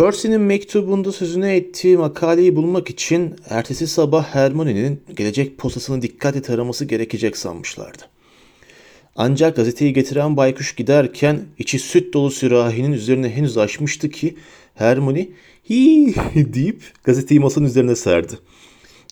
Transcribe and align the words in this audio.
Percy'nin 0.00 0.40
mektubunda 0.40 1.12
sözüne 1.12 1.56
ettiği 1.56 1.96
makaleyi 1.96 2.56
bulmak 2.56 2.90
için 2.90 3.36
ertesi 3.48 3.86
sabah 3.86 4.24
Hermione'nin 4.24 5.02
gelecek 5.16 5.58
posasını 5.58 6.02
dikkatle 6.02 6.42
taraması 6.42 6.84
gerekecek 6.84 7.36
sanmışlardı. 7.36 8.02
Ancak 9.16 9.56
gazeteyi 9.56 9.92
getiren 9.92 10.36
baykuş 10.36 10.74
giderken 10.74 11.40
içi 11.58 11.78
süt 11.78 12.14
dolu 12.14 12.30
sürahinin 12.30 12.92
üzerine 12.92 13.28
henüz 13.28 13.58
açmıştı 13.58 14.10
ki 14.10 14.36
Hermione 14.74 15.28
hi 15.70 16.14
deyip 16.54 16.82
gazeteyi 17.04 17.40
masanın 17.40 17.66
üzerine 17.66 17.96
serdi. 17.96 18.38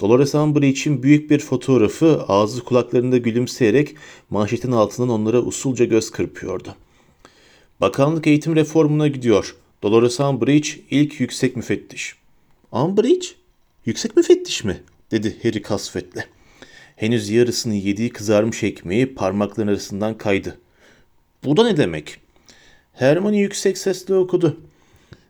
Dolores 0.00 0.34
Umbridge'in 0.34 1.02
büyük 1.02 1.30
bir 1.30 1.38
fotoğrafı 1.38 2.24
ağzı 2.28 2.64
kulaklarında 2.64 3.18
gülümseyerek 3.18 3.96
manşetin 4.30 4.72
altından 4.72 5.08
onlara 5.08 5.40
usulca 5.40 5.84
göz 5.84 6.10
kırpıyordu. 6.10 6.74
Bakanlık 7.80 8.26
eğitim 8.26 8.56
reformuna 8.56 9.08
gidiyor. 9.08 9.54
Dolores 9.82 10.20
Umbridge 10.20 10.68
ilk 10.90 11.20
yüksek 11.20 11.56
müfettiş. 11.56 12.16
Umbridge? 12.72 13.26
Yüksek 13.86 14.16
müfettiş 14.16 14.64
mi? 14.64 14.80
dedi 15.10 15.36
Harry 15.42 15.62
kasvetle. 15.62 16.26
Henüz 16.96 17.30
yarısını 17.30 17.74
yediği 17.74 18.10
kızarmış 18.10 18.62
ekmeği 18.62 19.14
parmakların 19.14 19.68
arasından 19.68 20.18
kaydı. 20.18 20.58
Bu 21.44 21.56
da 21.56 21.64
ne 21.64 21.76
demek? 21.76 22.20
Hermione 22.92 23.38
yüksek 23.38 23.78
sesle 23.78 24.14
okudu. 24.14 24.60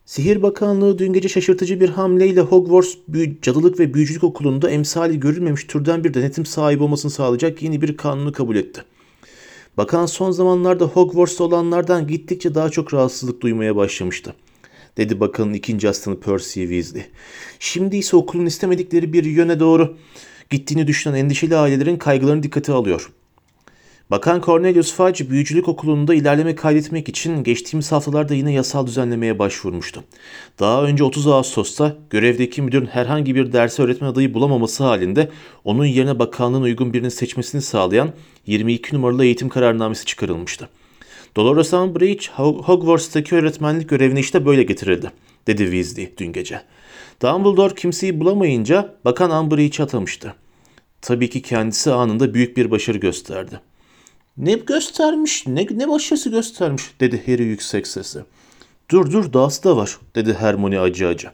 Sihir 0.07 0.43
Bakanlığı 0.43 0.99
dün 0.99 1.13
gece 1.13 1.29
şaşırtıcı 1.29 1.81
bir 1.81 1.89
hamleyle 1.89 2.41
Hogwarts 2.41 2.95
Büyü, 3.09 3.41
Cadılık 3.43 3.81
ve 3.81 3.95
Büyücülük 3.95 4.25
Okulu'nda 4.25 4.71
emsali 4.71 5.21
görülmemiş 5.21 5.65
türden 5.65 6.05
bir 6.05 6.15
denetim 6.15 6.47
sahibi 6.47 6.83
olmasını 6.83 7.11
sağlayacak 7.11 7.63
yeni 7.63 7.83
bir 7.83 7.97
kanunu 7.97 8.33
kabul 8.33 8.57
etti. 8.57 8.85
Bakan 9.77 10.07
son 10.07 10.31
zamanlarda 10.31 10.85
Hogwarts'ta 10.85 11.45
olanlardan 11.45 12.07
gittikçe 12.07 12.55
daha 12.55 12.71
çok 12.71 12.95
rahatsızlık 12.95 13.41
duymaya 13.41 13.77
başlamıştı. 13.77 14.35
Dedi 14.99 15.21
bakanın 15.21 15.55
ikinci 15.55 15.89
aslanı 15.89 16.21
Percy 16.21 16.61
Weasley. 16.61 17.05
Şimdi 17.59 17.97
ise 17.97 18.17
okulun 18.17 18.47
istemedikleri 18.47 19.13
bir 19.13 19.25
yöne 19.25 19.61
doğru 19.61 19.97
gittiğini 20.51 20.87
düşünen 20.87 21.15
endişeli 21.15 21.57
ailelerin 21.57 21.97
kaygılarını 21.97 22.43
dikkate 22.43 22.73
alıyor. 22.73 23.13
Bakan 24.11 24.41
Cornelius 24.41 24.95
Fudge 24.95 25.31
büyücülük 25.31 25.69
okulunda 25.69 26.15
ilerleme 26.15 26.55
kaydetmek 26.55 27.09
için 27.09 27.45
geçtiğimiz 27.45 27.93
haftalarda 27.93 28.35
yine 28.35 28.53
yasal 28.53 28.87
düzenlemeye 28.87 29.39
başvurmuştu. 29.39 30.05
Daha 30.61 30.85
önce 30.85 31.05
30 31.05 31.27
Ağustos'ta 31.27 31.97
görevdeki 32.11 32.63
müdürün 32.63 32.87
herhangi 32.87 33.35
bir 33.35 33.53
derse 33.53 33.83
öğretmen 33.83 34.09
adayı 34.09 34.35
bulamaması 34.35 34.85
halinde 34.85 35.29
onun 35.65 35.85
yerine 35.85 36.19
bakanlığın 36.19 36.63
uygun 36.63 36.93
birini 36.93 37.11
seçmesini 37.11 37.63
sağlayan 37.63 38.13
22 38.47 38.95
numaralı 38.97 39.25
eğitim 39.25 39.49
kararnamesi 39.49 40.05
çıkarılmıştı. 40.05 40.69
Dolores 41.37 41.73
Umbridge 41.73 42.27
Hogwarts'taki 42.37 43.37
öğretmenlik 43.37 43.89
görevine 43.89 44.21
işte 44.21 44.47
böyle 44.47 44.63
getirildi, 44.63 45.13
dedi 45.47 45.63
Weasley 45.63 46.15
dün 46.19 46.33
gece. 46.33 46.63
Dumbledore 47.23 47.75
kimseyi 47.75 48.21
bulamayınca 48.21 48.95
bakan 49.05 49.31
Umbridge'i 49.31 49.83
atamıştı. 49.83 50.35
Tabii 51.03 51.31
ki 51.31 51.43
kendisi 51.43 51.93
anında 51.93 52.35
büyük 52.35 52.57
bir 52.57 52.71
başarı 52.71 52.99
gösterdi. 52.99 53.61
Ne 54.37 54.53
göstermiş, 54.53 55.47
ne, 55.47 55.67
ne 55.71 55.89
başarısı 55.89 56.31
göstermiş 56.31 56.83
dedi 57.01 57.23
Harry 57.27 57.43
yüksek 57.43 57.87
sesle. 57.87 58.21
Dur 58.91 59.13
dur 59.13 59.33
dahası 59.33 59.65
da 59.65 59.77
var 59.77 59.99
dedi 60.15 60.35
Hermione 60.35 60.81
acı 60.81 61.09
acı. 61.09 61.31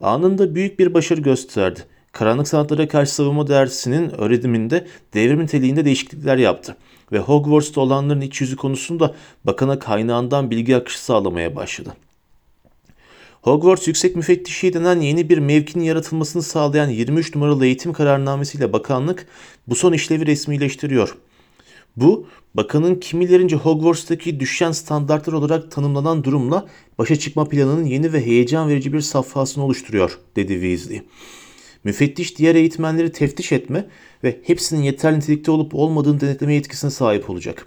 Anında 0.00 0.54
büyük 0.54 0.78
bir 0.78 0.94
başarı 0.94 1.20
gösterdi. 1.20 1.80
Karanlık 2.12 2.48
sanatlara 2.48 2.88
karşı 2.88 3.14
savunma 3.14 3.46
dersinin 3.46 4.10
öğretiminde 4.10 4.86
devrim 5.14 5.40
niteliğinde 5.40 5.84
değişiklikler 5.84 6.36
yaptı 6.36 6.76
ve 7.14 7.18
Hogwarts'ta 7.18 7.80
olanların 7.80 8.20
iç 8.20 8.40
yüzü 8.40 8.56
konusunda 8.56 9.14
bakana 9.44 9.78
kaynağından 9.78 10.50
bilgi 10.50 10.76
akışı 10.76 11.04
sağlamaya 11.04 11.56
başladı. 11.56 11.94
Hogwarts 13.42 13.88
Yüksek 13.88 14.16
Müfettişi 14.16 14.72
denen 14.72 15.00
yeni 15.00 15.28
bir 15.28 15.38
mevkinin 15.38 15.84
yaratılmasını 15.84 16.42
sağlayan 16.42 16.88
23 16.88 17.34
numaralı 17.34 17.66
eğitim 17.66 17.92
kararnamesiyle 17.92 18.72
bakanlık 18.72 19.26
bu 19.66 19.74
son 19.74 19.92
işlevi 19.92 20.26
resmileştiriyor. 20.26 21.16
Bu, 21.96 22.26
bakanın 22.54 22.94
kimilerince 22.94 23.56
Hogwarts'taki 23.56 24.40
düşen 24.40 24.72
standartlar 24.72 25.32
olarak 25.32 25.70
tanımlanan 25.70 26.24
durumla 26.24 26.66
başa 26.98 27.16
çıkma 27.16 27.48
planının 27.48 27.84
yeni 27.84 28.12
ve 28.12 28.26
heyecan 28.26 28.68
verici 28.68 28.92
bir 28.92 29.00
safhasını 29.00 29.64
oluşturuyor, 29.64 30.18
dedi 30.36 30.52
Weasley. 30.52 31.02
Müfettiş 31.84 32.38
diğer 32.38 32.54
eğitmenleri 32.54 33.12
teftiş 33.12 33.52
etme 33.52 33.86
ve 34.24 34.40
hepsinin 34.42 34.82
yeterli 34.82 35.18
nitelikte 35.18 35.50
olup 35.50 35.74
olmadığını 35.74 36.20
denetleme 36.20 36.54
yetkisine 36.54 36.90
sahip 36.90 37.30
olacak. 37.30 37.66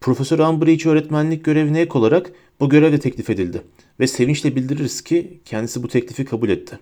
Profesör 0.00 0.38
Umbridge 0.38 0.90
öğretmenlik 0.90 1.44
görevine 1.44 1.80
ek 1.80 1.98
olarak 1.98 2.32
bu 2.60 2.68
görev 2.68 2.92
de 2.92 2.98
teklif 3.00 3.30
edildi 3.30 3.62
ve 4.00 4.06
sevinçle 4.06 4.56
bildiririz 4.56 5.00
ki 5.00 5.40
kendisi 5.44 5.82
bu 5.82 5.88
teklifi 5.88 6.24
kabul 6.24 6.48
etti. 6.48 6.78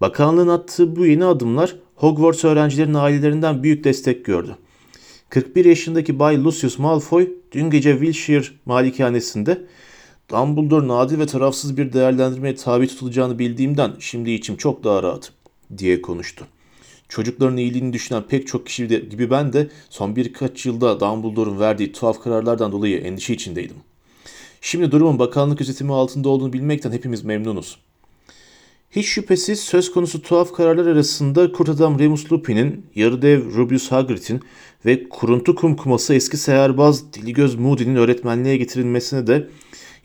Bakanlığın 0.00 0.48
attığı 0.48 0.96
bu 0.96 1.06
yeni 1.06 1.24
adımlar 1.24 1.76
Hogwarts 1.94 2.44
öğrencilerin 2.44 2.94
ailelerinden 2.94 3.62
büyük 3.62 3.84
destek 3.84 4.24
gördü. 4.24 4.56
41 5.28 5.64
yaşındaki 5.64 6.18
Bay 6.18 6.44
Lucius 6.44 6.78
Malfoy 6.78 7.28
dün 7.52 7.70
gece 7.70 7.92
Wilshire 7.92 8.44
malikanesinde 8.66 9.62
Dumbledore 10.30 10.88
nadir 10.88 11.18
ve 11.18 11.26
tarafsız 11.26 11.76
bir 11.76 11.92
değerlendirmeye 11.92 12.54
tabi 12.54 12.88
tutulacağını 12.88 13.38
bildiğimden 13.38 13.92
şimdi 13.98 14.30
içim 14.30 14.56
çok 14.56 14.84
daha 14.84 15.02
rahat 15.02 15.39
diye 15.78 16.02
konuştu. 16.02 16.46
Çocukların 17.08 17.56
iyiliğini 17.56 17.92
düşünen 17.92 18.22
pek 18.22 18.46
çok 18.46 18.66
kişi 18.66 18.90
de, 18.90 18.98
gibi 18.98 19.30
ben 19.30 19.52
de 19.52 19.68
son 19.90 20.16
birkaç 20.16 20.66
yılda 20.66 21.00
Dumbledore'un 21.00 21.60
verdiği 21.60 21.92
tuhaf 21.92 22.22
kararlardan 22.22 22.72
dolayı 22.72 22.98
endişe 22.98 23.34
içindeydim. 23.34 23.76
Şimdi 24.60 24.90
durumun 24.92 25.18
bakanlık 25.18 25.58
gözetimi 25.58 25.92
altında 25.92 26.28
olduğunu 26.28 26.52
bilmekten 26.52 26.92
hepimiz 26.92 27.24
memnunuz. 27.24 27.78
Hiç 28.90 29.06
şüphesiz 29.06 29.60
söz 29.60 29.92
konusu 29.92 30.22
tuhaf 30.22 30.52
kararlar 30.52 30.86
arasında 30.86 31.52
kurt 31.52 31.68
adam 31.68 31.98
Remus 31.98 32.32
Lupin'in, 32.32 32.86
yarı 32.94 33.22
dev 33.22 33.54
Rubius 33.54 33.92
Hagrid'in 33.92 34.40
ve 34.86 35.08
kuruntu 35.08 35.54
kumkuması 35.54 36.14
eski 36.14 36.36
seherbaz 36.36 37.12
Diligöz 37.12 37.54
Moody'nin 37.54 37.96
öğretmenliğe 37.96 38.56
getirilmesine 38.56 39.26
de 39.26 39.48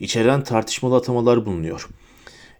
içeren 0.00 0.44
tartışmalı 0.44 0.96
atamalar 0.96 1.46
bulunuyor. 1.46 1.88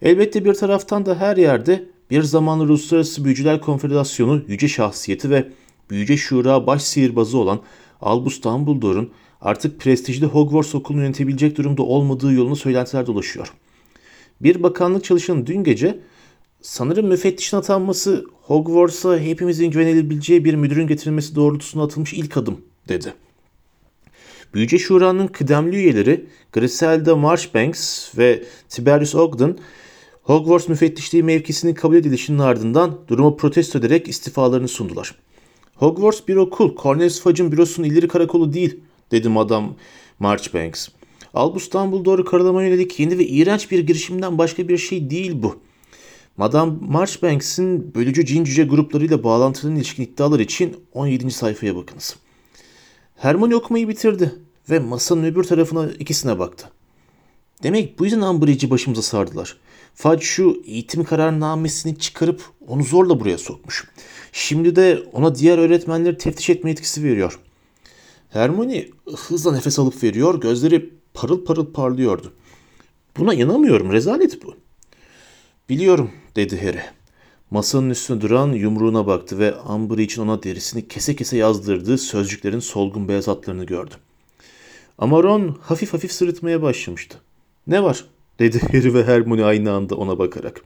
Elbette 0.02 0.44
bir 0.44 0.54
taraftan 0.54 1.06
da 1.06 1.14
her 1.14 1.36
yerde 1.36 1.88
bir 2.10 2.22
zamanlı 2.22 2.64
Uluslararası 2.64 3.24
Büyücüler 3.24 3.60
Konfederasyonu 3.60 4.42
yüce 4.48 4.68
şahsiyeti 4.68 5.30
ve 5.30 5.48
büyüce 5.90 6.16
şura 6.16 6.66
baş 6.66 6.82
sihirbazı 6.82 7.38
olan 7.38 7.60
Albus 8.00 8.42
Dumbledore'un 8.42 9.10
artık 9.40 9.80
prestijli 9.80 10.26
Hogwarts 10.26 10.74
okulunu 10.74 11.02
yönetebilecek 11.02 11.56
durumda 11.56 11.82
olmadığı 11.82 12.32
yoluna 12.32 12.54
söylentiler 12.54 13.06
dolaşıyor. 13.06 13.52
Bir 14.40 14.62
bakanlık 14.62 15.04
çalışanı 15.04 15.46
dün 15.46 15.64
gece 15.64 16.00
sanırım 16.60 17.06
müfettişin 17.06 17.56
atanması 17.56 18.24
Hogwarts'a 18.42 19.18
hepimizin 19.18 19.70
güvenilebileceği 19.70 20.44
bir 20.44 20.54
müdürün 20.54 20.86
getirilmesi 20.86 21.34
doğrultusunda 21.34 21.84
atılmış 21.84 22.12
ilk 22.12 22.36
adım 22.36 22.60
dedi. 22.88 23.14
Büyüce 24.54 24.78
Şura'nın 24.78 25.26
kıdemli 25.26 25.76
üyeleri 25.76 26.26
Griselda 26.52 27.16
Marchbanks 27.16 28.08
ve 28.18 28.44
Tiberius 28.68 29.14
Ogden 29.14 29.58
Hogwarts 30.26 30.68
müfettişliği 30.68 31.22
mevkisinin 31.22 31.74
kabul 31.74 31.96
edilişinin 31.96 32.38
ardından 32.38 32.98
durumu 33.08 33.36
protesto 33.36 33.78
ederek 33.78 34.08
istifalarını 34.08 34.68
sundular. 34.68 35.14
Hogwarts 35.74 36.20
bir 36.28 36.36
okul, 36.36 36.76
Cornelius 36.76 37.20
Fudge'ın 37.20 37.52
bürosunun 37.52 37.86
ileri 37.86 38.08
karakolu 38.08 38.52
değil, 38.52 38.80
dedi 39.10 39.28
Madame 39.28 39.68
Marchbanks. 40.18 40.88
Albus 41.34 41.72
Dumbledore'u 41.72 42.24
karalamaya 42.24 42.68
yönelik 42.68 43.00
yeni 43.00 43.18
ve 43.18 43.26
iğrenç 43.26 43.70
bir 43.70 43.86
girişimden 43.86 44.38
başka 44.38 44.68
bir 44.68 44.78
şey 44.78 45.10
değil 45.10 45.32
bu. 45.42 45.56
Madame 46.36 46.72
Marchbanks'in 46.80 47.94
bölücü 47.94 48.26
cin 48.26 48.44
cüce 48.44 48.64
gruplarıyla 48.64 49.24
bağlantılarına 49.24 49.78
ilişkin 49.78 50.02
iddialar 50.02 50.40
için 50.40 50.76
17. 50.92 51.30
sayfaya 51.30 51.76
bakınız. 51.76 52.16
Hermione 53.16 53.56
okumayı 53.56 53.88
bitirdi 53.88 54.32
ve 54.70 54.78
masanın 54.78 55.24
öbür 55.24 55.44
tarafına 55.44 55.88
ikisine 55.98 56.38
baktı. 56.38 56.70
Demek 57.62 57.98
bu 57.98 58.04
yüzden 58.04 58.20
Umbridge'i 58.20 58.70
başımıza 58.70 59.02
sardılar. 59.02 59.56
Fudge 59.94 60.24
şu 60.24 60.62
eğitim 60.66 61.04
kararnamesini 61.04 61.98
çıkarıp 61.98 62.42
onu 62.66 62.84
zorla 62.84 63.20
buraya 63.20 63.38
sokmuş. 63.38 63.88
Şimdi 64.32 64.76
de 64.76 65.02
ona 65.12 65.34
diğer 65.34 65.58
öğretmenleri 65.58 66.18
teftiş 66.18 66.50
etme 66.50 66.70
etkisi 66.70 67.04
veriyor. 67.04 67.38
Hermione 68.30 68.88
hızla 69.16 69.52
nefes 69.52 69.78
alıp 69.78 70.02
veriyor, 70.02 70.40
gözleri 70.40 70.90
parıl 71.14 71.44
parıl 71.44 71.72
parlıyordu. 71.72 72.32
Buna 73.16 73.34
inanamıyorum, 73.34 73.92
rezalet 73.92 74.44
bu. 74.44 74.54
Biliyorum, 75.68 76.10
dedi 76.36 76.62
Harry. 76.62 76.82
Masanın 77.50 77.90
üstüne 77.90 78.20
duran 78.20 78.52
yumruğuna 78.52 79.06
baktı 79.06 79.38
ve 79.38 79.54
Umbridge'in 79.54 80.22
ona 80.22 80.42
derisini 80.42 80.88
kese 80.88 81.16
kese 81.16 81.36
yazdırdığı 81.36 81.98
sözcüklerin 81.98 82.60
solgun 82.60 83.08
beyaz 83.08 83.28
hatlarını 83.28 83.64
gördü. 83.64 83.94
Ama 84.98 85.22
Ron 85.22 85.58
hafif 85.62 85.92
hafif 85.94 86.12
sırıtmaya 86.12 86.62
başlamıştı. 86.62 87.18
Ne 87.66 87.82
var? 87.82 88.04
dedi 88.38 88.60
Harry 88.72 88.94
ve 88.94 89.04
Hermione 89.04 89.44
aynı 89.44 89.72
anda 89.72 89.94
ona 89.94 90.18
bakarak. 90.18 90.60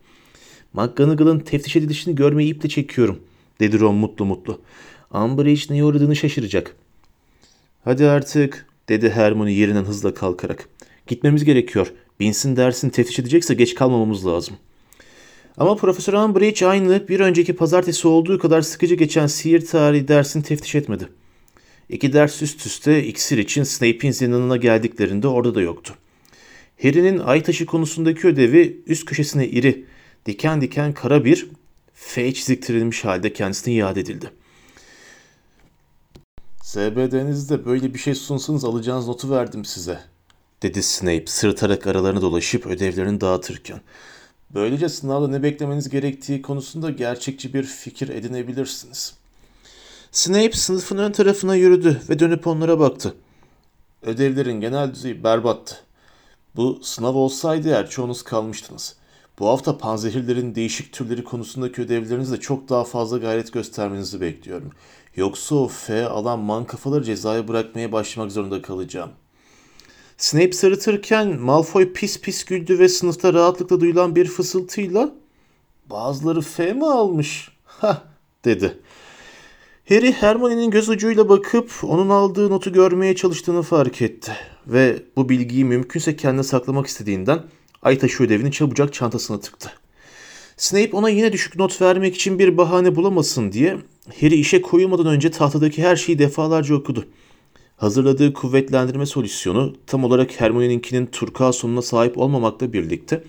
McGonagall'ın 0.73 1.39
teftiş 1.39 1.77
edilişini 1.77 2.15
görmeyi 2.15 2.55
iple 2.55 2.69
çekiyorum, 2.69 3.19
dedi 3.61 3.81
Ron 3.81 3.95
mutlu 3.95 4.25
mutlu. 4.25 4.61
Umbridge 5.15 5.63
neye 5.71 5.85
uğradığını 5.85 6.17
şaşıracak. 6.17 6.77
Hadi 7.85 8.07
artık, 8.07 8.67
dedi 8.89 9.11
Hermione 9.11 9.53
yerinden 9.53 9.85
hızla 9.85 10.15
kalkarak. 10.15 10.69
Gitmemiz 11.07 11.45
gerekiyor. 11.45 11.93
Binsin 12.21 12.57
dersini 12.57 12.91
teftiş 12.91 13.19
edecekse 13.19 13.55
geç 13.55 13.75
kalmamamız 13.75 14.27
lazım. 14.27 14.57
Ama 15.57 15.77
Profesör 15.77 16.13
Umbridge 16.13 16.67
aynı 16.67 17.09
bir 17.09 17.21
önceki 17.21 17.57
pazartesi 17.57 18.09
olduğu 18.09 18.39
kadar 18.39 18.63
sıkıcı 18.63 18.95
geçen 18.95 19.27
sihir 19.27 19.67
tarihi 19.67 20.09
dersini 20.09 20.43
teftiş 20.43 20.75
etmedi. 20.75 21.09
İki 21.89 22.13
ders 22.13 22.43
üst 22.43 22.67
üste 22.67 23.05
iksir 23.05 23.39
için 23.39 23.63
Snape'in 23.63 24.13
zindanına 24.13 24.57
geldiklerinde 24.57 25.29
orada 25.29 25.55
da 25.55 25.61
yoktu. 25.61 25.95
Harry'nin 26.83 27.19
ay 27.19 27.43
taşı 27.43 27.67
konusundaki 27.67 28.27
ödevi 28.27 28.83
üst 28.87 29.05
köşesine 29.05 29.49
iri, 29.49 29.85
diken 30.27 30.61
diken 30.61 30.93
kara 30.93 31.25
bir 31.25 31.49
F 31.95 32.35
çiziktirilmiş 32.35 33.05
halde 33.05 33.33
kendisine 33.33 33.75
iade 33.75 34.01
edildi. 34.01 34.31
SBD'nizde 36.63 37.65
böyle 37.65 37.95
bir 37.95 37.99
şey 37.99 38.15
sunsanız 38.15 38.65
alacağınız 38.65 39.09
notu 39.09 39.31
verdim 39.31 39.65
size, 39.65 40.01
dedi 40.63 40.83
Snape 40.83 41.27
sırıtarak 41.27 41.87
aralarını 41.87 42.23
dolaşıp 42.23 42.67
ödevlerini 42.67 43.21
dağıtırken. 43.21 43.81
Böylece 44.55 44.89
sınavda 44.89 45.29
ne 45.29 45.43
beklemeniz 45.43 45.89
gerektiği 45.89 46.43
konusunda 46.43 46.91
gerçekçi 46.91 47.55
bir 47.55 47.63
fikir 47.63 48.09
edinebilirsiniz. 48.09 49.15
Snape 50.13 50.53
sınıfın 50.53 50.99
ön 50.99 51.13
tarafına 51.13 51.55
yürüdü 51.55 52.01
ve 52.09 52.19
dönüp 52.19 52.47
onlara 52.47 52.79
baktı. 52.79 53.15
Ödevlerin 54.03 54.61
genel 54.61 54.95
düzeyi 54.95 55.25
berbattı. 55.25 55.77
Bu 56.57 56.81
sınav 56.83 57.15
olsaydı 57.15 57.69
eğer 57.69 57.91
çoğunuz 57.91 58.23
kalmıştınız. 58.23 58.97
Bu 59.39 59.49
hafta 59.49 59.79
panzehirlerin 59.79 60.55
değişik 60.55 60.93
türleri 60.93 61.25
konusundaki 61.25 61.83
ödevlerinizde 61.83 62.41
çok 62.41 62.69
daha 62.69 62.85
fazla 62.85 63.19
gayret 63.19 63.53
göstermenizi 63.53 64.21
bekliyorum. 64.21 64.71
Yoksa 65.17 65.55
o 65.55 65.69
F 65.69 66.07
alan 66.07 66.39
man 66.39 66.65
kafaları 66.65 67.05
cezaya 67.05 67.49
bırakmaya 67.49 67.93
başlamak 67.93 68.33
zorunda 68.33 68.63
kalacağım. 68.63 69.11
Snape 70.17 70.53
sırıtırken 70.53 71.41
Malfoy 71.41 71.93
pis 71.93 72.21
pis 72.21 72.45
güldü 72.45 72.79
ve 72.79 72.89
sınıfta 72.89 73.33
rahatlıkla 73.35 73.81
duyulan 73.81 74.17
bir 74.17 74.27
fısıltıyla 74.27 75.11
''Bazıları 75.91 76.41
F 76.41 76.73
mi 76.73 76.87
almış?'' 76.87 77.53
ha 77.65 78.03
dedi. 78.45 78.79
Harry 79.89 80.13
Hermione'nin 80.13 80.71
göz 80.71 80.89
ucuyla 80.89 81.29
bakıp 81.29 81.71
onun 81.83 82.09
aldığı 82.09 82.51
notu 82.51 82.73
görmeye 82.73 83.17
çalıştığını 83.17 83.63
fark 83.63 84.03
etti 84.03 84.33
ve 84.67 85.03
bu 85.17 85.29
bilgiyi 85.29 85.65
mümkünse 85.65 86.17
kendine 86.17 86.43
saklamak 86.43 86.87
istediğinden 86.87 87.43
ay 87.83 87.99
taşı 87.99 88.23
ödevini 88.23 88.53
çabucak 88.53 88.93
çantasına 88.93 89.41
tıktı. 89.41 89.73
Snape 90.57 90.97
ona 90.97 91.09
yine 91.09 91.33
düşük 91.33 91.57
not 91.57 91.83
vermek 91.83 92.15
için 92.15 92.39
bir 92.39 92.57
bahane 92.57 92.97
bulamasın 92.97 93.53
diye 93.53 93.77
Harry 94.21 94.35
işe 94.35 94.63
koyulmadan 94.63 95.07
önce 95.07 95.31
tahtadaki 95.31 95.83
her 95.83 95.97
şeyi 95.97 96.19
defalarca 96.19 96.75
okudu. 96.75 97.05
Hazırladığı 97.77 98.33
kuvvetlendirme 98.33 99.07
solüsyonu 99.07 99.75
tam 99.87 100.05
olarak 100.05 100.41
Hermione'ninkinin 100.41 101.07
turkuaz 101.07 101.57
sonuna 101.57 101.83
sahip 101.83 102.19
olmamakla 102.19 102.73
birlikte 102.73 103.25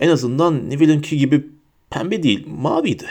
en 0.00 0.08
azından 0.08 0.70
Neville'inki 0.70 1.16
gibi 1.16 1.46
pembe 1.90 2.22
değil 2.22 2.46
maviydi. 2.48 3.06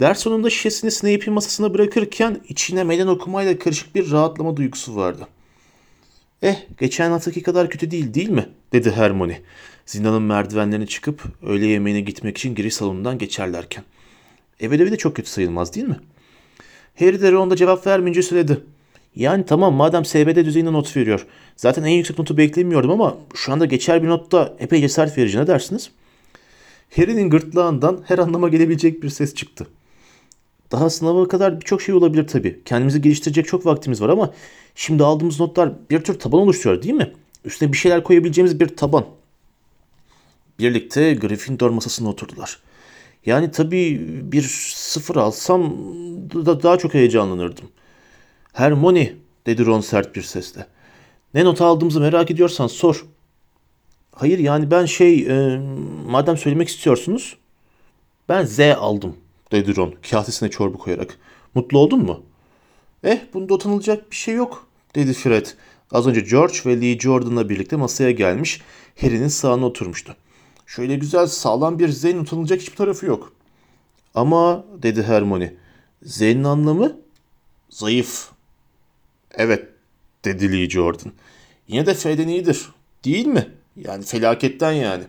Ders 0.00 0.18
sonunda 0.18 0.50
şişesini 0.50 0.90
Snape'in 0.90 1.32
masasına 1.32 1.74
bırakırken 1.74 2.40
içine 2.48 2.84
meydan 2.84 3.08
okumayla 3.08 3.58
karışık 3.58 3.94
bir 3.94 4.10
rahatlama 4.10 4.56
duygusu 4.56 4.96
vardı. 4.96 5.28
Eh 6.42 6.56
geçen 6.80 7.10
haftaki 7.10 7.42
kadar 7.42 7.70
kötü 7.70 7.90
değil 7.90 8.14
değil 8.14 8.28
mi? 8.28 8.48
dedi 8.72 8.90
Hermione. 8.90 9.40
Zindanın 9.86 10.22
merdivenlerine 10.22 10.86
çıkıp 10.86 11.22
öğle 11.42 11.66
yemeğine 11.66 12.00
gitmek 12.00 12.38
için 12.38 12.54
giriş 12.54 12.74
salonundan 12.74 13.18
geçerlerken. 13.18 13.84
Ev 14.60 14.72
ödevi 14.72 14.92
de 14.92 14.96
çok 14.96 15.16
kötü 15.16 15.30
sayılmaz 15.30 15.74
değil 15.74 15.86
mi? 15.86 15.96
Harry 16.98 17.22
de 17.22 17.32
Ron'da 17.32 17.56
cevap 17.56 17.86
vermeyince 17.86 18.22
söyledi. 18.22 18.60
Yani 19.16 19.46
tamam 19.46 19.74
madem 19.74 20.04
SBD 20.04 20.44
düzeyinde 20.44 20.72
not 20.72 20.96
veriyor. 20.96 21.26
Zaten 21.56 21.82
en 21.82 21.88
yüksek 21.88 22.18
notu 22.18 22.36
beklemiyordum 22.36 22.90
ama 22.90 23.16
şu 23.34 23.52
anda 23.52 23.66
geçer 23.66 24.02
bir 24.02 24.08
notta 24.08 24.56
epey 24.58 24.80
cesaret 24.80 25.18
verici 25.18 25.38
ne 25.38 25.46
dersiniz? 25.46 25.90
Harry'nin 26.96 27.30
gırtlağından 27.30 28.04
her 28.06 28.18
anlama 28.18 28.48
gelebilecek 28.48 29.02
bir 29.02 29.08
ses 29.08 29.34
çıktı. 29.34 29.66
Daha 30.74 30.90
sınava 30.90 31.28
kadar 31.28 31.60
birçok 31.60 31.82
şey 31.82 31.94
olabilir 31.94 32.26
tabii. 32.26 32.60
Kendimizi 32.64 33.02
geliştirecek 33.02 33.46
çok 33.46 33.66
vaktimiz 33.66 34.00
var 34.00 34.08
ama 34.08 34.32
şimdi 34.74 35.04
aldığımız 35.04 35.40
notlar 35.40 35.72
bir 35.90 36.00
tür 36.00 36.18
taban 36.18 36.40
oluşturuyor 36.40 36.82
değil 36.82 36.94
mi? 36.94 37.12
Üstüne 37.44 37.72
bir 37.72 37.76
şeyler 37.76 38.04
koyabileceğimiz 38.04 38.60
bir 38.60 38.76
taban. 38.76 39.06
Birlikte 40.58 41.14
Gryffindor 41.14 41.70
masasına 41.70 42.08
oturdular. 42.08 42.58
Yani 43.26 43.50
tabii 43.50 44.00
bir 44.32 44.42
sıfır 44.74 45.16
alsam 45.16 45.72
da 46.34 46.62
daha 46.62 46.78
çok 46.78 46.94
heyecanlanırdım. 46.94 47.68
Hermione 48.52 49.12
dedi 49.46 49.66
Ron 49.66 49.80
sert 49.80 50.16
bir 50.16 50.22
sesle. 50.22 50.66
Ne 51.34 51.44
not 51.44 51.60
aldığımızı 51.60 52.00
merak 52.00 52.30
ediyorsan 52.30 52.66
sor. 52.66 53.06
Hayır 54.12 54.38
yani 54.38 54.70
ben 54.70 54.86
şey 54.86 55.26
e, 55.28 55.60
madem 56.06 56.36
söylemek 56.36 56.68
istiyorsunuz 56.68 57.36
ben 58.28 58.44
Z 58.44 58.60
aldım 58.60 59.16
dedi 59.54 59.76
Ron 59.76 59.94
kasesine 60.10 60.50
çorba 60.50 60.78
koyarak. 60.78 61.18
Mutlu 61.54 61.78
oldun 61.78 62.02
mu? 62.02 62.22
Eh 63.04 63.20
bunda 63.34 63.54
utanılacak 63.54 64.10
bir 64.10 64.16
şey 64.16 64.34
yok 64.34 64.66
dedi 64.94 65.12
Fred. 65.12 65.46
Az 65.90 66.06
önce 66.06 66.20
George 66.20 66.58
ve 66.66 66.80
Lee 66.80 66.98
Jordan'la 66.98 67.48
birlikte 67.48 67.76
masaya 67.76 68.10
gelmiş 68.10 68.60
Harry'nin 69.00 69.28
sağına 69.28 69.66
oturmuştu. 69.66 70.16
Şöyle 70.66 70.96
güzel 70.96 71.26
sağlam 71.26 71.78
bir 71.78 71.88
Z'nin 71.88 72.18
utanılacak 72.18 72.60
hiçbir 72.60 72.76
tarafı 72.76 73.06
yok. 73.06 73.32
Ama 74.14 74.64
dedi 74.82 75.02
Hermione. 75.02 75.54
Z'nin 76.02 76.44
anlamı? 76.44 76.96
Zayıf. 77.70 78.30
Evet 79.34 79.68
dedi 80.24 80.52
Lee 80.52 80.70
Jordan. 80.70 81.12
Yine 81.68 81.86
de 81.86 81.94
F'den 81.94 82.28
iyidir. 82.28 82.68
Değil 83.04 83.26
mi? 83.26 83.48
Yani 83.76 84.04
felaketten 84.04 84.72
yani. 84.72 85.04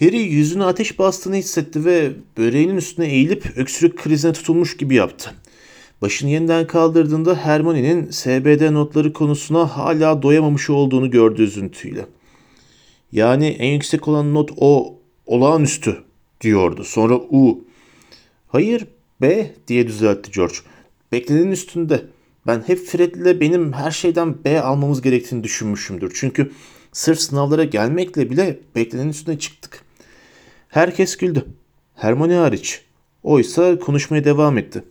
Harry 0.00 0.18
yüzüne 0.18 0.64
ateş 0.64 0.98
bastığını 0.98 1.36
hissetti 1.36 1.84
ve 1.84 2.12
böreğinin 2.36 2.76
üstüne 2.76 3.06
eğilip 3.06 3.52
öksürük 3.56 3.98
krizine 3.98 4.32
tutulmuş 4.32 4.76
gibi 4.76 4.94
yaptı. 4.94 5.34
Başını 6.02 6.30
yeniden 6.30 6.66
kaldırdığında 6.66 7.34
Hermione'nin 7.34 8.10
SBD 8.10 8.72
notları 8.72 9.12
konusuna 9.12 9.76
hala 9.76 10.22
doyamamış 10.22 10.70
olduğunu 10.70 11.10
gördü 11.10 11.42
üzüntüyle. 11.42 12.06
Yani 13.12 13.46
en 13.46 13.72
yüksek 13.72 14.08
olan 14.08 14.34
not 14.34 14.50
o 14.56 14.98
olağanüstü 15.26 16.02
diyordu. 16.40 16.84
Sonra 16.84 17.14
U. 17.14 17.64
Hayır 18.48 18.86
B 19.20 19.54
diye 19.68 19.86
düzeltti 19.86 20.30
George. 20.30 20.54
Beklenenin 21.12 21.50
üstünde. 21.52 22.02
Ben 22.46 22.62
hep 22.66 22.78
Fred'le 22.78 23.40
benim 23.40 23.72
her 23.72 23.90
şeyden 23.90 24.44
B 24.44 24.60
almamız 24.62 25.02
gerektiğini 25.02 25.44
düşünmüşümdür. 25.44 26.12
Çünkü 26.14 26.52
sırf 26.92 27.20
sınavlara 27.20 27.64
gelmekle 27.64 28.30
bile 28.30 28.58
beklenenin 28.76 29.10
üstüne 29.10 29.38
çıktık. 29.38 29.89
Herkes 30.70 31.16
güldü. 31.16 31.44
Hermione 31.94 32.34
hariç. 32.34 32.84
Oysa 33.22 33.78
konuşmaya 33.78 34.24
devam 34.24 34.58
etti. 34.58 34.84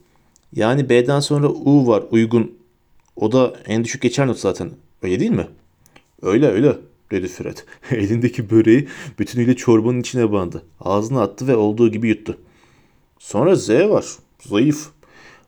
Yani 0.54 0.90
B'den 0.90 1.20
sonra 1.20 1.50
U 1.50 1.88
var 1.88 2.04
uygun. 2.12 2.58
O 3.16 3.32
da 3.32 3.54
en 3.66 3.84
düşük 3.84 4.02
geçer 4.02 4.28
not 4.28 4.40
zaten. 4.40 4.72
Öyle 5.02 5.20
değil 5.20 5.32
mi? 5.32 5.48
Öyle 6.22 6.48
öyle 6.48 6.78
dedi 7.12 7.28
Fred. 7.28 7.58
Elindeki 7.92 8.50
böreği 8.50 8.88
bütünüyle 9.20 9.56
çorbanın 9.56 10.00
içine 10.00 10.32
bandı. 10.32 10.64
Ağzına 10.80 11.22
attı 11.22 11.48
ve 11.48 11.56
olduğu 11.56 11.92
gibi 11.92 12.08
yuttu. 12.08 12.38
Sonra 13.20 13.56
Z 13.56 13.70
var. 13.70 14.06
Zayıf. 14.40 14.90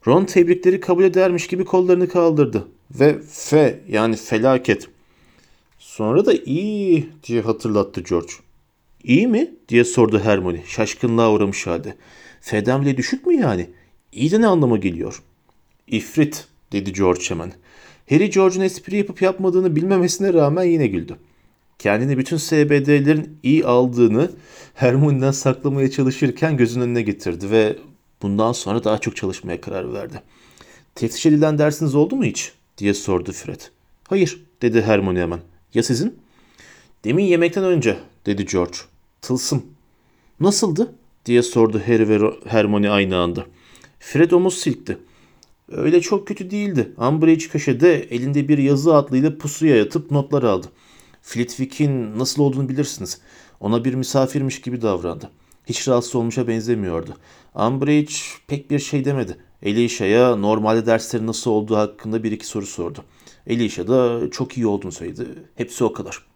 Ron 0.08 0.26
tebrikleri 0.26 0.80
kabul 0.80 1.04
edermiş 1.04 1.48
gibi 1.48 1.66
kollarını 1.66 2.10
kaldırdı. 2.10 2.68
Ve 2.92 3.20
F 3.30 3.80
yani 3.90 4.16
felaket. 4.16 4.88
Sonra 5.80 6.26
da 6.26 6.34
iyi 6.34 7.10
diye 7.24 7.42
hatırlattı 7.42 8.02
George. 8.02 8.34
İyi 9.04 9.28
mi? 9.28 9.52
diye 9.70 9.84
sordu 9.84 10.20
Hermione 10.20 10.62
şaşkınlığa 10.68 11.32
uğramış 11.32 11.68
halde. 11.68 11.96
F'den 12.42 12.82
bile 12.82 12.98
düşük 12.98 13.28
mü 13.28 13.36
yani? 13.36 13.70
İyi 14.12 14.32
de 14.32 14.42
ne 14.42 14.48
anlama 14.48 14.78
geliyor? 14.78 15.24
İfrit 15.88 16.48
dedi 16.72 16.94
George 16.94 17.22
hemen. 17.28 17.54
Harry 18.10 18.30
George'un 18.30 18.62
espri 18.62 18.98
yapıp 18.98 19.22
yapmadığını 19.22 19.76
bilmemesine 19.76 20.34
rağmen 20.34 20.64
yine 20.64 20.88
güldü. 20.88 21.18
Kendini 21.80 22.18
bütün 22.18 22.38
SBD'lerin 22.38 23.40
iyi 23.44 23.66
aldığını 23.66 24.32
Hermione'den 24.74 25.32
saklamaya 25.32 25.92
çalışırken 25.92 26.58
gözünün 26.58 26.84
önüne 26.86 27.02
getirdi 27.02 27.52
ve 27.52 27.78
bundan 28.22 28.52
sonra 28.52 28.84
daha 28.84 28.98
çok 28.98 29.16
çalışmaya 29.16 29.62
karar 29.62 29.94
verdi. 29.94 30.22
Teftiş 30.96 31.26
edilen 31.26 31.58
dersiniz 31.58 31.96
oldu 31.96 32.16
mu 32.16 32.24
hiç? 32.24 32.52
diye 32.78 32.94
sordu 32.94 33.32
Fred. 33.32 33.62
Hayır 34.08 34.44
dedi 34.62 34.82
Hermione 34.82 35.22
hemen. 35.22 35.40
Ya 35.74 35.84
sizin? 35.84 36.20
Demin 37.04 37.24
yemekten 37.24 37.64
önce 37.64 37.98
dedi 38.26 38.46
George. 38.46 38.78
Tılsım. 39.22 39.64
Nasıldı? 40.40 40.96
diye 41.26 41.44
sordu 41.44 41.82
Harry 41.86 42.10
ve 42.10 42.32
Hermione 42.46 42.90
aynı 42.90 43.18
anda. 43.18 43.46
Fred 44.00 44.32
omuz 44.32 44.58
silkti. 44.58 44.98
Öyle 45.72 46.02
çok 46.02 46.28
kötü 46.28 46.52
değildi. 46.52 46.92
Umbridge 46.98 47.48
köşede 47.48 47.96
elinde 47.96 48.48
bir 48.48 48.58
yazı 48.58 48.96
atlıyla 48.96 49.38
pusuya 49.38 49.76
yatıp 49.76 50.12
notlar 50.12 50.44
aldı. 50.44 50.68
Flitwick'in 51.22 52.20
nasıl 52.20 52.44
olduğunu 52.44 52.70
bilirsiniz. 52.70 53.22
Ona 53.60 53.86
bir 53.86 53.94
misafirmiş 53.94 54.62
gibi 54.62 54.82
davrandı. 54.82 55.32
Hiç 55.66 55.88
rahatsız 55.88 56.16
olmuşa 56.16 56.48
benzemiyordu. 56.48 57.18
Umbridge 57.56 58.14
pek 58.48 58.72
bir 58.72 58.80
şey 58.80 59.06
demedi. 59.06 59.38
Elisha'ya 59.64 60.36
normalde 60.36 60.86
derslerin 60.86 61.28
nasıl 61.28 61.52
olduğu 61.52 61.76
hakkında 61.76 62.24
bir 62.24 62.32
iki 62.32 62.48
soru 62.48 62.66
sordu. 62.66 63.04
Elisha 63.48 63.88
da 63.88 64.32
çok 64.32 64.58
iyi 64.58 64.68
olduğunu 64.68 64.92
söyledi. 64.92 65.28
Hepsi 65.56 65.84
o 65.84 65.94
kadar. 65.94 66.31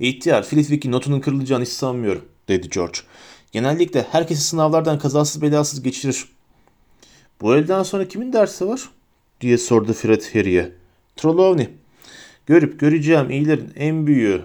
İhtiyar, 0.00 0.42
Flitwick'in 0.42 0.92
notunun 0.92 1.20
kırılacağını 1.20 1.64
hiç 1.64 1.72
sanmıyorum, 1.72 2.24
dedi 2.48 2.68
George. 2.68 2.98
Genellikle 3.52 4.06
herkesi 4.10 4.42
sınavlardan 4.42 4.98
kazasız 4.98 5.42
belasız 5.42 5.82
geçirir. 5.82 6.24
Bu 7.40 7.56
elden 7.56 7.82
sonra 7.82 8.08
kimin 8.08 8.32
dersi 8.32 8.66
var? 8.66 8.90
diye 9.40 9.58
sordu 9.58 9.92
Fred 9.92 10.22
Harry'e. 10.32 10.72
Trelawney. 11.16 11.68
Görüp 12.46 12.80
göreceğim 12.80 13.30
iyilerin 13.30 13.72
en 13.76 14.06
büyüğü. 14.06 14.42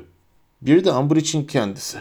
Biri 0.62 0.86
de 0.86 0.92
Umbridge'in 0.92 1.46
kendisi. 1.46 1.98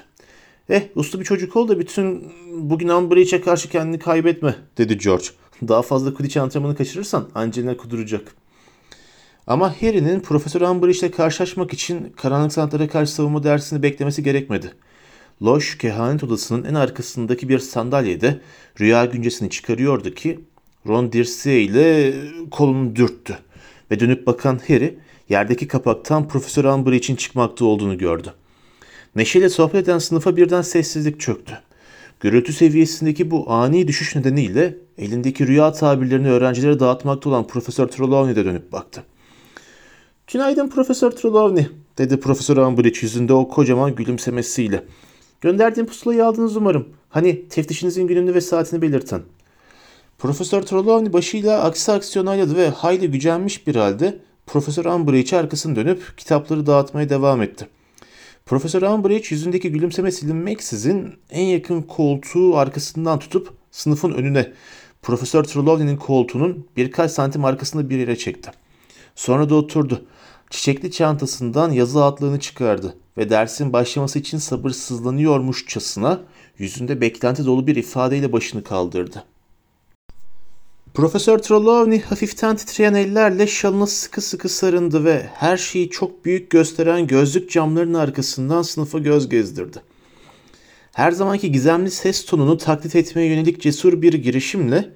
Eh 0.69 0.83
uslu 0.95 1.21
bir 1.21 1.25
çocuk 1.25 1.57
ol 1.57 1.69
da 1.69 1.78
bütün 1.78 2.33
bugün 2.55 2.88
Umbridge'e 2.88 3.40
karşı 3.40 3.69
kendini 3.69 3.99
kaybetme 3.99 4.57
dedi 4.78 4.99
George. 4.99 5.25
Daha 5.69 5.83
fazla 5.83 6.14
Quidditch 6.14 6.37
antrenmanı 6.37 6.76
kaçırırsan 6.76 7.28
Angelina 7.35 7.76
kuduracak. 7.76 8.35
Ama 9.49 9.83
Harry'nin 9.83 10.21
Profesör 10.21 10.61
Umbridge 10.61 10.99
ile 10.99 11.11
karşılaşmak 11.11 11.73
için 11.73 12.12
karanlık 12.17 12.52
sanatlara 12.52 12.88
karşı 12.88 13.12
savunma 13.12 13.43
dersini 13.43 13.83
beklemesi 13.83 14.23
gerekmedi. 14.23 14.73
Loş 15.43 15.78
kehanet 15.78 16.25
odasının 16.25 16.64
en 16.64 16.75
arkasındaki 16.75 17.49
bir 17.49 17.59
sandalyede 17.59 18.40
rüya 18.81 19.05
güncesini 19.05 19.50
çıkarıyordu 19.50 20.14
ki 20.14 20.40
Ron 20.87 21.12
dirseğiyle 21.12 22.14
kolunu 22.50 22.97
dürttü 22.97 23.38
ve 23.90 24.00
dönüp 24.00 24.26
bakan 24.26 24.61
Harry 24.69 24.99
yerdeki 25.28 25.69
kapaktan 25.69 26.28
Profesör 26.28 26.64
Umbridge'in 26.64 27.17
çıkmakta 27.17 27.64
olduğunu 27.64 27.99
gördü. 27.99 28.35
Neşeyle 29.17 29.49
sohbet 29.49 29.85
eden 29.85 29.99
sınıfa 29.99 30.37
birden 30.37 30.62
sessizlik 30.62 31.21
çöktü. 31.21 31.59
Gürültü 32.21 32.52
seviyesindeki 32.52 33.31
bu 33.31 33.52
ani 33.52 33.88
düşüş 33.88 34.17
nedeniyle 34.17 34.76
elindeki 34.99 35.47
rüya 35.47 35.73
tabirlerini 35.73 36.28
öğrencilere 36.31 36.81
dağıtmakta 36.81 37.28
olan 37.31 37.47
Profesör 37.47 37.87
Trelawney'de 37.87 38.45
dönüp 38.45 38.73
baktı. 38.73 39.05
Günaydın 40.32 40.68
Profesör 40.68 41.11
Trelawney, 41.11 41.66
dedi 41.99 42.20
Profesör 42.20 42.56
Umbridge 42.56 42.99
yüzünde 43.02 43.32
o 43.32 43.49
kocaman 43.49 43.94
gülümsemesiyle. 43.94 44.85
Gönderdiğim 45.40 45.87
pusulayı 45.87 46.26
aldınız 46.26 46.56
umarım. 46.56 46.88
Hani 47.08 47.49
teftişinizin 47.49 48.06
gününü 48.06 48.35
ve 48.35 48.40
saatini 48.40 48.82
belirtin. 48.82 49.23
Profesör 50.18 50.62
Trelawney 50.62 51.12
başıyla 51.12 51.62
aksi 51.62 51.92
aksi 51.92 52.20
onayladı 52.20 52.56
ve 52.56 52.68
hayli 52.68 53.11
gücenmiş 53.11 53.66
bir 53.66 53.76
halde 53.76 54.18
Profesör 54.47 54.85
Umbridge 54.85 55.37
arkasını 55.37 55.76
dönüp 55.76 56.02
kitapları 56.16 56.66
dağıtmaya 56.66 57.08
devam 57.08 57.42
etti. 57.42 57.68
Profesör 58.47 58.82
Umbridge 58.82 59.26
yüzündeki 59.30 59.73
gülümseme 59.73 60.12
silinmeksizin 60.12 61.14
en 61.30 61.44
yakın 61.44 61.82
koltuğu 61.82 62.56
arkasından 62.56 63.18
tutup 63.18 63.52
sınıfın 63.70 64.12
önüne 64.12 64.52
Profesör 65.02 65.44
Trelawney'nin 65.44 65.97
koltuğunun 65.97 66.66
birkaç 66.76 67.11
santim 67.11 67.44
arkasında 67.44 67.90
bir 67.90 67.99
yere 67.99 68.16
çekti. 68.16 68.50
Sonra 69.14 69.50
da 69.50 69.54
oturdu. 69.54 70.04
Çiçekli 70.50 70.90
çantasından 70.90 71.71
yazı 71.71 72.05
atlığını 72.05 72.40
çıkardı 72.40 72.97
ve 73.17 73.31
dersin 73.31 73.73
başlaması 73.73 74.19
için 74.19 74.38
sabırsızlanıyormuşçasına 74.38 76.21
yüzünde 76.59 77.00
beklenti 77.00 77.47
dolu 77.47 77.67
bir 77.67 77.76
ifadeyle 77.76 78.33
başını 78.33 78.64
kaldırdı. 78.64 79.25
Profesör 80.95 81.38
Trelawney 81.38 82.00
hafiften 82.00 82.57
titreyen 82.57 82.95
ellerle 82.95 83.47
şalına 83.47 83.87
sıkı 83.87 84.21
sıkı 84.21 84.49
sarındı 84.49 85.05
ve 85.05 85.26
her 85.35 85.57
şeyi 85.57 85.90
çok 85.90 86.25
büyük 86.25 86.50
gösteren 86.50 87.07
gözlük 87.07 87.50
camlarının 87.50 87.99
arkasından 87.99 88.62
sınıfa 88.62 88.99
göz 88.99 89.28
gezdirdi. 89.28 89.78
Her 90.93 91.12
zamanki 91.12 91.52
gizemli 91.52 91.90
ses 91.90 92.25
tonunu 92.25 92.57
taklit 92.59 92.97
etmeye 92.97 93.28
yönelik 93.28 93.61
cesur 93.61 94.02
bir 94.02 94.12
girişimle 94.12 94.90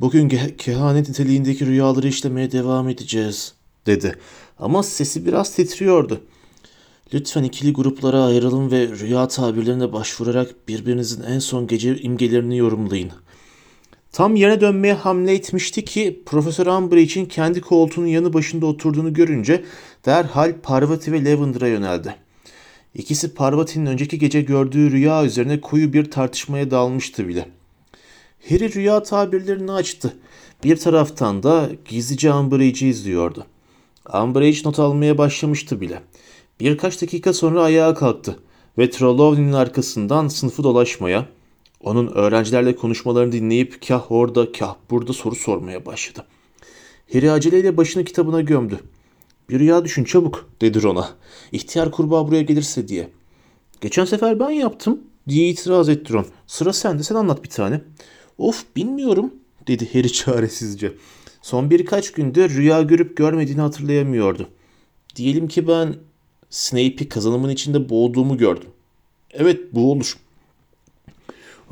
''Bugün 0.00 0.28
kehanet 0.58 1.08
niteliğindeki 1.08 1.66
rüyaları 1.66 2.08
işlemeye 2.08 2.52
devam 2.52 2.88
edeceğiz.'' 2.88 3.59
Dedi. 3.86 4.16
Ama 4.58 4.82
sesi 4.82 5.26
biraz 5.26 5.54
titriyordu. 5.54 6.20
Lütfen 7.14 7.42
ikili 7.42 7.72
gruplara 7.72 8.24
ayrılın 8.24 8.70
ve 8.70 8.88
rüya 8.88 9.28
tabirlerine 9.28 9.92
başvurarak 9.92 10.68
birbirinizin 10.68 11.22
en 11.22 11.38
son 11.38 11.66
gece 11.66 11.96
imgelerini 11.96 12.56
yorumlayın.'' 12.56 13.12
Tam 14.12 14.36
yerine 14.36 14.60
dönmeye 14.60 14.94
hamle 14.94 15.34
etmişti 15.34 15.84
ki 15.84 16.22
Profesör 16.26 16.66
Umbridge'in 16.66 17.26
kendi 17.26 17.60
koltuğunun 17.60 18.06
yanı 18.06 18.32
başında 18.32 18.66
oturduğunu 18.66 19.12
görünce 19.12 19.64
derhal 20.06 20.54
Parvati 20.62 21.12
ve 21.12 21.24
Lavender'a 21.24 21.68
yöneldi. 21.68 22.14
İkisi 22.94 23.34
Parvati'nin 23.34 23.86
önceki 23.86 24.18
gece 24.18 24.40
gördüğü 24.40 24.90
rüya 24.90 25.24
üzerine 25.24 25.60
koyu 25.60 25.92
bir 25.92 26.10
tartışmaya 26.10 26.70
dalmıştı 26.70 27.28
bile. 27.28 27.48
Harry 28.48 28.74
rüya 28.74 29.02
tabirlerini 29.02 29.72
açtı. 29.72 30.14
Bir 30.64 30.76
taraftan 30.76 31.42
da 31.42 31.70
gizlice 31.88 32.32
Umbridge'i 32.32 32.88
izliyordu. 32.88 33.46
Umbridge 34.22 34.60
not 34.64 34.78
almaya 34.78 35.18
başlamıştı 35.18 35.80
bile. 35.80 36.02
Birkaç 36.60 37.02
dakika 37.02 37.32
sonra 37.32 37.62
ayağa 37.62 37.94
kalktı 37.94 38.38
ve 38.78 38.90
Trelawney'nin 38.90 39.52
arkasından 39.52 40.28
sınıfı 40.28 40.62
dolaşmaya, 40.62 41.26
onun 41.80 42.06
öğrencilerle 42.06 42.76
konuşmalarını 42.76 43.32
dinleyip 43.32 43.88
kah 43.88 44.12
orada 44.12 44.52
kah 44.52 44.74
burada 44.90 45.12
soru 45.12 45.34
sormaya 45.34 45.86
başladı. 45.86 46.26
Harry 47.12 47.30
aceleyle 47.30 47.76
başını 47.76 48.04
kitabına 48.04 48.40
gömdü. 48.40 48.80
Bir 49.48 49.58
rüya 49.58 49.84
düşün 49.84 50.04
çabuk 50.04 50.50
dedi 50.60 50.82
Ron'a. 50.82 51.08
İhtiyar 51.52 51.90
kurbağa 51.90 52.28
buraya 52.28 52.42
gelirse 52.42 52.88
diye. 52.88 53.08
Geçen 53.80 54.04
sefer 54.04 54.40
ben 54.40 54.50
yaptım 54.50 55.00
diye 55.28 55.48
itiraz 55.48 55.88
etti 55.88 56.12
Ron. 56.12 56.26
Sıra 56.46 56.72
sende 56.72 57.02
sen 57.02 57.14
anlat 57.14 57.44
bir 57.44 57.48
tane. 57.48 57.80
Of 58.38 58.64
bilmiyorum 58.76 59.34
dedi 59.66 59.88
Harry 59.92 60.12
çaresizce. 60.12 60.92
Son 61.42 61.70
birkaç 61.70 62.12
günde 62.12 62.48
rüya 62.48 62.82
görüp 62.82 63.16
görmediğini 63.16 63.60
hatırlayamıyordu. 63.60 64.48
Diyelim 65.16 65.48
ki 65.48 65.68
ben 65.68 65.94
Snape'i 66.50 67.08
kazanımın 67.08 67.50
içinde 67.50 67.88
boğduğumu 67.88 68.36
gördüm. 68.36 68.68
Evet 69.30 69.60
bu 69.74 69.92
olur. 69.92 70.16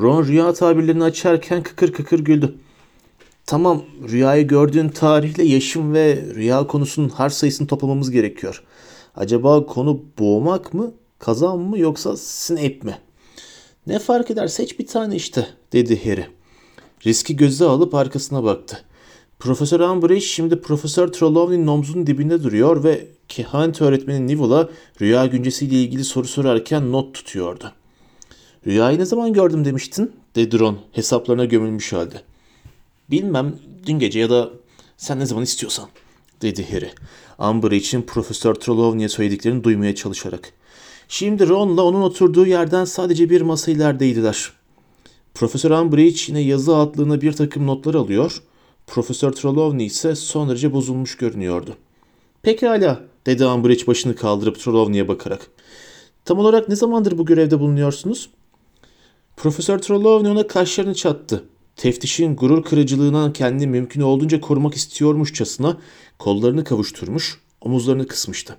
Ron 0.01 0.25
rüya 0.25 0.53
tabirlerini 0.53 1.05
açarken 1.05 1.63
kıkır 1.63 1.93
kıkır 1.93 2.19
güldü. 2.19 2.55
Tamam 3.47 3.83
rüyayı 4.09 4.47
gördüğün 4.47 4.89
tarihle 4.89 5.45
yaşım 5.45 5.95
ve 5.95 6.25
rüya 6.35 6.67
konusunun 6.67 7.09
harf 7.09 7.33
sayısını 7.33 7.67
toplamamız 7.67 8.11
gerekiyor. 8.11 8.63
Acaba 9.17 9.67
konu 9.67 10.03
boğmak 10.19 10.75
mı, 10.75 10.93
kazan 11.19 11.59
mı 11.59 11.79
yoksa 11.79 12.17
Snape 12.17 12.79
mi? 12.83 12.99
Ne 13.87 13.99
fark 13.99 14.31
eder 14.31 14.47
seç 14.47 14.79
bir 14.79 14.87
tane 14.87 15.17
işte 15.17 15.47
dedi 15.73 16.05
Harry. 16.05 16.27
Riski 17.07 17.37
göze 17.37 17.65
alıp 17.65 17.95
arkasına 17.95 18.45
baktı. 18.45 18.85
Profesör 19.39 19.81
Umbridge 19.81 20.21
şimdi 20.21 20.61
Profesör 20.61 21.09
Trelawney'nin 21.09 21.67
omzunun 21.67 22.07
dibinde 22.07 22.43
duruyor 22.43 22.85
ve 22.85 23.07
kehanet 23.29 23.83
öğretmeni 23.83 24.29
Neville'a 24.29 24.69
rüya 25.01 25.27
güncesiyle 25.27 25.83
ilgili 25.83 26.05
soru 26.05 26.29
sorarken 26.29 26.93
not 26.93 27.15
tutuyordu. 27.15 27.73
Rüyayı 28.67 28.99
ne 28.99 29.05
zaman 29.05 29.33
gördüm 29.33 29.65
demiştin? 29.65 30.13
dedi 30.35 30.59
Ron 30.59 30.79
hesaplarına 30.93 31.45
gömülmüş 31.45 31.93
halde. 31.93 32.23
Bilmem 33.11 33.57
dün 33.87 33.99
gece 33.99 34.21
ya 34.21 34.31
da 34.31 34.51
sen 34.97 35.19
ne 35.19 35.27
zaman 35.27 35.45
istiyorsan 35.45 35.89
dedi 36.43 36.67
Harry. 36.73 36.91
Amber 37.39 37.71
için 37.71 38.03
Profesör 38.03 38.55
Trelawney'e 38.55 39.09
söylediklerini 39.09 39.65
duymaya 39.65 39.95
çalışarak. 39.95 40.53
Şimdi 41.09 41.49
Ron'la 41.49 41.83
onun 41.83 42.03
oturduğu 42.03 42.47
yerden 42.47 42.85
sadece 42.85 43.31
bir 43.31 43.41
masa 43.41 43.71
ilerideydiler. 43.71 44.53
Profesör 45.35 45.71
Umbridge 45.71 46.21
yine 46.27 46.41
yazı 46.41 46.77
atlığına 46.77 47.21
bir 47.21 47.33
takım 47.33 47.67
notlar 47.67 47.95
alıyor. 47.95 48.43
Profesör 48.89 49.33
Trelawney 49.33 49.87
ise 49.87 50.17
son 50.17 50.49
derece 50.49 50.73
bozulmuş 50.73 51.17
görünüyordu. 51.17 51.77
Pekala 52.43 53.01
dedi 53.27 53.47
Umbridge 53.47 53.87
başını 53.87 54.17
kaldırıp 54.17 54.61
Trelawney'e 54.61 55.09
bakarak. 55.09 55.47
Tam 56.25 56.39
olarak 56.39 56.69
ne 56.69 56.77
zamandır 56.77 57.19
bu 57.19 57.27
görevde 57.27 57.61
bulunuyorsunuz? 57.61 58.31
Profesör 59.37 59.79
Trelawney 59.79 60.33
ona 60.33 60.47
kaşlarını 60.47 60.95
çattı. 60.95 61.45
Teftişin 61.77 62.37
gurur 62.37 62.65
kırıcılığından 62.65 63.33
kendini 63.33 63.67
mümkün 63.67 64.01
olduğunca 64.01 64.41
korumak 64.41 64.75
istiyormuşçasına 64.75 65.77
kollarını 66.19 66.65
kavuşturmuş, 66.65 67.41
omuzlarını 67.61 68.07
kısmıştı. 68.07 68.57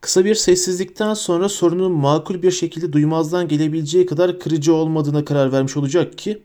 Kısa 0.00 0.24
bir 0.24 0.34
sessizlikten 0.34 1.14
sonra 1.14 1.48
sorunun 1.48 1.92
makul 1.92 2.42
bir 2.42 2.50
şekilde 2.50 2.92
duymazdan 2.92 3.48
gelebileceği 3.48 4.06
kadar 4.06 4.38
kırıcı 4.40 4.74
olmadığına 4.74 5.24
karar 5.24 5.52
vermiş 5.52 5.76
olacak 5.76 6.18
ki 6.18 6.42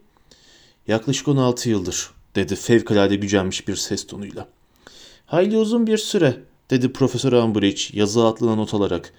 yaklaşık 0.88 1.28
16 1.28 1.70
yıldır 1.70 2.23
dedi 2.36 2.56
fevkalade 2.56 3.16
gücenmiş 3.16 3.68
bir 3.68 3.76
ses 3.76 4.08
tonuyla. 4.08 4.48
Hayli 5.26 5.58
uzun 5.58 5.88
bir 5.88 5.98
süre 5.98 6.38
dedi 6.70 6.94
Profesör 6.94 7.34
Umbridge 7.34 7.82
yazı 7.94 8.28
atlına 8.28 8.56
not 8.56 8.74
alarak. 8.74 9.14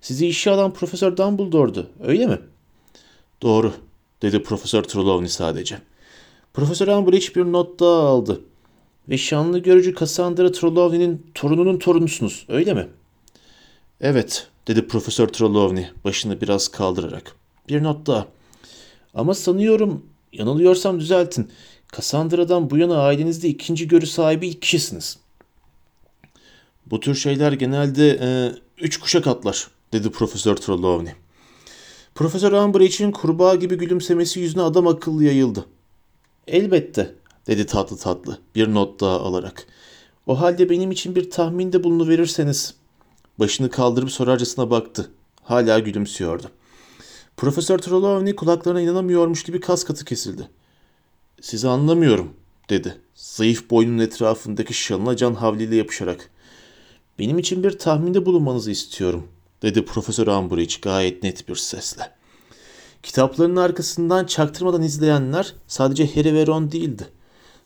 Sizi 0.00 0.26
işe 0.26 0.50
alan 0.50 0.72
Profesör 0.72 1.16
Dumbledore'du 1.16 1.90
öyle 2.02 2.26
mi? 2.26 2.38
Doğru, 3.42 3.72
dedi 4.22 4.42
Profesör 4.42 4.82
Trelawney 4.82 5.28
sadece. 5.28 5.78
Profesör 6.54 6.88
Umbridge 6.88 7.34
bir 7.36 7.52
not 7.52 7.80
daha 7.80 8.00
aldı. 8.00 8.40
Ve 9.08 9.18
şanlı 9.18 9.58
görücü 9.58 9.94
Cassandra 9.94 10.52
Trelawney'nin 10.52 11.26
torununun 11.34 11.78
torunusunuz, 11.78 12.46
öyle 12.48 12.74
mi? 12.74 12.88
Evet, 14.00 14.48
dedi 14.68 14.86
Profesör 14.86 15.28
Trelawney 15.28 15.86
başını 16.04 16.40
biraz 16.40 16.68
kaldırarak. 16.68 17.36
Bir 17.68 17.82
not 17.82 18.06
daha. 18.06 18.26
Ama 19.14 19.34
sanıyorum, 19.34 20.06
yanılıyorsam 20.32 21.00
düzeltin. 21.00 21.50
Cassandra'dan 21.96 22.70
bu 22.70 22.78
yana 22.78 23.02
ailenizde 23.02 23.48
ikinci 23.48 23.88
görü 23.88 24.06
sahibi 24.06 24.48
ilk 24.48 24.62
kişisiniz. 24.62 25.18
Bu 26.86 27.00
tür 27.00 27.14
şeyler 27.14 27.52
genelde 27.52 28.18
e, 28.22 28.52
üç 28.78 29.00
kuşak 29.00 29.26
atlar, 29.26 29.70
dedi 29.92 30.10
Profesör 30.10 30.56
Trelawney. 30.56 31.12
Profesör 32.14 32.52
Umbridge'in 32.52 33.12
kurbağa 33.12 33.54
gibi 33.54 33.78
gülümsemesi 33.78 34.40
yüzüne 34.40 34.62
adam 34.62 34.86
akıllı 34.86 35.24
yayıldı. 35.24 35.66
Elbette, 36.46 37.14
dedi 37.46 37.66
tatlı 37.66 37.96
tatlı 37.96 38.38
bir 38.54 38.74
not 38.74 39.00
daha 39.00 39.20
alarak. 39.20 39.66
O 40.26 40.40
halde 40.40 40.70
benim 40.70 40.90
için 40.90 41.16
bir 41.16 41.30
tahminde 41.30 41.84
bulunuverirseniz. 41.84 42.74
Başını 43.38 43.70
kaldırıp 43.70 44.10
sorarcasına 44.10 44.70
baktı. 44.70 45.10
Hala 45.42 45.78
gülümsüyordu. 45.78 46.46
Profesör 47.36 47.78
Trelawney 47.78 48.36
kulaklarına 48.36 48.80
inanamıyormuş 48.80 49.42
gibi 49.42 49.60
kas 49.60 49.84
katı 49.84 50.04
kesildi. 50.04 50.48
Sizi 51.40 51.68
anlamıyorum, 51.68 52.30
dedi. 52.70 52.96
Zayıf 53.14 53.70
boynunun 53.70 53.98
etrafındaki 53.98 54.74
şalına 54.74 55.16
can 55.16 55.34
havliyle 55.34 55.76
yapışarak. 55.76 56.30
Benim 57.18 57.38
için 57.38 57.64
bir 57.64 57.78
tahminde 57.78 58.26
bulunmanızı 58.26 58.70
istiyorum, 58.70 59.28
dedi 59.62 59.84
Profesör 59.84 60.26
Umbridge 60.26 60.74
gayet 60.82 61.22
net 61.22 61.48
bir 61.48 61.56
sesle. 61.56 62.10
Kitapların 63.02 63.56
arkasından 63.56 64.24
çaktırmadan 64.24 64.82
izleyenler 64.82 65.54
sadece 65.66 66.14
Harry 66.14 66.34
ve 66.34 66.46
Ron 66.46 66.72
değildi. 66.72 67.06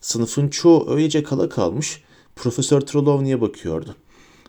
Sınıfın 0.01 0.49
çoğu 0.49 0.91
öylece 0.91 1.23
kala 1.23 1.49
kalmış, 1.49 2.03
Profesör 2.37 2.81
Trelawney'e 2.81 3.41
bakıyordu. 3.41 3.95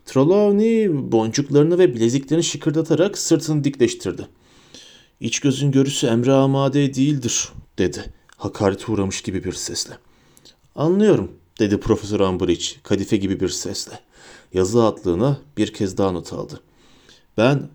Trelawney 0.06 1.12
boncuklarını 1.12 1.80
ve 1.80 1.96
bileziklerini 1.96 2.44
şıkırdatarak 2.44 3.18
sırtını 3.18 3.64
dikleştirdi. 3.64 4.28
İç 5.20 5.40
gözün 5.40 5.72
görüsü 5.72 6.08
emre 6.08 6.32
amade 6.34 6.94
değildir, 6.94 7.50
dedi. 7.78 8.14
Hakarete 8.46 8.92
uğramış 8.92 9.22
gibi 9.22 9.44
bir 9.44 9.54
sesle. 9.54 9.98
Anlıyorum, 10.76 11.32
dedi 11.60 11.80
Profesör 11.80 12.20
Umbridge 12.20 12.66
kadife 12.84 13.18
gibi 13.18 13.40
bir 13.40 13.50
sesle. 13.50 14.00
Yazı 14.54 14.84
atlığına 14.84 15.38
bir 15.58 15.74
kez 15.74 15.98
daha 15.98 16.12
not 16.12 16.34
aldı. 16.34 16.62
Ben 17.38 17.70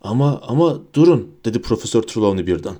ama 0.00 0.40
ama 0.40 0.80
durun 0.94 1.30
dedi 1.44 1.62
Profesör 1.62 2.02
Trelawney 2.02 2.46
birden. 2.46 2.76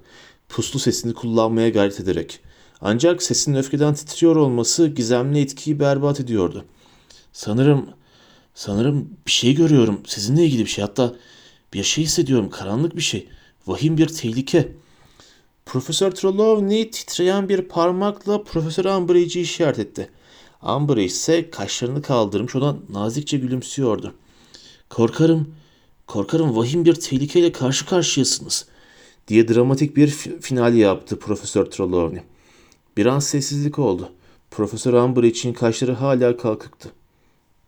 Puslu 0.48 0.78
sesini 0.78 1.14
kullanmaya 1.14 1.68
gayret 1.68 2.00
ederek. 2.00 2.40
Ancak 2.80 3.22
sesinin 3.22 3.56
öfkeden 3.56 3.94
titriyor 3.94 4.36
olması 4.36 4.86
gizemli 4.86 5.40
etkiyi 5.40 5.80
berbat 5.80 6.20
ediyordu. 6.20 6.64
Sanırım 7.32 7.86
sanırım 8.54 9.10
bir 9.26 9.32
şey 9.32 9.54
görüyorum. 9.54 10.00
Sizinle 10.06 10.44
ilgili 10.44 10.64
bir 10.64 10.70
şey. 10.70 10.84
Hatta 10.84 11.14
bir 11.74 11.82
şey 11.82 12.04
hissediyorum. 12.04 12.50
Karanlık 12.50 12.96
bir 12.96 13.02
şey. 13.02 13.28
Vahim 13.66 13.98
bir 13.98 14.08
tehlike. 14.08 14.72
Profesör 15.68 16.10
Trelawney 16.10 16.90
titreyen 16.90 17.48
bir 17.48 17.62
parmakla 17.62 18.42
Profesör 18.42 18.84
Umbridge'i 18.84 19.42
işaret 19.42 19.78
etti. 19.78 20.10
Umbridge 20.62 21.04
ise 21.04 21.50
kaşlarını 21.50 22.02
kaldırmış 22.02 22.56
ona 22.56 22.76
nazikçe 22.88 23.38
gülümsüyordu. 23.38 24.14
Korkarım, 24.90 25.54
korkarım 26.06 26.56
vahim 26.56 26.84
bir 26.84 26.94
tehlikeyle 26.94 27.52
karşı 27.52 27.86
karşıyasınız 27.86 28.66
diye 29.28 29.48
dramatik 29.48 29.96
bir 29.96 30.08
final 30.40 30.74
yaptı 30.74 31.18
Profesör 31.18 31.64
Trelawney. 31.64 32.22
Bir 32.96 33.06
an 33.06 33.18
sessizlik 33.18 33.78
oldu. 33.78 34.12
Profesör 34.50 34.92
Umbridge'in 34.92 35.52
kaşları 35.52 35.92
hala 35.92 36.36
kalkıktı. 36.36 36.88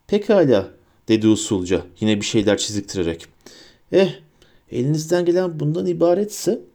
Pekala 0.06 0.70
dedi 1.08 1.28
usulca 1.28 1.82
yine 2.00 2.16
bir 2.20 2.26
şeyler 2.26 2.58
çiziktirerek. 2.58 3.26
Eh 3.92 4.20
elinizden 4.70 5.24
gelen 5.24 5.60
bundan 5.60 5.86
ibaretse 5.86 6.69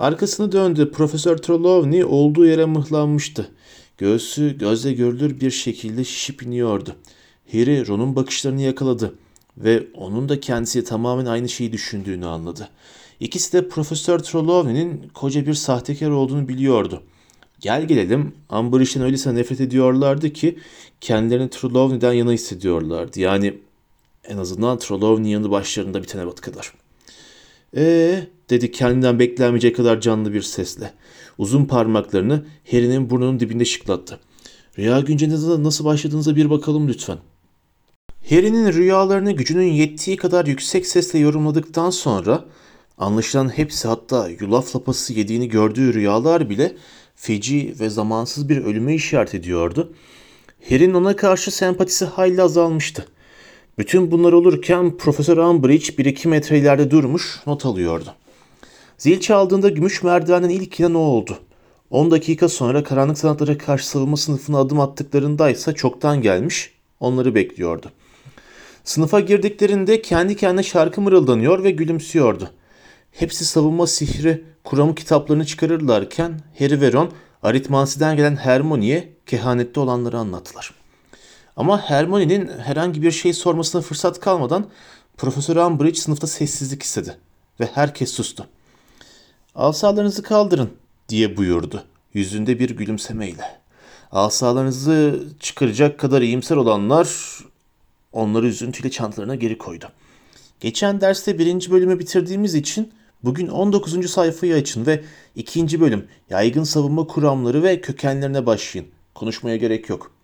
Arkasını 0.00 0.52
döndü. 0.52 0.90
Profesör 0.90 1.36
Trelawney 1.36 2.04
olduğu 2.04 2.46
yere 2.46 2.64
mıhlanmıştı. 2.64 3.50
Göğsü 3.98 4.58
gözle 4.58 4.92
görülür 4.92 5.40
bir 5.40 5.50
şekilde 5.50 6.04
şişip 6.04 6.42
iniyordu. 6.42 6.96
Harry 7.52 7.86
Ron'un 7.86 8.16
bakışlarını 8.16 8.62
yakaladı 8.62 9.14
ve 9.56 9.86
onun 9.94 10.28
da 10.28 10.40
kendisi 10.40 10.84
tamamen 10.84 11.26
aynı 11.26 11.48
şeyi 11.48 11.72
düşündüğünü 11.72 12.26
anladı. 12.26 12.68
İkisi 13.20 13.52
de 13.52 13.68
Profesör 13.68 14.18
Trelawney'nin 14.18 15.08
koca 15.14 15.46
bir 15.46 15.54
sahtekar 15.54 16.10
olduğunu 16.10 16.48
biliyordu. 16.48 17.02
Gel 17.60 17.84
gelelim 17.88 18.34
Umbridge'den 18.52 19.02
öylesine 19.02 19.34
nefret 19.34 19.60
ediyorlardı 19.60 20.30
ki 20.32 20.58
kendilerini 21.00 21.50
Trelawney'den 21.50 22.12
yana 22.12 22.32
hissediyorlardı. 22.32 23.20
Yani 23.20 23.58
en 24.24 24.38
azından 24.38 24.78
Trelawney 24.78 25.32
yanı 25.32 25.50
başlarında 25.50 26.02
bitene 26.02 26.30
kadar. 26.30 26.72
Ee 27.76 28.26
dedi 28.50 28.70
kendinden 28.70 29.18
beklenmeyecek 29.18 29.76
kadar 29.76 30.00
canlı 30.00 30.32
bir 30.32 30.42
sesle. 30.42 30.92
Uzun 31.38 31.64
parmaklarını 31.64 32.44
Harry'nin 32.70 33.10
burnunun 33.10 33.40
dibinde 33.40 33.64
şıklattı. 33.64 34.20
Rüya 34.78 35.00
güncelinize 35.00 35.62
nasıl 35.62 35.84
başladığınıza 35.84 36.36
bir 36.36 36.50
bakalım 36.50 36.88
lütfen. 36.88 37.18
Harry'nin 38.30 38.72
rüyalarını 38.72 39.32
gücünün 39.32 39.72
yettiği 39.72 40.16
kadar 40.16 40.46
yüksek 40.46 40.86
sesle 40.86 41.18
yorumladıktan 41.18 41.90
sonra 41.90 42.44
anlaşılan 42.98 43.48
hepsi 43.48 43.88
hatta 43.88 44.28
yulaf 44.40 44.76
lapası 44.76 45.12
yediğini 45.12 45.48
gördüğü 45.48 45.94
rüyalar 45.94 46.50
bile 46.50 46.76
feci 47.14 47.74
ve 47.80 47.90
zamansız 47.90 48.48
bir 48.48 48.56
ölüme 48.56 48.94
işaret 48.94 49.34
ediyordu. 49.34 49.92
Harry'nin 50.68 50.94
ona 50.94 51.16
karşı 51.16 51.50
sempatisi 51.50 52.04
hayli 52.04 52.42
azalmıştı. 52.42 53.06
Bütün 53.80 54.10
bunlar 54.10 54.32
olurken 54.32 54.96
Profesör 54.96 55.36
Umbridge 55.36 55.98
bir 55.98 56.04
iki 56.04 56.28
metre 56.28 56.58
ileride 56.58 56.90
durmuş 56.90 57.40
not 57.46 57.66
alıyordu. 57.66 58.14
Zil 58.98 59.20
çaldığında 59.20 59.68
gümüş 59.68 60.02
merdivenden 60.02 60.48
ilk 60.48 60.80
inen 60.80 60.94
o 60.94 60.98
oldu. 60.98 61.38
10 61.90 62.10
dakika 62.10 62.48
sonra 62.48 62.84
karanlık 62.84 63.18
sanatlara 63.18 63.58
karşı 63.58 63.88
savunma 63.88 64.16
sınıfına 64.16 64.58
adım 64.58 64.80
attıklarındaysa 64.80 65.72
çoktan 65.72 66.22
gelmiş, 66.22 66.72
onları 67.00 67.34
bekliyordu. 67.34 67.90
Sınıfa 68.84 69.20
girdiklerinde 69.20 70.02
kendi 70.02 70.36
kendine 70.36 70.62
şarkı 70.62 71.00
mırıldanıyor 71.00 71.64
ve 71.64 71.70
gülümsüyordu. 71.70 72.50
Hepsi 73.12 73.44
savunma 73.44 73.86
sihri, 73.86 74.44
kuramı 74.64 74.94
kitaplarını 74.94 75.46
çıkarırlarken 75.46 76.40
Harry 76.58 76.80
ve 76.80 76.92
Ron 76.92 77.10
aritmansiden 77.42 78.16
gelen 78.16 78.36
Hermione'ye 78.36 79.12
kehanette 79.26 79.80
olanları 79.80 80.18
anlattılar. 80.18 80.79
Ama 81.60 81.80
Hermione'nin 81.90 82.48
herhangi 82.58 83.02
bir 83.02 83.10
şey 83.10 83.32
sormasına 83.32 83.82
fırsat 83.82 84.20
kalmadan 84.20 84.66
Profesör 85.16 85.56
Umbridge 85.56 86.00
sınıfta 86.00 86.26
sessizlik 86.26 86.82
istedi 86.82 87.16
ve 87.60 87.68
herkes 87.74 88.12
sustu. 88.12 88.46
Asalarınızı 89.54 90.22
kaldırın 90.22 90.70
diye 91.08 91.36
buyurdu 91.36 91.84
yüzünde 92.14 92.58
bir 92.58 92.70
gülümsemeyle. 92.70 93.60
Asalarınızı 94.12 95.24
çıkaracak 95.40 95.98
kadar 95.98 96.22
iyimser 96.22 96.56
olanlar 96.56 97.38
onları 98.12 98.46
üzüntüyle 98.46 98.90
çantalarına 98.90 99.34
geri 99.34 99.58
koydu. 99.58 99.88
Geçen 100.60 101.00
derste 101.00 101.38
birinci 101.38 101.70
bölümü 101.70 101.98
bitirdiğimiz 101.98 102.54
için 102.54 102.92
bugün 103.24 103.48
19. 103.48 104.10
sayfayı 104.10 104.54
açın 104.54 104.86
ve 104.86 105.04
ikinci 105.36 105.80
bölüm 105.80 106.08
yaygın 106.30 106.64
savunma 106.64 107.06
kuramları 107.06 107.62
ve 107.62 107.80
kökenlerine 107.80 108.46
başlayın. 108.46 108.88
Konuşmaya 109.14 109.56
gerek 109.56 109.88
yok. 109.88 110.19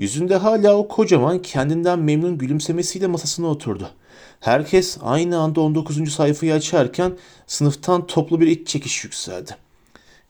Yüzünde 0.00 0.36
hala 0.36 0.76
o 0.76 0.88
kocaman 0.88 1.42
kendinden 1.42 1.98
memnun 1.98 2.38
gülümsemesiyle 2.38 3.06
masasına 3.06 3.46
oturdu. 3.46 3.90
Herkes 4.40 4.98
aynı 5.02 5.38
anda 5.38 5.60
19. 5.60 6.12
sayfayı 6.12 6.54
açarken 6.54 7.12
sınıftan 7.46 8.06
toplu 8.06 8.40
bir 8.40 8.46
iç 8.46 8.68
çekiş 8.68 9.04
yükseldi. 9.04 9.56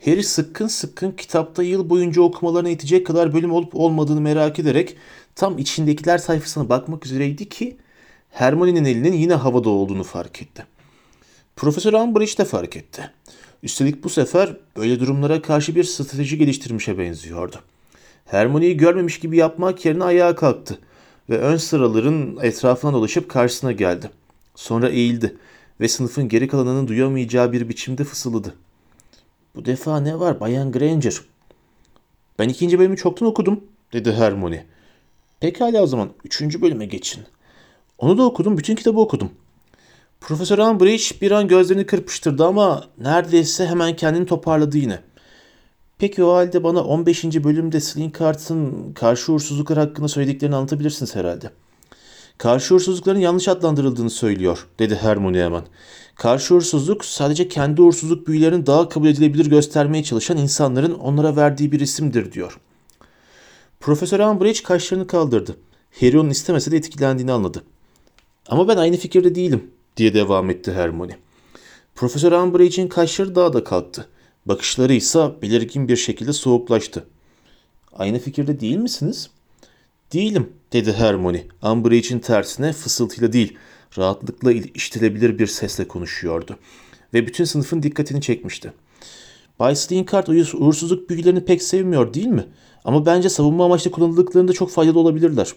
Harry 0.04 0.22
sıkkın 0.22 0.66
sıkkın 0.66 1.10
kitapta 1.10 1.62
yıl 1.62 1.90
boyunca 1.90 2.22
okumalarına 2.22 2.68
itecek 2.68 3.06
kadar 3.06 3.34
bölüm 3.34 3.52
olup 3.52 3.74
olmadığını 3.74 4.20
merak 4.20 4.58
ederek 4.58 4.96
tam 5.34 5.58
içindekiler 5.58 6.18
sayfasına 6.18 6.68
bakmak 6.68 7.06
üzereydi 7.06 7.48
ki 7.48 7.76
Hermione'nin 8.30 8.84
elinin 8.84 9.12
yine 9.12 9.34
havada 9.34 9.70
olduğunu 9.70 10.04
fark 10.04 10.42
etti. 10.42 10.66
Profesör 11.56 11.92
Umbridge 11.92 12.38
de 12.38 12.44
fark 12.44 12.76
etti. 12.76 13.10
Üstelik 13.62 14.04
bu 14.04 14.08
sefer 14.08 14.56
böyle 14.76 15.00
durumlara 15.00 15.42
karşı 15.42 15.74
bir 15.74 15.84
strateji 15.84 16.38
geliştirmişe 16.38 16.98
benziyordu. 16.98 17.56
Hermione'yi 18.30 18.76
görmemiş 18.76 19.20
gibi 19.20 19.36
yapmak 19.36 19.84
yerine 19.84 20.04
ayağa 20.04 20.34
kalktı 20.34 20.78
ve 21.30 21.38
ön 21.38 21.56
sıraların 21.56 22.38
etrafına 22.42 22.92
dolaşıp 22.92 23.28
karşısına 23.28 23.72
geldi. 23.72 24.10
Sonra 24.54 24.88
eğildi 24.88 25.36
ve 25.80 25.88
sınıfın 25.88 26.28
geri 26.28 26.48
kalanının 26.48 26.88
duyamayacağı 26.88 27.52
bir 27.52 27.68
biçimde 27.68 28.04
fısıldadı. 28.04 28.54
Bu 29.54 29.64
defa 29.64 30.00
ne 30.00 30.20
var 30.20 30.40
Bayan 30.40 30.72
Granger? 30.72 31.20
Ben 32.38 32.48
ikinci 32.48 32.78
bölümü 32.78 32.96
çoktan 32.96 33.28
okudum 33.28 33.64
dedi 33.92 34.12
Hermione. 34.12 34.66
Pekala 35.40 35.82
o 35.82 35.86
zaman 35.86 36.10
üçüncü 36.24 36.62
bölüme 36.62 36.86
geçin. 36.86 37.22
Onu 37.98 38.18
da 38.18 38.22
okudum, 38.22 38.58
bütün 38.58 38.74
kitabı 38.74 39.00
okudum. 39.00 39.30
Profesör 40.20 40.58
Umbridge 40.58 41.04
bir 41.20 41.30
an 41.30 41.48
gözlerini 41.48 41.86
kırpıştırdı 41.86 42.46
ama 42.46 42.84
neredeyse 42.98 43.66
hemen 43.66 43.96
kendini 43.96 44.26
toparladı 44.26 44.78
yine. 44.78 44.98
Peki 46.00 46.24
o 46.24 46.32
halde 46.32 46.64
bana 46.64 46.84
15. 46.84 47.24
bölümde 47.24 47.80
Slinkhart'ın 47.80 48.92
karşı 48.92 49.32
uğursuzluklar 49.32 49.78
hakkında 49.78 50.08
söylediklerini 50.08 50.56
anlatabilirsiniz 50.56 51.16
herhalde. 51.16 51.50
Karşı 52.38 52.74
uğursuzlukların 52.74 53.18
yanlış 53.18 53.48
adlandırıldığını 53.48 54.10
söylüyor, 54.10 54.66
dedi 54.78 54.94
Hermione 54.94 55.44
hemen. 55.44 55.62
Karşı 56.14 56.54
uğursuzluk 56.54 57.04
sadece 57.04 57.48
kendi 57.48 57.82
uğursuzluk 57.82 58.26
büyülerini 58.26 58.66
daha 58.66 58.88
kabul 58.88 59.08
edilebilir 59.08 59.46
göstermeye 59.46 60.04
çalışan 60.04 60.36
insanların 60.36 60.94
onlara 60.94 61.36
verdiği 61.36 61.72
bir 61.72 61.80
isimdir 61.80 62.32
diyor. 62.32 62.60
Profesör 63.80 64.20
Umbridge 64.20 64.62
kaşlarını 64.62 65.06
kaldırdı. 65.06 65.56
Harry 66.00 66.18
onun 66.18 66.30
istemese 66.30 66.70
de 66.70 66.76
etkilendiğini 66.76 67.32
anladı. 67.32 67.62
Ama 68.48 68.68
ben 68.68 68.76
aynı 68.76 68.96
fikirde 68.96 69.34
değilim 69.34 69.70
diye 69.96 70.14
devam 70.14 70.50
etti 70.50 70.72
Hermione. 70.72 71.16
Profesör 71.94 72.32
Umbridge'in 72.32 72.88
kaşları 72.88 73.34
daha 73.34 73.52
da 73.52 73.64
kalktı. 73.64 74.08
Bakışları 74.46 74.92
ise 74.92 75.30
belirgin 75.42 75.88
bir 75.88 75.96
şekilde 75.96 76.32
soğuklaştı. 76.32 77.06
Aynı 77.92 78.18
fikirde 78.18 78.60
değil 78.60 78.76
misiniz? 78.76 79.30
Değilim 80.12 80.52
dedi 80.72 80.92
Hermione. 80.92 81.44
Umbridge'in 81.62 82.18
tersine 82.18 82.72
fısıltıyla 82.72 83.32
değil, 83.32 83.56
rahatlıkla 83.98 84.52
işitilebilir 84.52 85.38
bir 85.38 85.46
sesle 85.46 85.88
konuşuyordu. 85.88 86.58
Ve 87.14 87.26
bütün 87.26 87.44
sınıfın 87.44 87.82
dikkatini 87.82 88.20
çekmişti. 88.20 88.72
Bay 89.58 89.76
Slinkard 89.76 90.26
uğursuzluk 90.26 91.10
büyülerini 91.10 91.44
pek 91.44 91.62
sevmiyor 91.62 92.14
değil 92.14 92.26
mi? 92.26 92.46
Ama 92.84 93.06
bence 93.06 93.28
savunma 93.28 93.64
amaçlı 93.64 93.90
kullanıldıklarında 93.90 94.52
çok 94.52 94.70
faydalı 94.70 94.98
olabilirler. 94.98 95.52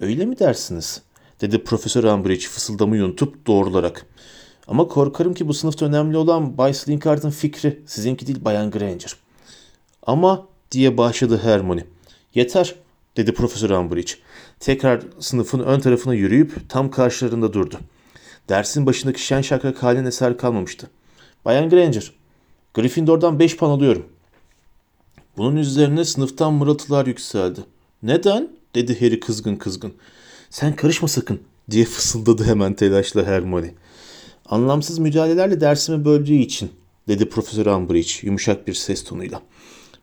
Öyle 0.00 0.24
mi 0.24 0.38
dersiniz? 0.38 1.02
dedi 1.40 1.64
Profesör 1.64 2.04
Umbridge 2.04 2.46
fısıldamı 2.46 2.96
yutup 2.96 3.46
doğrularak. 3.46 4.06
Ama 4.68 4.88
korkarım 4.88 5.34
ki 5.34 5.48
bu 5.48 5.54
sınıfta 5.54 5.86
önemli 5.86 6.16
olan 6.16 6.58
Bay 6.58 6.74
Slinkard'ın 6.74 7.30
fikri, 7.30 7.82
sizinki 7.86 8.26
değil 8.26 8.44
Bayan 8.44 8.70
Granger. 8.70 9.16
Ama 10.02 10.46
diye 10.70 10.98
başladı 10.98 11.40
Hermione. 11.42 11.84
Yeter 12.34 12.74
dedi 13.16 13.34
Profesör 13.34 13.70
Umbridge. 13.70 14.12
Tekrar 14.60 15.02
sınıfın 15.20 15.60
ön 15.60 15.80
tarafına 15.80 16.14
yürüyüp 16.14 16.68
tam 16.68 16.90
karşılarında 16.90 17.52
durdu. 17.52 17.78
Dersin 18.48 18.86
başındaki 18.86 19.22
şen 19.22 19.40
şakrak 19.40 19.82
halin 19.82 20.04
eser 20.04 20.36
kalmamıştı. 20.36 20.90
Bayan 21.44 21.70
Granger, 21.70 22.12
Gryffindor'dan 22.74 23.38
5 23.38 23.56
puan 23.56 23.70
alıyorum. 23.70 24.06
Bunun 25.36 25.56
üzerine 25.56 26.04
sınıftan 26.04 26.52
mırıltılar 26.52 27.06
yükseldi. 27.06 27.60
Neden? 28.02 28.48
dedi 28.74 29.00
Harry 29.00 29.20
kızgın 29.20 29.56
kızgın. 29.56 29.94
Sen 30.50 30.76
karışma 30.76 31.08
sakın 31.08 31.40
diye 31.70 31.84
fısıldadı 31.84 32.44
hemen 32.44 32.74
telaşla 32.74 33.24
Hermione. 33.24 33.74
Anlamsız 34.46 34.98
müdahalelerle 34.98 35.60
dersimi 35.60 36.04
böldüğü 36.04 36.34
için 36.34 36.70
dedi 37.08 37.28
Profesör 37.28 37.66
Umbridge 37.66 38.12
yumuşak 38.22 38.66
bir 38.66 38.74
ses 38.74 39.04
tonuyla. 39.04 39.42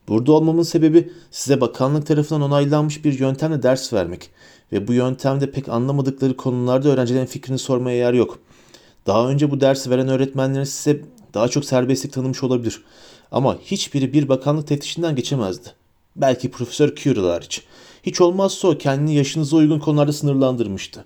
Burada 0.08 0.32
olmamın 0.32 0.64
sebebi 0.64 1.12
size 1.32 1.62
bakanlık 1.62 2.08
tarafından 2.08 2.42
onaylanmış 2.42 3.06
bir 3.06 3.20
yöntemle 3.20 3.64
ders 3.64 3.94
vermek 3.94 4.30
ve 4.72 4.88
bu 4.88 4.94
yöntemde 4.94 5.52
pek 5.52 5.70
anlamadıkları 5.70 6.38
konularda 6.38 6.90
öğrencilerin 6.90 7.26
fikrini 7.26 7.58
sormaya 7.58 7.98
yer 7.98 8.14
yok. 8.14 8.40
Daha 9.08 9.30
önce 9.30 9.52
bu 9.52 9.62
dersi 9.62 9.90
veren 9.90 10.08
öğretmenlerin 10.08 10.64
size 10.64 11.02
daha 11.34 11.48
çok 11.48 11.66
serbestlik 11.66 12.14
tanımış 12.14 12.44
olabilir. 12.44 12.84
Ama 13.32 13.58
hiçbiri 13.60 14.14
bir 14.14 14.30
bakanlık 14.30 14.68
teftişinden 14.68 15.16
geçemezdi. 15.16 15.70
Belki 16.16 16.52
Profesör 16.52 16.96
Quirrell 16.96 17.24
hariç. 17.24 17.64
Hiç 18.04 18.22
olmazsa 18.22 18.68
o 18.68 18.78
kendini 18.78 19.16
yaşınıza 19.16 19.58
uygun 19.58 19.80
konularda 19.80 20.14
sınırlandırmıştı. 20.14 21.06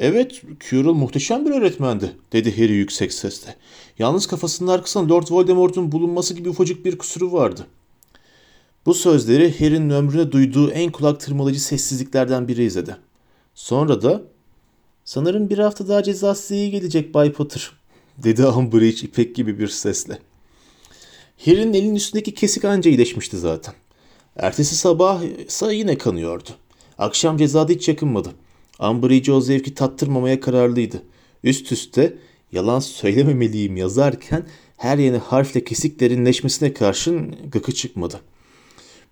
Evet, 0.00 0.42
Quirrell 0.70 0.92
muhteşem 0.92 1.46
bir 1.46 1.50
öğretmendi, 1.50 2.16
dedi 2.32 2.56
Harry 2.56 2.72
yüksek 2.72 3.12
sesle. 3.12 3.56
Yalnız 3.98 4.26
kafasının 4.26 4.70
arkasında 4.70 5.14
Lord 5.14 5.26
Voldemort'un 5.30 5.92
bulunması 5.92 6.34
gibi 6.34 6.48
ufacık 6.48 6.84
bir 6.84 6.98
kusuru 6.98 7.32
vardı. 7.32 7.66
Bu 8.86 8.94
sözleri 8.94 9.58
Harry'nin 9.58 9.90
ömrüne 9.90 10.32
duyduğu 10.32 10.70
en 10.70 10.92
kulak 10.92 11.20
tırmalayıcı 11.20 11.62
sessizliklerden 11.62 12.48
biri 12.48 12.64
izledi. 12.64 12.96
Sonra 13.54 14.02
da 14.02 14.22
''Sanırım 15.04 15.50
bir 15.50 15.58
hafta 15.58 15.88
daha 15.88 16.02
cezası 16.02 16.54
iyi 16.54 16.70
gelecek 16.70 17.14
Bay 17.14 17.32
Potter'' 17.32 17.72
dedi 18.18 18.46
Umbridge 18.46 19.06
ipek 19.06 19.34
gibi 19.36 19.58
bir 19.58 19.68
sesle. 19.68 20.18
Harry'nin 21.44 21.74
elinin 21.74 21.94
üstündeki 21.94 22.34
kesik 22.34 22.64
anca 22.64 22.90
iyileşmişti 22.90 23.38
zaten. 23.38 23.74
Ertesi 24.36 24.76
sabah 24.76 25.22
ise 25.22 25.74
yine 25.74 25.98
kanıyordu. 25.98 26.50
Akşam 26.98 27.36
cezada 27.36 27.72
hiç 27.72 27.88
yakınmadı. 27.88 28.34
Umbridge 28.88 29.32
o 29.32 29.40
zevki 29.40 29.74
tattırmamaya 29.74 30.40
kararlıydı. 30.40 31.02
Üst 31.44 31.72
üste 31.72 32.16
yalan 32.52 32.80
söylememeliyim 32.80 33.76
yazarken 33.76 34.46
her 34.76 34.98
yeni 34.98 35.16
harfle 35.16 35.64
kesik 35.64 36.00
derinleşmesine 36.00 36.72
karşın 36.72 37.36
gıkı 37.52 37.72
çıkmadı. 37.72 38.20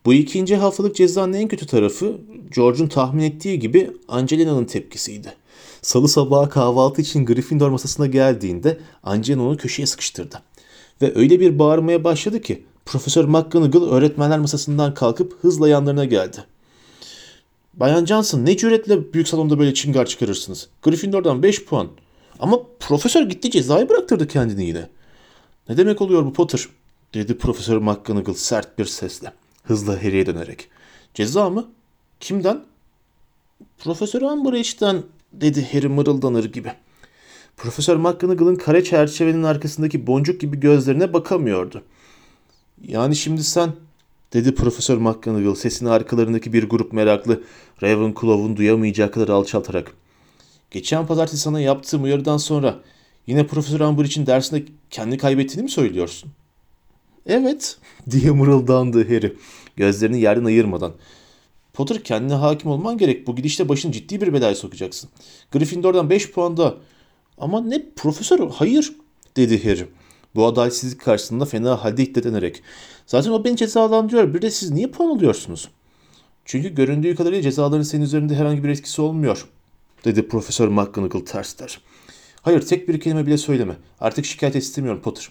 Bu 0.05 0.15
ikinci 0.15 0.57
haftalık 0.57 0.97
cezanın 0.97 1.33
en 1.33 1.49
kötü 1.49 1.67
tarafı 1.67 2.19
George'un 2.55 2.89
tahmin 2.89 3.23
ettiği 3.23 3.59
gibi 3.59 3.91
Angelina'nın 4.09 4.65
tepkisiydi. 4.65 5.35
Salı 5.83 6.09
sabahı 6.09 6.51
kahvaltı 6.51 7.03
için 7.03 7.27
Gryffindor 7.27 7.71
masasına 7.71 8.07
geldiğinde 8.07 8.79
Angelina 9.03 9.43
onu 9.43 9.57
köşeye 9.57 9.87
sıkıştırdı. 9.87 10.43
Ve 11.03 11.13
öyle 11.15 11.41
bir 11.41 11.59
bağırmaya 11.59 12.05
başladı 12.05 12.41
ki 12.41 12.65
Profesör 12.85 13.25
McGonagall 13.25 13.91
öğretmenler 13.91 14.39
masasından 14.39 14.95
kalkıp 14.95 15.39
hızla 15.41 15.69
yanlarına 15.69 16.05
geldi. 16.05 16.45
Bayan 17.81 18.05
Johnson 18.05 18.47
ne 18.47 18.57
cüretle 18.57 19.13
büyük 19.13 19.29
salonda 19.29 19.59
böyle 19.59 19.75
çıngar 19.75 20.07
çıkarırsınız. 20.07 20.69
Gryffindor'dan 20.83 21.43
5 21.43 21.65
puan. 21.65 21.89
Ama 22.41 22.61
profesör 22.81 23.23
gitti 23.23 23.51
cezayı 23.51 23.89
bıraktırdı 23.89 24.29
kendini 24.29 24.65
yine. 24.65 24.89
Ne 25.69 25.77
demek 25.77 26.03
oluyor 26.03 26.25
bu 26.25 26.33
Potter? 26.33 26.67
dedi 27.15 27.39
Profesör 27.39 27.77
McGonagall 27.79 28.35
sert 28.35 28.79
bir 28.79 28.85
sesle. 28.85 29.33
Hızla 29.65 29.97
Harry'e 29.97 30.27
dönerek. 30.27 30.69
Ceza 31.15 31.51
mı? 31.51 31.67
Kimden? 32.21 32.61
Profesör 33.79 34.23
Umbridge'den 34.23 35.03
dedi 35.33 35.69
Harry 35.73 35.89
mırıldanır 35.89 36.45
gibi. 36.45 36.73
Profesör 37.57 37.97
McGonagall'ın 37.97 38.57
kare 38.57 38.85
çerçevenin 38.85 39.43
arkasındaki 39.43 40.07
boncuk 40.07 40.41
gibi 40.41 40.61
gözlerine 40.61 41.13
bakamıyordu. 41.13 41.83
Yani 42.89 43.17
şimdi 43.17 43.45
sen 43.45 43.73
dedi 44.33 44.55
Profesör 44.55 44.99
McGonagall 44.99 45.55
sesini 45.55 45.91
arkalarındaki 45.91 46.53
bir 46.53 46.69
grup 46.69 46.93
meraklı 46.93 47.43
Ravenclaw'un 47.83 48.57
duyamayacağı 48.57 49.11
kadar 49.11 49.29
alçaltarak. 49.29 49.95
Geçen 50.71 51.07
pazartesi 51.07 51.43
sana 51.43 51.61
yaptığım 51.61 52.03
uyarıdan 52.03 52.37
sonra 52.37 52.81
yine 53.27 53.47
Profesör 53.47 53.81
Umbridge'in 53.81 54.27
dersinde 54.27 54.65
kendi 54.91 55.19
kaybettiğini 55.19 55.63
mi 55.63 55.71
söylüyorsun? 55.71 56.31
Evet 57.27 57.79
diye 58.11 58.31
mırıldandı 58.31 59.09
Harry 59.09 59.37
gözlerini 59.77 60.21
yerden 60.21 60.45
ayırmadan. 60.45 60.93
Potter 61.73 62.05
kendine 62.05 62.35
hakim 62.35 62.71
olman 62.71 62.99
gerek. 62.99 63.27
Bu 63.27 63.37
gidişte 63.37 63.69
başını 63.69 63.93
ciddi 63.93 64.21
bir 64.21 64.33
belaya 64.33 64.55
sokacaksın. 64.55 65.11
Gryffindor'dan 65.51 66.11
5 66.11 66.31
puan 66.31 66.57
da. 66.57 66.77
Ama 67.39 67.61
ne 67.61 67.83
profesör? 67.97 68.51
Hayır 68.51 68.93
dedi 69.37 69.65
Harry. 69.65 69.89
Bu 70.39 70.47
adaletsizlik 70.47 71.01
karşısında 71.01 71.45
fena 71.45 71.85
halde 71.85 72.03
hiddetenerek. 72.03 72.63
Zaten 73.07 73.31
o 73.31 73.45
beni 73.45 73.57
cezalandırıyor. 73.57 74.35
Bir 74.35 74.43
de 74.43 74.51
siz 74.51 74.71
niye 74.71 74.87
puan 74.87 75.17
alıyorsunuz? 75.17 75.69
Çünkü 76.45 76.75
göründüğü 76.75 77.15
kadarıyla 77.15 77.43
cezaların 77.43 77.83
senin 77.83 78.05
üzerinde 78.05 78.35
herhangi 78.35 78.65
bir 78.65 78.69
etkisi 78.69 79.03
olmuyor. 79.03 79.49
Dedi 80.05 80.29
Profesör 80.29 80.69
McGonagall 80.69 81.21
tersler. 81.21 81.81
Hayır 82.43 82.61
tek 82.61 82.89
bir 82.89 83.01
kelime 83.01 83.27
bile 83.27 83.39
söyleme. 83.39 83.77
Artık 84.01 84.25
şikayet 84.25 84.57
istemiyorum 84.57 85.03
Potter. 85.03 85.29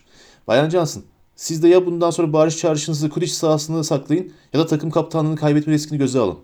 Bayan 0.47 0.69
Johnson 0.69 1.03
siz 1.35 1.63
de 1.63 1.67
ya 1.67 1.85
bundan 1.85 2.09
sonra 2.09 2.33
bağırış 2.33 2.57
çağrışınızı 2.57 3.09
Quidditch 3.09 3.33
sahasında 3.33 3.83
saklayın 3.83 4.33
ya 4.53 4.59
da 4.59 4.65
takım 4.67 4.91
kaptanlığını 4.91 5.35
kaybetme 5.35 5.73
riskini 5.73 5.97
göze 5.97 6.19
alın. 6.19 6.37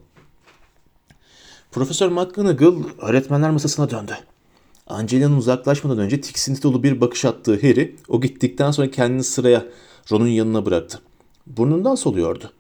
Profesör 1.72 2.10
McGonagall 2.10 2.84
öğretmenler 3.02 3.52
masasına 3.52 3.90
döndü. 3.90 4.18
Angelina'nın 4.88 5.38
uzaklaşmadan 5.38 5.98
önce 5.98 6.22
tiksinti 6.22 6.64
dolu 6.64 6.84
bir 6.84 7.02
bakış 7.02 7.26
attığı 7.26 7.56
Harry 7.56 7.96
o 8.08 8.22
gittikten 8.22 8.72
sonra 8.72 8.92
kendini 8.92 9.24
sıraya 9.24 9.66
Ron'un 10.12 10.28
yanına 10.28 10.66
bıraktı. 10.66 11.00
Burnundan 11.48 11.96
soluyordu. 11.96 12.52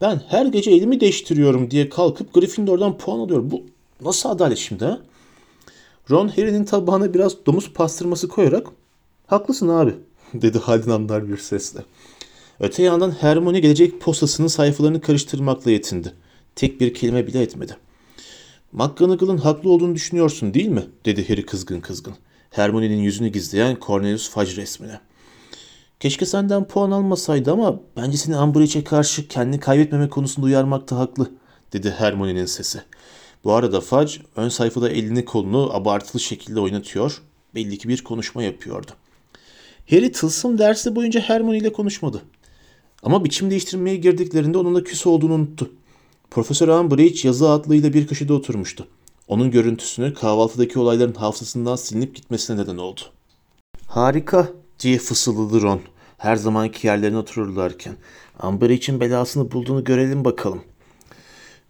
Ben 0.00 0.20
her 0.28 0.46
gece 0.46 0.70
elimi 0.70 1.00
değiştiriyorum 1.00 1.70
diye 1.70 1.88
kalkıp 1.88 2.34
Gryffindor'dan 2.34 2.98
puan 2.98 3.18
alıyorum. 3.18 3.50
Bu 3.50 3.62
nasıl 4.00 4.28
adalet 4.28 4.58
şimdi 4.58 4.84
ha? 4.84 5.00
Ron 6.10 6.28
Harry'nin 6.28 6.64
tabağına 6.64 7.14
biraz 7.14 7.46
domuz 7.46 7.72
pastırması 7.72 8.28
koyarak 8.28 8.66
haklısın 9.26 9.68
abi 9.68 9.94
dedi 10.34 10.58
halden 10.58 10.90
anlar 10.90 11.28
bir 11.28 11.36
sesle. 11.36 11.80
Öte 12.60 12.82
yandan 12.82 13.10
Hermione 13.10 13.60
gelecek 13.60 14.00
postasının 14.00 14.48
sayfalarını 14.48 15.00
karıştırmakla 15.00 15.70
yetindi. 15.70 16.12
Tek 16.56 16.80
bir 16.80 16.94
kelime 16.94 17.26
bile 17.26 17.42
etmedi. 17.42 17.76
McGonagall'ın 18.72 19.38
haklı 19.38 19.70
olduğunu 19.70 19.94
düşünüyorsun 19.94 20.54
değil 20.54 20.68
mi? 20.68 20.86
dedi 21.04 21.28
Harry 21.28 21.46
kızgın 21.46 21.80
kızgın. 21.80 22.14
Hermione'nin 22.50 22.98
yüzünü 22.98 23.28
gizleyen 23.28 23.76
Cornelius 23.86 24.30
Fudge 24.30 24.56
resmine. 24.56 25.00
Keşke 26.00 26.26
senden 26.26 26.64
puan 26.64 26.90
almasaydı 26.90 27.52
ama 27.52 27.80
bence 27.96 28.16
seni 28.16 28.38
Umbridge'e 28.38 28.84
karşı 28.84 29.28
kendini 29.28 29.60
kaybetmeme 29.60 30.08
konusunda 30.08 30.46
uyarmakta 30.46 30.98
haklı, 30.98 31.30
dedi 31.72 31.94
Hermione'nin 31.98 32.46
sesi. 32.46 32.82
Bu 33.44 33.52
arada 33.52 33.80
Fudge 33.80 34.12
ön 34.36 34.48
sayfada 34.48 34.90
elini 34.90 35.24
kolunu 35.24 35.74
abartılı 35.74 36.20
şekilde 36.20 36.60
oynatıyor, 36.60 37.22
belli 37.54 37.78
ki 37.78 37.88
bir 37.88 38.04
konuşma 38.04 38.42
yapıyordu. 38.42 38.90
Harry 39.90 40.12
tılsım 40.12 40.58
dersi 40.58 40.96
boyunca 40.96 41.20
Hermione 41.20 41.58
ile 41.58 41.72
konuşmadı. 41.72 42.22
Ama 43.02 43.24
biçim 43.24 43.50
değiştirmeye 43.50 43.96
girdiklerinde 43.96 44.58
onunla 44.58 44.84
küs 44.84 45.06
olduğunu 45.06 45.34
unuttu. 45.34 45.70
Profesör 46.30 46.68
Umbridge 46.68 47.28
yazı 47.28 47.50
atlığıyla 47.50 47.92
bir 47.92 48.06
köşede 48.06 48.32
oturmuştu. 48.32 48.86
Onun 49.28 49.50
görüntüsünü 49.50 50.14
kahvaltıdaki 50.14 50.78
olayların 50.78 51.14
hafızasından 51.14 51.76
silinip 51.76 52.14
gitmesine 52.14 52.56
neden 52.56 52.76
oldu. 52.76 53.00
Harika 53.86 54.48
diye 54.80 54.98
fısıldadı 54.98 55.62
Ron. 55.62 55.80
Her 56.18 56.36
zamanki 56.36 56.86
yerlerine 56.86 57.16
otururlarken. 57.16 57.96
Umbridge'in 58.42 59.00
belasını 59.00 59.52
bulduğunu 59.52 59.84
görelim 59.84 60.24
bakalım. 60.24 60.62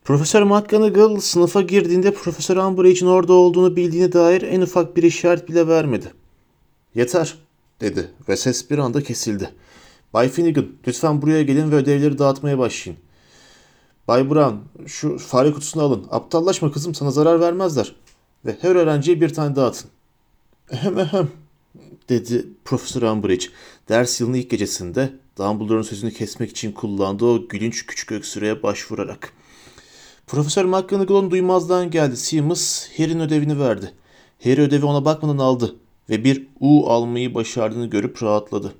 Profesör 0.04 0.42
McGonagall 0.42 1.20
sınıfa 1.20 1.62
girdiğinde 1.62 2.14
Profesör 2.14 2.56
Umbridge'in 2.56 3.10
orada 3.10 3.32
olduğunu 3.32 3.76
bildiğine 3.76 4.12
dair 4.12 4.42
en 4.42 4.60
ufak 4.60 4.96
bir 4.96 5.02
işaret 5.02 5.48
bile 5.48 5.68
vermedi. 5.68 6.12
Yeter, 6.94 7.34
dedi 7.80 8.10
ve 8.28 8.36
ses 8.36 8.70
bir 8.70 8.78
anda 8.78 9.02
kesildi. 9.02 9.50
Bay 10.14 10.28
Finnegan, 10.28 10.66
lütfen 10.86 11.22
buraya 11.22 11.42
gelin 11.42 11.70
ve 11.70 11.76
ödevleri 11.76 12.18
dağıtmaya 12.18 12.58
başlayın. 12.58 12.98
Bay 14.08 14.30
Brown, 14.30 14.56
şu 14.86 15.18
fare 15.18 15.52
kutusunu 15.52 15.82
alın. 15.82 16.06
Aptallaşma 16.10 16.72
kızım, 16.72 16.94
sana 16.94 17.10
zarar 17.10 17.40
vermezler. 17.40 17.94
Ve 18.46 18.56
her 18.60 18.76
öğrenciye 18.76 19.20
bir 19.20 19.34
tane 19.34 19.56
dağıtın. 19.56 19.90
Ehem 20.70 20.98
ehem, 20.98 21.28
dedi 22.08 22.46
Profesör 22.64 23.02
Umbridge. 23.02 23.46
Ders 23.88 24.20
yılının 24.20 24.36
ilk 24.36 24.50
gecesinde 24.50 25.12
Dumbledore'un 25.38 25.82
sözünü 25.82 26.12
kesmek 26.12 26.50
için 26.50 26.72
kullandığı 26.72 27.24
o 27.24 27.48
gülünç 27.48 27.86
küçük 27.86 28.12
öksürüğe 28.12 28.62
başvurarak. 28.62 29.32
Profesör 30.26 30.64
McGonagall'ın 30.64 31.30
duymazdan 31.30 31.90
geldi. 31.90 32.16
Seamus 32.16 32.88
Harry'nin 32.98 33.20
ödevini 33.20 33.60
verdi. 33.60 33.92
Harry 34.44 34.60
ödevi 34.60 34.86
ona 34.86 35.04
bakmadan 35.04 35.38
aldı 35.38 35.76
ve 36.10 36.24
bir 36.24 36.46
U 36.60 36.90
almayı 36.90 37.34
başardığını 37.34 37.86
görüp 37.86 38.22
rahatladı. 38.22 38.74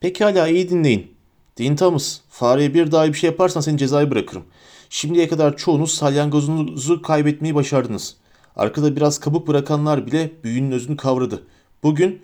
Pekala 0.00 0.48
iyi 0.48 0.70
dinleyin. 0.70 1.15
Dean 1.58 1.76
Thomas, 1.76 2.18
fareye 2.30 2.74
bir 2.74 2.92
daha 2.92 3.08
bir 3.08 3.14
şey 3.14 3.30
yaparsan 3.30 3.60
seni 3.60 3.78
cezayı 3.78 4.10
bırakırım. 4.10 4.44
Şimdiye 4.90 5.28
kadar 5.28 5.56
çoğunuz 5.56 5.94
salyangozunuzu 5.94 7.02
kaybetmeyi 7.02 7.54
başardınız. 7.54 8.16
Arkada 8.56 8.96
biraz 8.96 9.18
kabuk 9.18 9.48
bırakanlar 9.48 10.06
bile 10.06 10.32
büyünün 10.44 10.70
özünü 10.70 10.96
kavradı. 10.96 11.42
Bugün 11.82 12.22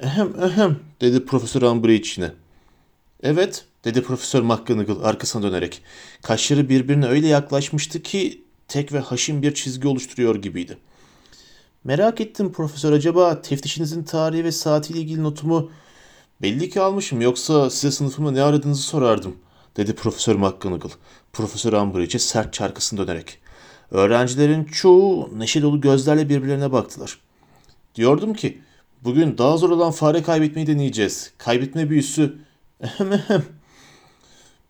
ehem 0.00 0.32
ehem 0.42 0.76
dedi 1.00 1.24
Profesör 1.24 1.62
Umbridge 1.62 2.08
yine. 2.16 2.32
Evet 3.22 3.64
dedi 3.84 4.02
Profesör 4.02 4.42
McGonagall 4.42 5.02
arkasına 5.02 5.42
dönerek. 5.42 5.82
Kaşları 6.22 6.68
birbirine 6.68 7.06
öyle 7.06 7.26
yaklaşmıştı 7.26 8.02
ki 8.02 8.42
tek 8.68 8.92
ve 8.92 8.98
haşin 8.98 9.42
bir 9.42 9.54
çizgi 9.54 9.88
oluşturuyor 9.88 10.34
gibiydi. 10.34 10.78
Merak 11.84 12.20
ettim 12.20 12.52
Profesör 12.52 12.92
acaba 12.92 13.42
teftişinizin 13.42 14.02
tarihi 14.02 14.44
ve 14.44 14.52
saatiyle 14.52 15.00
ilgili 15.00 15.22
notumu 15.22 15.70
belli 16.42 16.70
ki 16.70 16.80
almışım 16.80 17.20
yoksa 17.20 17.70
size 17.70 17.90
sınıfımda 17.90 18.30
ne 18.30 18.42
aradığınızı 18.42 18.82
sorardım 18.82 19.36
dedi 19.76 19.94
Profesör 19.94 20.36
McGonagall. 20.36 20.90
Profesör 21.32 21.72
Umbridge'e 21.72 22.18
sert 22.18 22.52
çarkısını 22.52 23.06
dönerek. 23.06 23.38
Öğrencilerin 23.90 24.64
çoğu 24.64 25.30
neşe 25.38 25.62
dolu 25.62 25.80
gözlerle 25.80 26.28
birbirlerine 26.28 26.72
baktılar. 26.72 27.18
Diyordum 27.94 28.34
ki 28.34 28.60
bugün 29.04 29.38
daha 29.38 29.56
zor 29.56 29.70
olan 29.70 29.92
fare 29.92 30.22
kaybetmeyi 30.22 30.66
deneyeceğiz. 30.66 31.32
Kaybetme 31.38 31.90
büyüsü. 31.90 32.38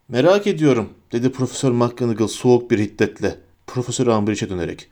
Merak 0.09 0.47
ediyorum 0.47 0.89
dedi 1.13 1.33
Profesör 1.33 1.73
McGonagall 1.73 2.29
soğuk 2.29 2.71
bir 2.71 2.79
hiddetle 2.79 3.39
Profesör 3.67 4.07
Umbridge'e 4.07 4.51
dönerek. 4.51 4.89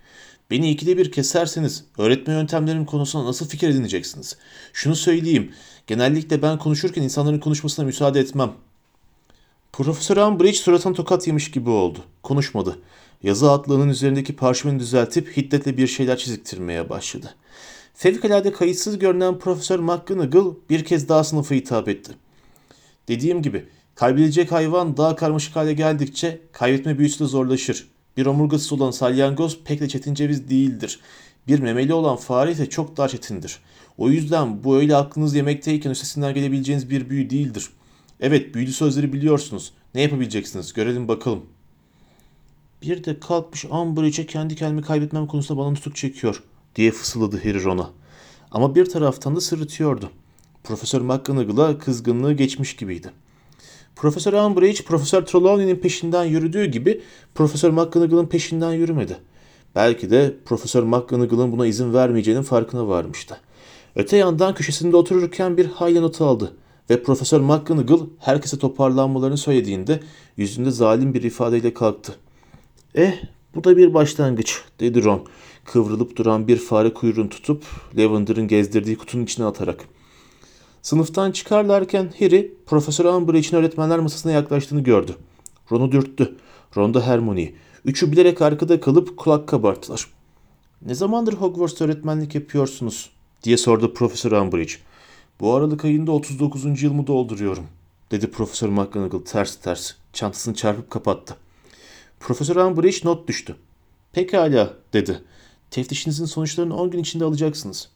Beni 0.50 0.70
ikide 0.70 0.98
bir 0.98 1.12
keserseniz 1.12 1.84
öğretme 1.98 2.32
yöntemlerim 2.32 2.86
konusunda 2.86 3.24
nasıl 3.24 3.48
fikir 3.48 3.68
edineceksiniz? 3.68 4.36
Şunu 4.72 4.96
söyleyeyim. 4.96 5.52
Genellikle 5.86 6.42
ben 6.42 6.58
konuşurken 6.58 7.02
insanların 7.02 7.38
konuşmasına 7.38 7.84
müsaade 7.84 8.20
etmem. 8.20 8.52
Profesör 9.72 10.16
Umbridge 10.16 10.58
suratına 10.58 10.92
tokat 10.92 11.26
yemiş 11.26 11.50
gibi 11.50 11.70
oldu. 11.70 11.98
Konuşmadı. 12.22 12.78
Yazı 13.22 13.50
atlığının 13.50 13.88
üzerindeki 13.88 14.36
parşömeni 14.36 14.80
düzeltip 14.80 15.36
hiddetle 15.36 15.76
bir 15.76 15.86
şeyler 15.86 16.18
çiziktirmeye 16.18 16.88
başladı. 16.88 17.34
Fevkalade 17.94 18.52
kayıtsız 18.52 18.98
görünen 18.98 19.38
Profesör 19.38 19.78
McGonagall 19.78 20.54
bir 20.70 20.84
kez 20.84 21.08
daha 21.08 21.24
sınıfa 21.24 21.54
hitap 21.54 21.88
etti. 21.88 22.12
Dediğim 23.08 23.42
gibi 23.42 23.66
kaybedilecek 23.94 24.52
hayvan 24.52 24.96
daha 24.96 25.16
karmaşık 25.16 25.56
hale 25.56 25.72
geldikçe 25.72 26.40
kaybetme 26.52 26.98
büyüsü 26.98 27.24
de 27.24 27.28
zorlaşır. 27.28 27.93
Bir 28.16 28.26
omurgası 28.26 28.74
olan 28.74 28.90
salyangoz 28.90 29.58
pek 29.64 29.80
de 29.80 29.88
çetin 29.88 30.14
ceviz 30.14 30.50
değildir. 30.50 31.00
Bir 31.48 31.58
memeli 31.58 31.94
olan 31.94 32.16
fare 32.16 32.52
ise 32.52 32.70
çok 32.70 32.96
daha 32.96 33.08
çetindir. 33.08 33.58
O 33.98 34.10
yüzden 34.10 34.64
bu 34.64 34.76
öyle 34.76 34.96
aklınız 34.96 35.34
yemekteyken 35.34 35.90
üstesinden 35.90 36.34
gelebileceğiniz 36.34 36.90
bir 36.90 37.10
büyü 37.10 37.30
değildir. 37.30 37.70
Evet 38.20 38.54
büyülü 38.54 38.72
sözleri 38.72 39.12
biliyorsunuz. 39.12 39.72
Ne 39.94 40.00
yapabileceksiniz? 40.00 40.72
Görelim 40.72 41.08
bakalım. 41.08 41.42
Bir 42.82 43.04
de 43.04 43.20
kalkmış 43.20 43.64
Umbridge'e 43.64 44.26
kendi 44.26 44.56
kendimi 44.56 44.82
kaybetmem 44.82 45.26
konusunda 45.26 45.60
bana 45.60 45.74
tutuk 45.74 45.96
çekiyor 45.96 46.42
diye 46.76 46.90
fısıldadı 46.90 47.38
Harry 47.38 47.64
Ron'a. 47.64 47.90
Ama 48.50 48.74
bir 48.74 48.84
taraftan 48.84 49.36
da 49.36 49.40
sırıtıyordu. 49.40 50.10
Profesör 50.64 51.00
McGonagall'a 51.00 51.78
kızgınlığı 51.78 52.32
geçmiş 52.32 52.76
gibiydi. 52.76 53.10
Profesör 53.96 54.32
Umbridge, 54.32 54.82
Profesör 54.84 55.22
Trelawney'nin 55.22 55.76
peşinden 55.76 56.24
yürüdüğü 56.24 56.64
gibi 56.64 57.00
Profesör 57.34 57.70
McGonagall'ın 57.70 58.26
peşinden 58.26 58.72
yürümedi. 58.72 59.16
Belki 59.74 60.10
de 60.10 60.34
Profesör 60.44 60.82
McGonagall'ın 60.82 61.52
buna 61.52 61.66
izin 61.66 61.94
vermeyeceğinin 61.94 62.42
farkına 62.42 62.88
varmıştı. 62.88 63.40
Öte 63.96 64.16
yandan 64.16 64.54
köşesinde 64.54 64.96
otururken 64.96 65.56
bir 65.56 65.66
hayli 65.66 66.02
not 66.02 66.20
aldı 66.20 66.52
ve 66.90 67.02
Profesör 67.02 67.40
McGonagall 67.40 68.00
herkese 68.18 68.58
toparlanmalarını 68.58 69.36
söylediğinde 69.36 70.00
yüzünde 70.36 70.70
zalim 70.70 71.14
bir 71.14 71.22
ifadeyle 71.22 71.74
kalktı. 71.74 72.14
Eh 72.94 73.12
bu 73.54 73.64
da 73.64 73.76
bir 73.76 73.94
başlangıç 73.94 74.62
dedi 74.80 75.04
Ron 75.04 75.26
kıvrılıp 75.64 76.16
duran 76.16 76.48
bir 76.48 76.56
fare 76.56 76.94
kuyruğunu 76.94 77.28
tutup 77.28 77.64
Lavender'ın 77.96 78.48
gezdirdiği 78.48 78.96
kutunun 78.96 79.24
içine 79.24 79.46
atarak. 79.46 79.84
Sınıftan 80.84 81.32
çıkarlarken 81.32 82.12
Harry, 82.18 82.54
Profesör 82.66 83.04
Umbridge'in 83.04 83.56
öğretmenler 83.56 83.98
masasına 83.98 84.32
yaklaştığını 84.32 84.80
gördü. 84.80 85.16
Ron'u 85.72 85.92
dürttü. 85.92 86.36
Ron 86.76 86.94
da 86.94 87.06
Hermione'yi. 87.06 87.54
Üçü 87.84 88.12
bilerek 88.12 88.42
arkada 88.42 88.80
kalıp 88.80 89.16
kulak 89.16 89.48
kabarttılar. 89.48 90.06
Ne 90.82 90.94
zamandır 90.94 91.32
Hogwarts'ta 91.32 91.84
öğretmenlik 91.84 92.34
yapıyorsunuz? 92.34 93.10
diye 93.42 93.56
sordu 93.56 93.94
Profesör 93.94 94.32
Umbridge. 94.32 94.72
Bu 95.40 95.54
Aralık 95.54 95.84
ayında 95.84 96.12
39. 96.12 96.82
yılımı 96.82 97.06
dolduruyorum, 97.06 97.66
dedi 98.10 98.30
Profesör 98.30 98.68
McGonagall 98.68 99.24
ters 99.24 99.56
ters. 99.56 99.92
Çantasını 100.12 100.54
çarpıp 100.54 100.90
kapattı. 100.90 101.36
Profesör 102.20 102.56
Umbridge 102.56 102.98
not 103.04 103.28
düştü. 103.28 103.56
Pekala, 104.12 104.74
dedi. 104.92 105.20
Teftişinizin 105.70 106.24
sonuçlarını 106.24 106.76
10 106.76 106.90
gün 106.90 106.98
içinde 106.98 107.24
alacaksınız. 107.24 107.88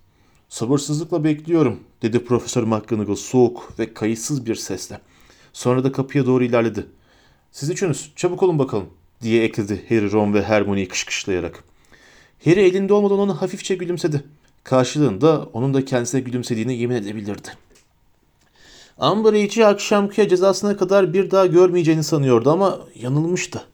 Sabırsızlıkla 0.49 1.25
bekliyorum, 1.25 1.81
dedi 2.03 2.25
Profesör 2.25 2.63
McGonagall 2.63 3.15
soğuk 3.15 3.73
ve 3.79 3.95
kayıtsız 3.95 4.47
bir 4.47 4.55
sesle. 4.55 5.01
Sonra 5.53 5.85
da 5.85 5.93
kapıya 5.93 6.27
doğru 6.27 6.45
ilerledi. 6.45 6.87
Siz 7.53 7.71
üçünüz, 7.71 8.13
çabuk 8.17 8.43
olun 8.43 8.59
bakalım, 8.59 8.87
diye 9.23 9.45
ekledi 9.45 9.85
Harry, 9.89 10.13
Ron 10.13 10.35
ve 10.35 10.43
Hermione'yi 10.43 10.89
kışkışlayarak. 10.89 11.65
Harry 12.45 12.61
elinde 12.61 12.93
olmadan 12.93 13.19
ona 13.19 13.43
hafifçe 13.43 13.75
gülümsedi. 13.75 14.25
Karşılığında 14.65 15.49
onun 15.53 15.75
da 15.75 15.85
kendisine 15.85 16.21
gülümsediğine 16.21 16.73
yemin 16.73 16.97
edebilirdi. 16.97 17.49
Umbridge'i 18.99 19.67
akşamki 19.67 20.29
cezasına 20.29 20.77
kadar 20.77 21.13
bir 21.13 21.31
daha 21.31 21.47
görmeyeceğini 21.47 22.05
sanıyordu 22.05 22.51
ama 22.51 22.81
yanılmıştı. 22.95 23.65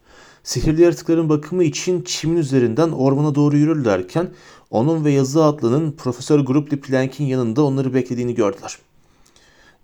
Sihirli 0.42 0.82
yaratıkların 0.82 1.28
bakımı 1.28 1.64
için 1.64 2.02
çimin 2.02 2.36
üzerinden 2.36 2.88
ormana 2.90 3.34
doğru 3.34 3.56
yürürlerken 3.56 4.30
onun 4.74 5.04
ve 5.04 5.12
yazı 5.12 5.44
atlının 5.44 5.92
Profesör 5.92 6.40
Grupli 6.40 6.80
Plank'in 6.80 7.24
yanında 7.24 7.64
onları 7.64 7.94
beklediğini 7.94 8.34
gördüler. 8.34 8.78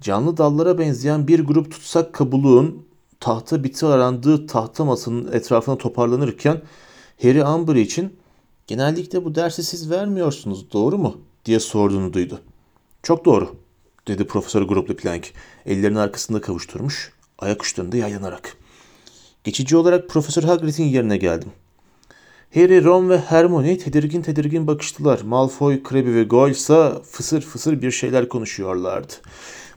Canlı 0.00 0.36
dallara 0.36 0.78
benzeyen 0.78 1.28
bir 1.28 1.40
grup 1.40 1.70
tutsak 1.70 2.12
kabuluğun 2.12 2.86
tahta 3.20 3.64
biti 3.64 3.86
arandığı 3.86 4.46
tahta 4.46 4.84
masanın 4.84 5.32
etrafına 5.32 5.78
toparlanırken 5.78 6.62
Harry 7.22 7.44
Umbridge 7.44 7.82
için 7.82 8.16
genellikle 8.66 9.24
bu 9.24 9.34
dersi 9.34 9.64
siz 9.64 9.90
vermiyorsunuz 9.90 10.72
doğru 10.72 10.98
mu 10.98 11.16
diye 11.44 11.60
sorduğunu 11.60 12.12
duydu. 12.12 12.40
Çok 13.02 13.24
doğru 13.24 13.56
dedi 14.08 14.26
Profesör 14.26 14.62
Grupli 14.62 14.96
Plank 14.96 15.32
ellerini 15.66 15.98
arkasında 15.98 16.40
kavuşturmuş 16.40 17.12
ayak 17.38 17.62
uçlarında 17.62 17.96
yaylanarak. 17.96 18.56
Geçici 19.44 19.76
olarak 19.76 20.08
Profesör 20.08 20.42
Hagrid'in 20.42 20.84
yerine 20.84 21.16
geldim. 21.16 21.52
Harry, 22.54 22.84
Ron 22.84 23.10
ve 23.10 23.18
Hermione 23.18 23.78
tedirgin 23.78 24.22
tedirgin 24.22 24.66
bakıştılar. 24.66 25.20
Malfoy, 25.20 25.82
Crabbe 25.88 26.14
ve 26.14 26.24
Goyle 26.24 26.52
ise 26.52 26.92
fısır 27.10 27.40
fısır 27.40 27.82
bir 27.82 27.90
şeyler 27.90 28.28
konuşuyorlardı. 28.28 29.12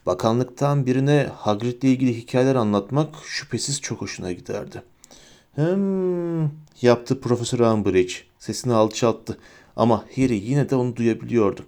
Bakanlıktan 0.06 0.86
birine 0.86 1.28
Hagrid'le 1.36 1.84
ilgili 1.84 2.16
hikayeler 2.16 2.54
anlatmak 2.54 3.08
şüphesiz 3.26 3.80
çok 3.80 4.00
hoşuna 4.00 4.32
giderdi. 4.32 4.82
Hem 5.56 6.50
yaptı 6.82 7.20
Profesör 7.20 7.58
Umbridge. 7.58 8.14
Sesini 8.38 8.72
alçalttı. 8.72 9.38
Ama 9.76 10.04
Harry 10.16 10.36
yine 10.36 10.70
de 10.70 10.76
onu 10.76 10.96
duyabiliyordu. 10.96 11.60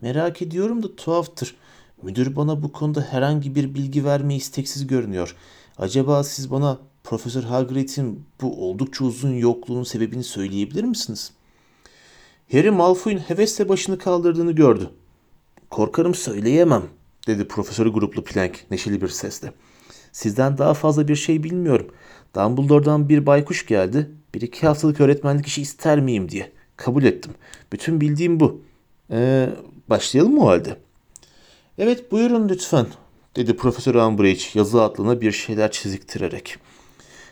Merak 0.00 0.42
ediyorum 0.42 0.82
da 0.82 0.96
tuhaftır. 0.96 1.56
Müdür 2.02 2.36
bana 2.36 2.62
bu 2.62 2.72
konuda 2.72 3.00
herhangi 3.00 3.54
bir 3.54 3.74
bilgi 3.74 4.04
vermeye 4.04 4.36
isteksiz 4.36 4.86
görünüyor. 4.86 5.36
Acaba 5.78 6.24
siz 6.24 6.50
bana 6.50 6.78
Profesör 7.04 7.42
Hagrid'in 7.42 8.24
bu 8.40 8.68
oldukça 8.68 9.04
uzun 9.04 9.34
yokluğun 9.34 9.82
sebebini 9.82 10.24
söyleyebilir 10.24 10.84
misiniz? 10.84 11.32
Harry 12.52 12.70
Malfoy'un 12.70 13.18
hevesle 13.18 13.68
başını 13.68 13.98
kaldırdığını 13.98 14.52
gördü. 14.52 14.90
Korkarım 15.70 16.14
söyleyemem, 16.14 16.82
dedi 17.26 17.48
Profesör 17.48 17.86
Gruplu 17.86 18.24
Plank 18.24 18.70
neşeli 18.70 19.02
bir 19.02 19.08
sesle. 19.08 19.52
Sizden 20.12 20.58
daha 20.58 20.74
fazla 20.74 21.08
bir 21.08 21.16
şey 21.16 21.42
bilmiyorum. 21.42 21.88
Dumbledore'dan 22.34 23.08
bir 23.08 23.26
baykuş 23.26 23.66
geldi. 23.66 24.10
Bir 24.34 24.40
iki 24.40 24.66
haftalık 24.66 25.00
öğretmenlik 25.00 25.46
işi 25.46 25.62
ister 25.62 26.00
miyim 26.00 26.28
diye. 26.28 26.52
Kabul 26.76 27.04
ettim. 27.04 27.32
Bütün 27.72 28.00
bildiğim 28.00 28.40
bu. 28.40 28.62
Ee, 29.10 29.50
başlayalım 29.90 30.34
mı 30.34 30.44
o 30.44 30.46
halde? 30.46 30.76
Evet 31.78 32.12
buyurun 32.12 32.48
lütfen 32.48 32.86
dedi 33.36 33.56
Profesör 33.56 33.94
Umbridge 33.94 34.44
yazı 34.54 34.82
atlığına 34.82 35.20
bir 35.20 35.32
şeyler 35.32 35.70
çiziktirerek. 35.70 36.56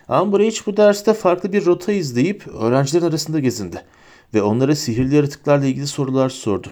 Umbridge 0.09 0.57
bu 0.65 0.77
derste 0.77 1.13
farklı 1.13 1.53
bir 1.53 1.65
rota 1.65 1.91
izleyip 1.91 2.47
öğrencilerin 2.47 3.05
arasında 3.05 3.39
gezindi 3.39 3.83
ve 4.33 4.41
onlara 4.41 4.75
sihirli 4.75 5.15
yaratıklarla 5.15 5.65
ilgili 5.65 5.87
sorular 5.87 6.29
sordu. 6.29 6.67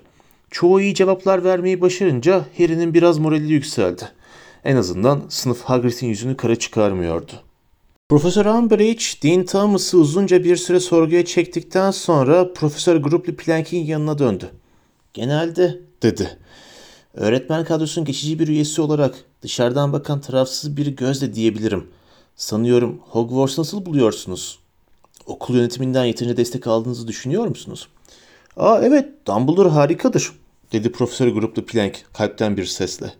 Çoğu 0.51 0.81
iyi 0.81 0.95
cevaplar 0.95 1.43
vermeyi 1.43 1.81
başarınca 1.81 2.45
Harry'nin 2.57 2.93
biraz 2.93 3.17
morali 3.17 3.53
yükseldi. 3.53 4.09
En 4.63 4.75
azından 4.75 5.21
sınıf 5.29 5.61
Hagrid'in 5.61 6.07
yüzünü 6.07 6.37
kara 6.37 6.55
çıkarmıyordu. 6.55 7.31
Profesör 8.09 8.45
Umbridge, 8.45 9.03
Dean 9.23 9.45
Thomas'ı 9.45 9.97
uzunca 9.97 10.43
bir 10.43 10.55
süre 10.55 10.79
sorguya 10.79 11.25
çektikten 11.25 11.91
sonra 11.91 12.53
Profesör 12.53 12.95
Grupli 12.95 13.35
Plank'in 13.35 13.85
yanına 13.85 14.19
döndü. 14.19 14.49
Genelde, 15.13 15.79
dedi. 16.03 16.37
Öğretmen 17.13 17.63
kadrosunun 17.63 18.05
geçici 18.05 18.39
bir 18.39 18.47
üyesi 18.47 18.81
olarak 18.81 19.15
dışarıdan 19.41 19.93
bakan 19.93 20.21
tarafsız 20.21 20.77
bir 20.77 20.87
gözle 20.87 21.33
diyebilirim. 21.33 21.87
Sanıyorum 22.39 22.99
Hogwarts 23.09 23.57
nasıl 23.57 23.85
buluyorsunuz? 23.85 24.59
Okul 25.25 25.55
yönetiminden 25.55 26.05
yeterince 26.05 26.37
destek 26.37 26.67
aldığınızı 26.67 27.07
düşünüyor 27.07 27.47
musunuz? 27.47 27.87
Aa 28.57 28.79
evet, 28.83 29.09
Dumbledore 29.27 29.69
harikadır, 29.69 30.31
dedi 30.71 30.91
Profesör 30.91 31.27
Gruplu 31.27 31.65
Plank 31.65 32.05
kalpten 32.13 32.57
bir 32.57 32.65
sesle. 32.65 33.13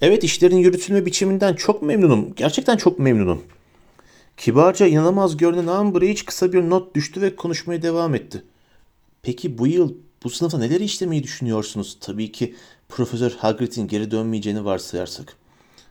Evet, 0.00 0.24
işlerin 0.24 0.56
yürütülme 0.56 1.06
biçiminden 1.06 1.54
çok 1.54 1.82
memnunum. 1.82 2.34
Gerçekten 2.36 2.76
çok 2.76 2.98
memnunum. 2.98 3.42
Kibarca 4.36 4.86
inanamaz 4.86 5.36
görünen 5.36 5.66
Umbridge 5.66 6.24
kısa 6.24 6.52
bir 6.52 6.70
not 6.70 6.94
düştü 6.94 7.20
ve 7.20 7.36
konuşmaya 7.36 7.82
devam 7.82 8.14
etti. 8.14 8.44
Peki 9.22 9.58
bu 9.58 9.66
yıl 9.66 9.94
bu 10.24 10.30
sınıfta 10.30 10.58
neler 10.58 10.80
işlemeyi 10.80 11.22
düşünüyorsunuz? 11.22 11.96
Tabii 12.00 12.32
ki 12.32 12.54
Profesör 12.88 13.30
Hagrid'in 13.30 13.88
geri 13.88 14.10
dönmeyeceğini 14.10 14.64
varsayarsak. 14.64 15.37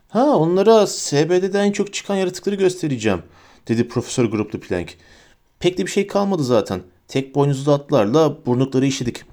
Ha 0.08 0.36
onlara 0.36 0.86
SBD'den 0.86 1.64
en 1.64 1.72
çok 1.72 1.94
çıkan 1.94 2.16
yaratıkları 2.16 2.54
göstereceğim, 2.54 3.22
dedi 3.68 3.88
Profesör 3.88 4.24
Gruplu 4.24 4.60
Plank. 4.60 4.94
Pek 5.60 5.78
de 5.78 5.86
bir 5.86 5.90
şey 5.90 6.06
kalmadı 6.06 6.44
zaten. 6.44 6.80
Tek 7.08 7.34
boynuzlu 7.34 7.72
atlarla 7.72 8.46
burnukları 8.46 8.86
işledik. 8.86 9.24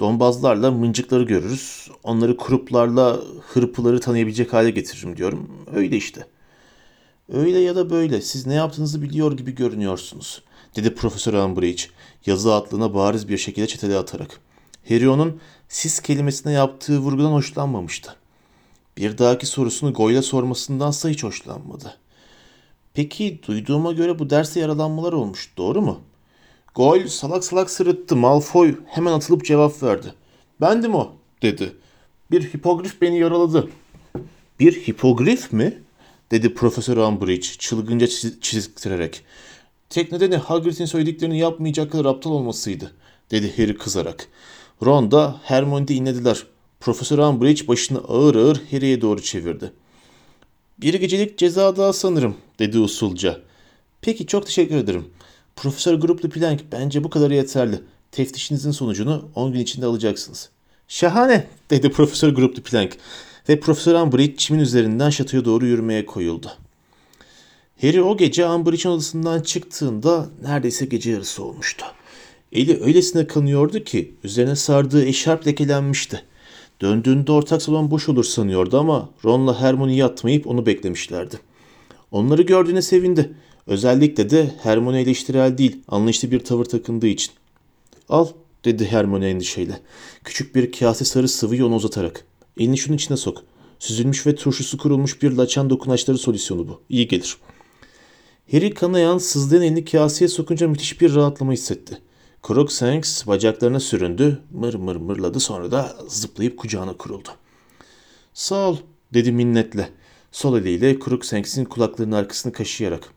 Donbazlarla 0.00 0.70
mıncıkları 0.70 1.22
görürüz. 1.22 1.90
Onları 2.02 2.36
kuruplarla 2.36 3.20
hırpıları 3.48 4.00
tanıyabilecek 4.00 4.52
hale 4.52 4.70
getiririm 4.70 5.16
diyorum. 5.16 5.50
Öyle 5.74 5.96
işte. 5.96 6.26
Öyle 7.32 7.58
ya 7.58 7.76
da 7.76 7.90
böyle 7.90 8.20
siz 8.20 8.46
ne 8.46 8.54
yaptığınızı 8.54 9.02
biliyor 9.02 9.36
gibi 9.36 9.54
görünüyorsunuz, 9.54 10.42
dedi 10.76 10.94
Profesör 10.94 11.34
Umbridge 11.34 11.82
yazı 12.26 12.54
atlığına 12.54 12.94
bariz 12.94 13.28
bir 13.28 13.38
şekilde 13.38 13.66
çetele 13.66 13.98
atarak. 13.98 14.40
Harry 14.88 15.08
onun 15.08 15.40
siz 15.68 16.00
kelimesine 16.00 16.52
yaptığı 16.52 16.98
vurgudan 16.98 17.32
hoşlanmamıştı. 17.32 18.16
Bir 18.98 19.18
dahaki 19.18 19.46
sorusunu 19.46 19.92
Goyla 19.92 20.22
sormasındansa 20.22 21.08
hiç 21.08 21.24
hoşlanmadı. 21.24 21.96
Peki 22.94 23.40
duyduğuma 23.46 23.92
göre 23.92 24.18
bu 24.18 24.30
derste 24.30 24.60
yaralanmalar 24.60 25.12
olmuş, 25.12 25.50
doğru 25.56 25.82
mu? 25.82 26.00
Goyle 26.74 27.08
salak 27.08 27.44
salak 27.44 27.70
sırıttı. 27.70 28.16
Malfoy 28.16 28.74
hemen 28.86 29.12
atılıp 29.12 29.44
cevap 29.44 29.82
verdi. 29.82 30.14
Bendim 30.60 30.94
o, 30.94 31.12
dedi. 31.42 31.72
Bir 32.30 32.54
hipogrif 32.54 33.02
beni 33.02 33.18
yaraladı. 33.18 33.68
Bir 34.60 34.72
hipogrif 34.72 35.52
mi? 35.52 35.82
dedi 36.30 36.54
Profesör 36.54 36.96
Umbridge 36.96 37.48
çılgınca 37.58 38.06
çiz- 38.06 38.40
çiziktirerek. 38.40 39.24
Tek 39.90 40.12
nedeni 40.12 40.36
Hagrid'in 40.36 40.84
söylediklerini 40.84 41.38
yapmayacak 41.38 41.92
kadar 41.92 42.04
aptal 42.04 42.30
olmasıydı, 42.30 42.92
dedi 43.30 43.56
Harry 43.56 43.76
kızarak. 43.76 44.28
Ron 44.84 45.10
da 45.10 45.40
Hermione 45.42 45.88
de 45.88 45.94
inlediler. 45.94 46.46
Profesör 46.80 47.18
Umbridge 47.18 47.68
başını 47.68 47.98
ağır 47.98 48.34
ağır 48.34 48.60
Harry'e 48.70 49.00
doğru 49.00 49.22
çevirdi. 49.22 49.72
Bir 50.78 50.94
gecelik 50.94 51.38
ceza 51.38 51.76
daha 51.76 51.92
sanırım, 51.92 52.36
dedi 52.58 52.78
usulca. 52.78 53.40
Peki 54.00 54.26
çok 54.26 54.46
teşekkür 54.46 54.76
ederim. 54.76 55.04
Profesör 55.56 55.94
Gruplu 55.94 56.28
Plank 56.28 56.60
bence 56.72 57.04
bu 57.04 57.10
kadar 57.10 57.30
yeterli. 57.30 57.80
Teftişinizin 58.12 58.70
sonucunu 58.70 59.28
10 59.34 59.52
gün 59.52 59.60
içinde 59.60 59.86
alacaksınız. 59.86 60.50
Şahane, 60.88 61.46
dedi 61.70 61.90
Profesör 61.90 62.28
Gruplu 62.28 62.62
Plank 62.62 62.96
ve 63.48 63.60
Profesör 63.60 63.94
Umbridge 63.94 64.36
çimin 64.36 64.60
üzerinden 64.60 65.10
şatoya 65.10 65.44
doğru 65.44 65.66
yürümeye 65.66 66.06
koyuldu. 66.06 66.52
Harry 67.80 68.02
o 68.02 68.16
gece 68.16 68.46
Umbridge'in 68.46 68.92
odasından 68.92 69.40
çıktığında 69.40 70.28
neredeyse 70.42 70.86
gece 70.86 71.10
yarısı 71.10 71.44
olmuştu. 71.44 71.86
Eli 72.52 72.82
öylesine 72.82 73.26
kanıyordu 73.26 73.84
ki 73.84 74.14
üzerine 74.24 74.56
sardığı 74.56 75.04
eşarp 75.04 75.46
lekelenmişti. 75.46 76.22
Döndüğünde 76.80 77.32
ortak 77.32 77.62
salon 77.62 77.90
boş 77.90 78.08
olur 78.08 78.24
sanıyordu 78.24 78.78
ama 78.78 79.10
Ron'la 79.24 79.60
Hermione 79.60 79.94
yatmayıp 79.94 80.46
onu 80.46 80.66
beklemişlerdi. 80.66 81.40
Onları 82.10 82.42
gördüğüne 82.42 82.82
sevindi. 82.82 83.34
Özellikle 83.66 84.30
de 84.30 84.50
Hermione 84.62 85.00
eleştirel 85.00 85.58
değil, 85.58 85.82
anlayışlı 85.88 86.30
bir 86.30 86.40
tavır 86.40 86.64
takındığı 86.64 87.06
için. 87.06 87.32
Al, 88.08 88.28
dedi 88.64 88.86
Hermione 88.86 89.28
endişeyle. 89.28 89.80
Küçük 90.24 90.54
bir 90.54 90.72
kase 90.72 91.04
sarı 91.04 91.28
sıvıyı 91.28 91.66
ona 91.66 91.74
uzatarak. 91.74 92.24
Elini 92.60 92.78
şunun 92.78 92.96
içine 92.96 93.16
sok. 93.16 93.42
Süzülmüş 93.78 94.26
ve 94.26 94.34
turşusu 94.34 94.78
kurulmuş 94.78 95.22
bir 95.22 95.32
laçan 95.32 95.70
dokunaçları 95.70 96.18
solüsyonu 96.18 96.68
bu. 96.68 96.80
İyi 96.88 97.08
gelir. 97.08 97.36
Harry 98.50 98.74
kanayan 98.74 99.18
sızlayan 99.18 99.62
elini 99.62 99.84
kaseye 99.84 100.28
sokunca 100.28 100.68
müthiş 100.68 101.00
bir 101.00 101.14
rahatlama 101.14 101.52
hissetti. 101.52 101.98
Crookshanks 102.46 103.26
bacaklarına 103.26 103.80
süründü, 103.80 104.40
mır 104.50 104.74
mır 104.74 104.96
mırladı 104.96 105.40
sonra 105.40 105.70
da 105.70 105.96
zıplayıp 106.08 106.56
kucağına 106.56 106.96
kuruldu. 106.96 107.28
Sağ 108.34 108.68
ol, 108.68 108.76
dedi 109.14 109.32
minnetle. 109.32 109.88
Sol 110.32 110.58
eliyle 110.58 110.98
Crookshanks'in 111.04 111.64
kulaklarının 111.64 112.16
arkasını 112.16 112.52
kaşıyarak. 112.52 113.08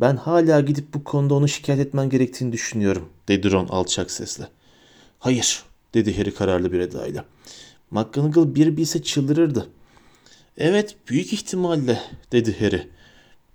Ben 0.00 0.16
hala 0.16 0.60
gidip 0.60 0.94
bu 0.94 1.04
konuda 1.04 1.34
onu 1.34 1.48
şikayet 1.48 1.86
etmen 1.86 2.08
gerektiğini 2.08 2.52
düşünüyorum, 2.52 3.08
dedi 3.28 3.50
Ron 3.52 3.68
alçak 3.68 4.10
sesle. 4.10 4.48
Hayır, 5.18 5.62
dedi 5.94 6.18
Harry 6.18 6.34
kararlı 6.34 6.72
bir 6.72 6.80
edayla. 6.80 7.24
McGonagall 7.90 8.54
bir 8.54 8.76
bilse 8.76 9.02
çıldırırdı. 9.02 9.68
Evet, 10.56 10.96
büyük 11.08 11.32
ihtimalle, 11.32 12.00
dedi 12.32 12.60
Harry. 12.60 12.88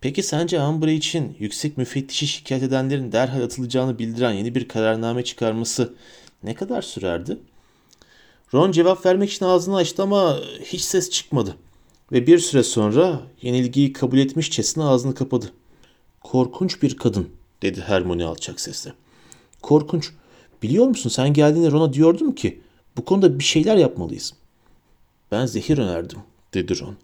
Peki 0.02 0.24
sence 0.24 0.62
Umbridge 0.62 0.96
için 0.96 1.36
yüksek 1.40 1.78
müfettişi 1.78 2.28
şikayet 2.28 2.64
edenlerin 2.64 3.12
derhal 3.12 3.42
atılacağını 3.42 4.00
bildiren 4.00 4.32
yeni 4.32 4.56
bir 4.56 4.68
kararname 4.68 5.24
çıkarması 5.24 5.94
ne 6.44 6.54
kadar 6.54 6.82
sürerdi? 6.82 7.38
Ron 8.54 8.72
cevap 8.72 9.06
vermek 9.06 9.32
için 9.32 9.46
ağzını 9.46 9.76
açtı 9.76 10.04
ama 10.04 10.40
hiç 10.64 10.82
ses 10.82 11.10
çıkmadı. 11.10 11.56
Ve 12.12 12.28
bir 12.28 12.40
süre 12.40 12.64
sonra 12.64 13.22
yenilgiyi 13.42 13.94
kabul 13.94 14.18
etmişçesine 14.18 14.84
ağzını 14.84 15.16
kapadı. 15.16 15.52
Korkunç 16.24 16.82
bir 16.82 16.98
kadın, 16.98 17.30
dedi 17.62 17.82
Hermione 17.82 18.26
alçak 18.26 18.62
sesle. 18.62 18.94
Korkunç. 19.62 20.12
Biliyor 20.64 20.86
musun 20.88 21.10
sen 21.10 21.34
geldiğinde 21.34 21.72
Ron'a 21.72 21.94
diyordum 21.94 22.36
ki 22.36 22.62
bu 22.98 23.06
konuda 23.06 23.40
bir 23.40 23.44
şeyler 23.44 23.78
yapmalıyız. 23.78 24.34
Ben 25.32 25.46
zehir 25.46 25.78
önerdim, 25.78 26.20
dedi 26.54 26.80
Ron. 26.80 26.96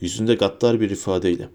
Yüzünde 0.00 0.34
gaddar 0.34 0.80
bir 0.80 0.90
ifadeyle. 0.90 1.48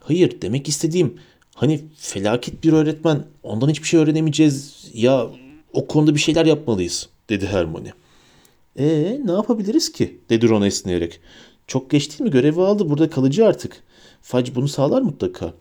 Hayır 0.00 0.40
demek 0.42 0.68
istediğim 0.68 1.14
hani 1.54 1.80
felaket 1.96 2.64
bir 2.64 2.72
öğretmen 2.72 3.24
ondan 3.42 3.68
hiçbir 3.68 3.88
şey 3.88 4.00
öğrenemeyeceğiz 4.00 4.86
ya 4.94 5.26
o 5.72 5.86
konuda 5.86 6.14
bir 6.14 6.20
şeyler 6.20 6.46
yapmalıyız 6.46 7.08
dedi 7.28 7.46
Hermione. 7.46 7.92
Ee 8.76 9.20
ne 9.24 9.32
yapabiliriz 9.32 9.92
ki 9.92 10.20
dedi 10.30 10.48
Ron 10.48 10.62
esneyerek. 10.62 11.20
Çok 11.66 11.90
geç 11.90 12.10
değil 12.10 12.20
mi 12.20 12.30
görevi 12.30 12.60
aldı 12.60 12.90
burada 12.90 13.10
kalıcı 13.10 13.46
artık. 13.46 13.82
Fudge 14.22 14.54
bunu 14.54 14.68
sağlar 14.68 15.02
mutlaka. 15.02 15.54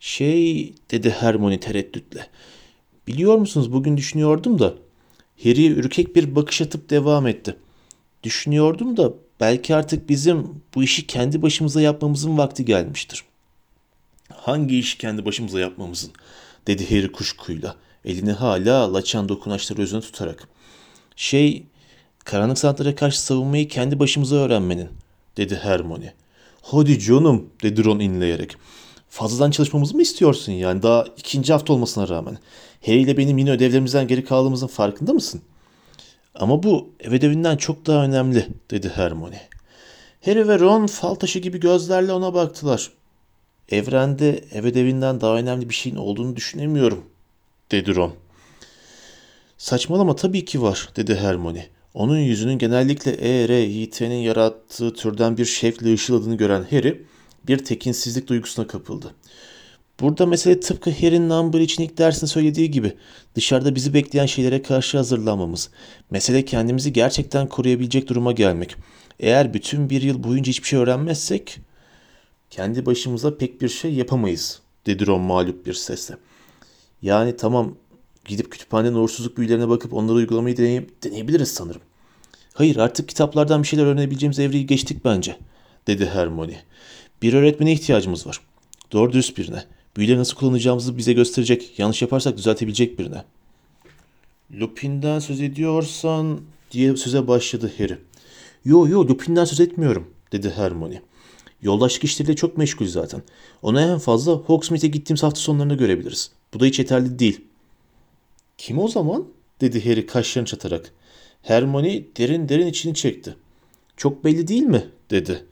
Şey 0.00 0.74
dedi 0.90 1.10
Hermione 1.10 1.60
tereddütle. 1.60 2.26
Biliyor 3.06 3.36
musunuz 3.36 3.72
bugün 3.72 3.96
düşünüyordum 3.96 4.58
da. 4.58 4.74
Harry 5.44 5.66
ürkek 5.66 6.16
bir 6.16 6.36
bakış 6.36 6.60
atıp 6.62 6.90
devam 6.90 7.26
etti. 7.26 7.56
Düşünüyordum 8.22 8.96
da 8.96 9.12
belki 9.40 9.74
artık 9.74 10.08
bizim 10.08 10.62
bu 10.74 10.82
işi 10.82 11.06
kendi 11.06 11.42
başımıza 11.42 11.80
yapmamızın 11.80 12.38
vakti 12.38 12.64
gelmiştir. 12.64 13.24
Hangi 14.32 14.78
işi 14.78 14.98
kendi 14.98 15.24
başımıza 15.24 15.60
yapmamızın? 15.60 16.12
dedi 16.66 16.90
Harry 16.90 17.12
kuşkuyla. 17.12 17.76
Elini 18.04 18.32
hala 18.32 18.94
laçan 18.94 19.28
dokunaçları 19.28 19.82
üzerine 19.82 20.04
tutarak. 20.04 20.48
Şey, 21.16 21.66
karanlık 22.24 22.58
sanatlara 22.58 22.94
karşı 22.94 23.22
savunmayı 23.22 23.68
kendi 23.68 23.98
başımıza 23.98 24.36
öğrenmenin, 24.36 24.88
dedi 25.36 25.58
Hermione. 25.62 26.14
Hadi 26.62 27.00
canım, 27.00 27.50
dedi 27.62 27.84
Ron 27.84 27.98
inleyerek. 27.98 28.56
Fazladan 29.08 29.50
çalışmamızı 29.50 29.96
mı 29.96 30.02
istiyorsun 30.02 30.52
yani 30.52 30.82
daha 30.82 31.04
ikinci 31.16 31.52
hafta 31.52 31.72
olmasına 31.72 32.08
rağmen? 32.08 32.38
Harry 32.86 33.00
ile 33.00 33.16
benim 33.16 33.38
yine 33.38 33.50
ödevlerimizden 33.50 34.08
geri 34.08 34.24
kaldığımızın 34.24 34.66
farkında 34.66 35.12
mısın? 35.12 35.42
Ama 36.34 36.62
bu 36.62 36.90
ev 37.00 37.12
ödevinden 37.12 37.56
çok 37.56 37.86
daha 37.86 38.04
önemli, 38.04 38.48
dedi 38.70 38.92
Hermione. 38.94 39.40
Harry 40.24 40.48
ve 40.48 40.58
Ron 40.58 40.86
fal 40.86 41.14
taşı 41.14 41.38
gibi 41.38 41.60
gözlerle 41.60 42.12
ona 42.12 42.34
baktılar. 42.34 42.90
Evrende 43.68 44.44
ev 44.52 44.64
ödevinden 44.64 45.20
daha 45.20 45.36
önemli 45.36 45.68
bir 45.68 45.74
şeyin 45.74 45.96
olduğunu 45.96 46.36
düşünemiyorum, 46.36 47.04
dedi 47.70 47.94
Ron. 47.94 48.14
Saçmalama 49.58 50.16
tabii 50.16 50.44
ki 50.44 50.62
var 50.62 50.88
dedi 50.96 51.14
Hermione. 51.14 51.66
Onun 51.94 52.18
yüzünün 52.18 52.58
genellikle 52.58 53.10
E, 53.10 53.48
R, 53.48 53.66
I, 53.66 53.90
T'nin 53.90 54.14
yarattığı 54.14 54.94
türden 54.94 55.36
bir 55.36 55.44
şevkle 55.44 55.94
ışıldadığını 55.94 56.36
gören 56.36 56.66
Harry 56.70 57.04
bir 57.46 57.58
tekinsizlik 57.58 58.28
duygusuna 58.28 58.66
kapıldı. 58.66 59.14
Burada 60.00 60.26
mesele 60.26 60.60
tıpkı 60.60 60.90
Harry'nin 60.90 61.30
Amber 61.30 61.60
için 61.60 61.82
ilk 61.82 61.98
dersinde 61.98 62.26
söylediği 62.26 62.70
gibi 62.70 62.92
dışarıda 63.34 63.74
bizi 63.74 63.94
bekleyen 63.94 64.26
şeylere 64.26 64.62
karşı 64.62 64.96
hazırlanmamız. 64.96 65.70
Mesele 66.10 66.44
kendimizi 66.44 66.92
gerçekten 66.92 67.48
koruyabilecek 67.48 68.08
duruma 68.08 68.32
gelmek. 68.32 68.76
Eğer 69.20 69.54
bütün 69.54 69.90
bir 69.90 70.02
yıl 70.02 70.24
boyunca 70.24 70.50
hiçbir 70.50 70.68
şey 70.68 70.78
öğrenmezsek 70.78 71.58
kendi 72.56 72.86
başımıza 72.86 73.36
pek 73.36 73.60
bir 73.60 73.68
şey 73.68 73.94
yapamayız 73.94 74.60
dedi 74.86 75.06
Ron 75.06 75.20
mağlup 75.20 75.66
bir 75.66 75.74
sesle. 75.74 76.16
Yani 77.02 77.36
tamam 77.36 77.74
gidip 78.24 78.52
kütüphanenin 78.52 78.94
uğursuzluk 78.94 79.38
büyülerine 79.38 79.68
bakıp 79.68 79.94
onları 79.94 80.16
uygulamayı 80.16 80.56
deney 80.56 80.86
deneyebiliriz 81.04 81.48
sanırım. 81.48 81.80
Hayır 82.52 82.76
artık 82.76 83.08
kitaplardan 83.08 83.62
bir 83.62 83.68
şeyler 83.68 83.86
öğrenebileceğimiz 83.86 84.38
evreyi 84.38 84.66
geçtik 84.66 85.04
bence 85.04 85.36
dedi 85.86 86.06
Hermione. 86.06 86.62
Bir 87.22 87.34
öğretmene 87.34 87.72
ihtiyacımız 87.72 88.26
var. 88.26 88.40
Doğru 88.92 89.12
dürüst 89.12 89.38
birine. 89.38 89.64
Büyüleri 89.96 90.18
nasıl 90.18 90.36
kullanacağımızı 90.36 90.98
bize 90.98 91.12
gösterecek, 91.12 91.78
yanlış 91.78 92.02
yaparsak 92.02 92.36
düzeltebilecek 92.36 92.98
birine. 92.98 93.24
Lupin'den 94.52 95.18
söz 95.18 95.40
ediyorsan 95.40 96.40
diye 96.70 96.96
söze 96.96 97.28
başladı 97.28 97.72
Harry. 97.78 97.98
Yo 98.64 98.88
yo 98.88 99.08
Lupin'den 99.08 99.44
söz 99.44 99.60
etmiyorum 99.60 100.10
dedi 100.32 100.50
Hermione. 100.56 101.02
Yoldaşlık 101.64 102.04
işleriyle 102.04 102.36
çok 102.36 102.58
meşgul 102.58 102.86
zaten. 102.86 103.22
Onu 103.62 103.80
en 103.80 103.98
fazla 103.98 104.32
Hogsmeade'e 104.32 104.88
gittiğimiz 104.88 105.22
hafta 105.22 105.40
sonlarında 105.40 105.74
görebiliriz. 105.74 106.30
Bu 106.54 106.60
da 106.60 106.64
hiç 106.64 106.78
yeterli 106.78 107.18
değil. 107.18 107.40
Kim 108.58 108.78
o 108.78 108.88
zaman? 108.88 109.24
dedi 109.60 109.84
Harry 109.90 110.06
kaşlarını 110.06 110.46
çatarak. 110.46 110.92
Hermione 111.42 112.04
derin 112.16 112.48
derin 112.48 112.66
içini 112.66 112.94
çekti. 112.94 113.36
Çok 113.96 114.24
belli 114.24 114.48
değil 114.48 114.62
mi? 114.62 114.84
dedi. 115.10 115.44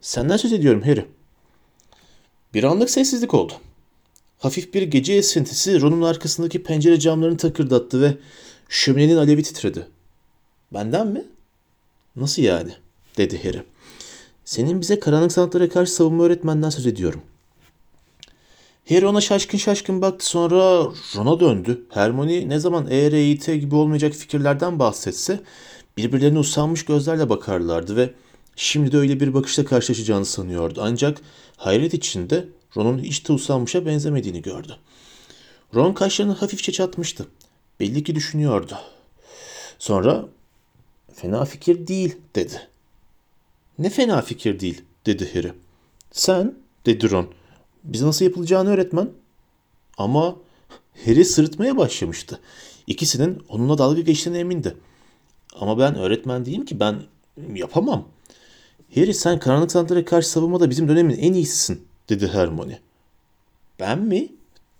Senden 0.00 0.36
söz 0.36 0.52
ediyorum 0.52 0.82
Harry. 0.82 1.06
Bir 2.54 2.64
anlık 2.64 2.90
sessizlik 2.90 3.34
oldu. 3.34 3.52
Hafif 4.38 4.74
bir 4.74 4.82
gece 4.82 5.12
esintisi 5.12 5.80
Ron'un 5.80 6.02
arkasındaki 6.02 6.62
pencere 6.62 7.00
camlarını 7.00 7.36
takırdattı 7.36 8.02
ve 8.02 8.16
şöminenin 8.68 9.16
alevi 9.16 9.42
titredi. 9.42 9.86
Benden 10.74 11.06
mi? 11.06 11.24
Nasıl 12.16 12.42
yani? 12.42 12.72
dedi 13.16 13.44
Harry. 13.44 13.62
Senin 14.48 14.80
bize 14.80 15.00
karanlık 15.00 15.32
sanatlara 15.32 15.68
karşı 15.68 15.92
savunma 15.92 16.24
öğretmenden 16.24 16.70
söz 16.70 16.86
ediyorum. 16.86 17.20
Harry 18.88 19.06
ona 19.06 19.20
şaşkın 19.20 19.58
şaşkın 19.58 20.02
baktı 20.02 20.26
sonra 20.26 20.84
Ron'a 21.16 21.40
döndü. 21.40 21.86
Hermione 21.90 22.48
ne 22.48 22.58
zaman 22.58 22.86
ERIT 22.90 23.46
gibi 23.46 23.74
olmayacak 23.74 24.14
fikirlerden 24.14 24.78
bahsetse 24.78 25.40
birbirlerine 25.96 26.38
usanmış 26.38 26.84
gözlerle 26.84 27.28
bakarlardı 27.28 27.96
ve 27.96 28.14
şimdi 28.56 28.92
de 28.92 28.98
öyle 28.98 29.20
bir 29.20 29.34
bakışla 29.34 29.64
karşılaşacağını 29.64 30.24
sanıyordu. 30.24 30.80
Ancak 30.82 31.20
hayret 31.56 31.94
içinde 31.94 32.48
Ron'un 32.76 32.98
hiç 32.98 33.28
de 33.28 33.32
usanmışa 33.32 33.86
benzemediğini 33.86 34.42
gördü. 34.42 34.76
Ron 35.74 35.92
kaşlarını 35.92 36.32
hafifçe 36.32 36.72
çatmıştı. 36.72 37.26
Belli 37.80 38.04
ki 38.04 38.14
düşünüyordu. 38.14 38.78
Sonra 39.78 40.24
fena 41.14 41.44
fikir 41.44 41.86
değil 41.86 42.16
dedi. 42.34 42.68
Ne 43.78 43.90
fena 43.90 44.22
fikir 44.22 44.60
değil 44.60 44.82
dedi 45.06 45.34
Harry. 45.34 45.52
Sen 46.12 46.54
dedi 46.86 47.10
Ron. 47.10 47.28
Bize 47.84 48.06
nasıl 48.06 48.24
yapılacağını 48.24 48.70
öğretmen. 48.70 49.10
Ama 49.98 50.36
Harry 51.04 51.24
sırıtmaya 51.24 51.76
başlamıştı. 51.76 52.40
İkisinin 52.86 53.42
onunla 53.48 53.78
dalga 53.78 54.00
geçtiğine 54.00 54.38
emindi. 54.38 54.76
Ama 55.60 55.78
ben 55.78 55.94
öğretmen 55.94 56.46
değilim 56.46 56.64
ki 56.64 56.80
ben 56.80 57.02
yapamam. 57.54 58.08
Harry 58.94 59.14
sen 59.14 59.38
karanlık 59.38 59.72
sanatlara 59.72 60.04
karşı 60.04 60.28
savunmada 60.28 60.70
bizim 60.70 60.88
dönemin 60.88 61.18
en 61.18 61.32
iyisisin 61.32 61.84
dedi 62.08 62.28
Hermione. 62.28 62.80
Ben 63.80 63.98
mi? 63.98 64.28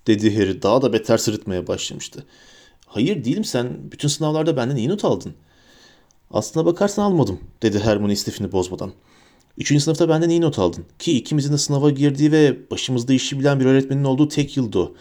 dedi 0.07 0.37
Harry 0.37 0.63
daha 0.63 0.83
da 0.83 0.93
beter 0.93 1.19
sırıtmaya 1.19 1.67
başlamıştı. 1.67 2.27
Hayır 2.87 3.25
değilim 3.25 3.45
sen 3.45 3.93
bütün 3.93 4.09
sınavlarda 4.09 4.57
benden 4.57 4.77
iyi 4.77 4.89
not 4.89 5.05
aldın. 5.05 5.35
Aslına 6.31 6.67
bakarsan 6.67 7.03
almadım 7.03 7.41
dedi 7.63 7.79
Hermione 7.79 8.13
istifini 8.13 8.53
bozmadan. 8.53 8.93
Üçüncü 9.59 9.81
sınıfta 9.81 10.09
benden 10.09 10.29
iyi 10.29 10.41
not 10.41 10.59
aldın. 10.59 10.85
Ki 10.99 11.19
ikimizin 11.19 11.53
de 11.53 11.59
sınava 11.59 11.91
girdiği 11.91 12.33
ve 12.33 12.71
başımızda 12.71 13.13
işi 13.13 13.39
bilen 13.39 13.61
bir 13.61 13.65
öğretmenin 13.65 14.05
olduğu 14.05 14.29
tek 14.29 14.57
yıldı 14.57 14.79
o. 14.79 14.95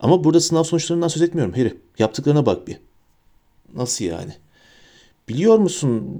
Ama 0.00 0.24
burada 0.24 0.40
sınav 0.40 0.62
sonuçlarından 0.62 1.08
söz 1.08 1.22
etmiyorum 1.22 1.54
Harry. 1.54 1.74
Yaptıklarına 1.98 2.46
bak 2.46 2.68
bir. 2.68 2.76
Nasıl 3.74 4.04
yani? 4.04 4.32
Biliyor 5.28 5.58
musun 5.58 6.18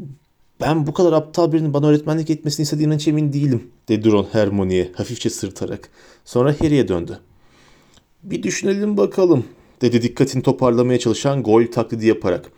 ben 0.60 0.86
bu 0.86 0.92
kadar 0.92 1.12
aptal 1.12 1.52
birinin 1.52 1.74
bana 1.74 1.86
öğretmenlik 1.86 2.30
etmesini 2.30 2.64
istediğinden 2.64 2.96
hiç 2.98 3.08
emin 3.08 3.32
değilim 3.32 3.70
dedi 3.88 4.12
Ron 4.12 4.26
Hermione'ye 4.32 4.92
hafifçe 4.96 5.30
sırtarak. 5.30 5.88
Sonra 6.24 6.54
Harry'e 6.60 6.88
döndü. 6.88 7.18
Bir 8.22 8.42
düşünelim 8.42 8.96
bakalım 8.96 9.44
dedi 9.80 10.02
dikkatini 10.02 10.42
toparlamaya 10.42 10.98
çalışan 10.98 11.42
gol 11.42 11.66
taklidi 11.66 12.06
yaparak. 12.06 12.50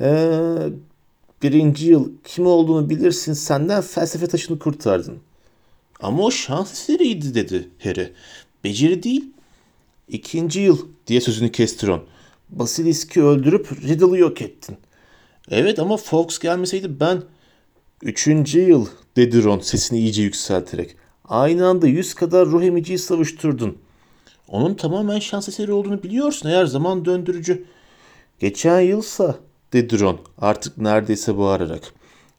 Ee, 0.00 0.32
birinci 1.42 1.86
yıl 1.86 2.12
kim 2.24 2.46
olduğunu 2.46 2.90
bilirsin 2.90 3.32
senden 3.32 3.82
felsefe 3.82 4.26
taşını 4.26 4.58
kurtardın. 4.58 5.18
Ama 6.00 6.22
o 6.22 6.30
şans 6.30 6.72
eseriydi 6.72 7.34
dedi 7.34 7.68
Harry. 7.82 8.12
Beceri 8.64 9.02
değil. 9.02 9.24
İkinci 10.08 10.60
yıl 10.60 10.88
diye 11.06 11.20
sözünü 11.20 11.52
kesti 11.52 11.86
Ron. 11.86 12.04
Basilisk'i 12.50 13.22
öldürüp 13.22 13.72
Riddle'ı 13.82 14.18
yok 14.18 14.42
ettin. 14.42 14.76
Evet 15.50 15.78
ama 15.78 15.96
Fox 15.96 16.38
gelmeseydi 16.38 17.00
ben... 17.00 17.22
Üçüncü 18.02 18.60
yıl 18.60 18.86
dedi 19.16 19.44
Ron 19.44 19.58
sesini 19.58 19.98
iyice 19.98 20.22
yükselterek. 20.22 20.96
Aynı 21.24 21.66
anda 21.66 21.86
yüz 21.86 22.14
kadar 22.14 22.46
ruh 22.46 22.62
emiciyi 22.62 22.98
savuşturdun. 22.98 23.78
Onun 24.48 24.74
tamamen 24.74 25.18
şans 25.18 25.48
eseri 25.48 25.72
olduğunu 25.72 26.02
biliyorsun 26.02 26.48
eğer 26.48 26.66
zaman 26.66 27.04
döndürücü. 27.04 27.64
Geçen 28.38 28.80
yılsa 28.80 29.38
dedi 29.72 30.00
Ron 30.00 30.20
artık 30.38 30.78
neredeyse 30.78 31.38
bağırarak. 31.38 31.94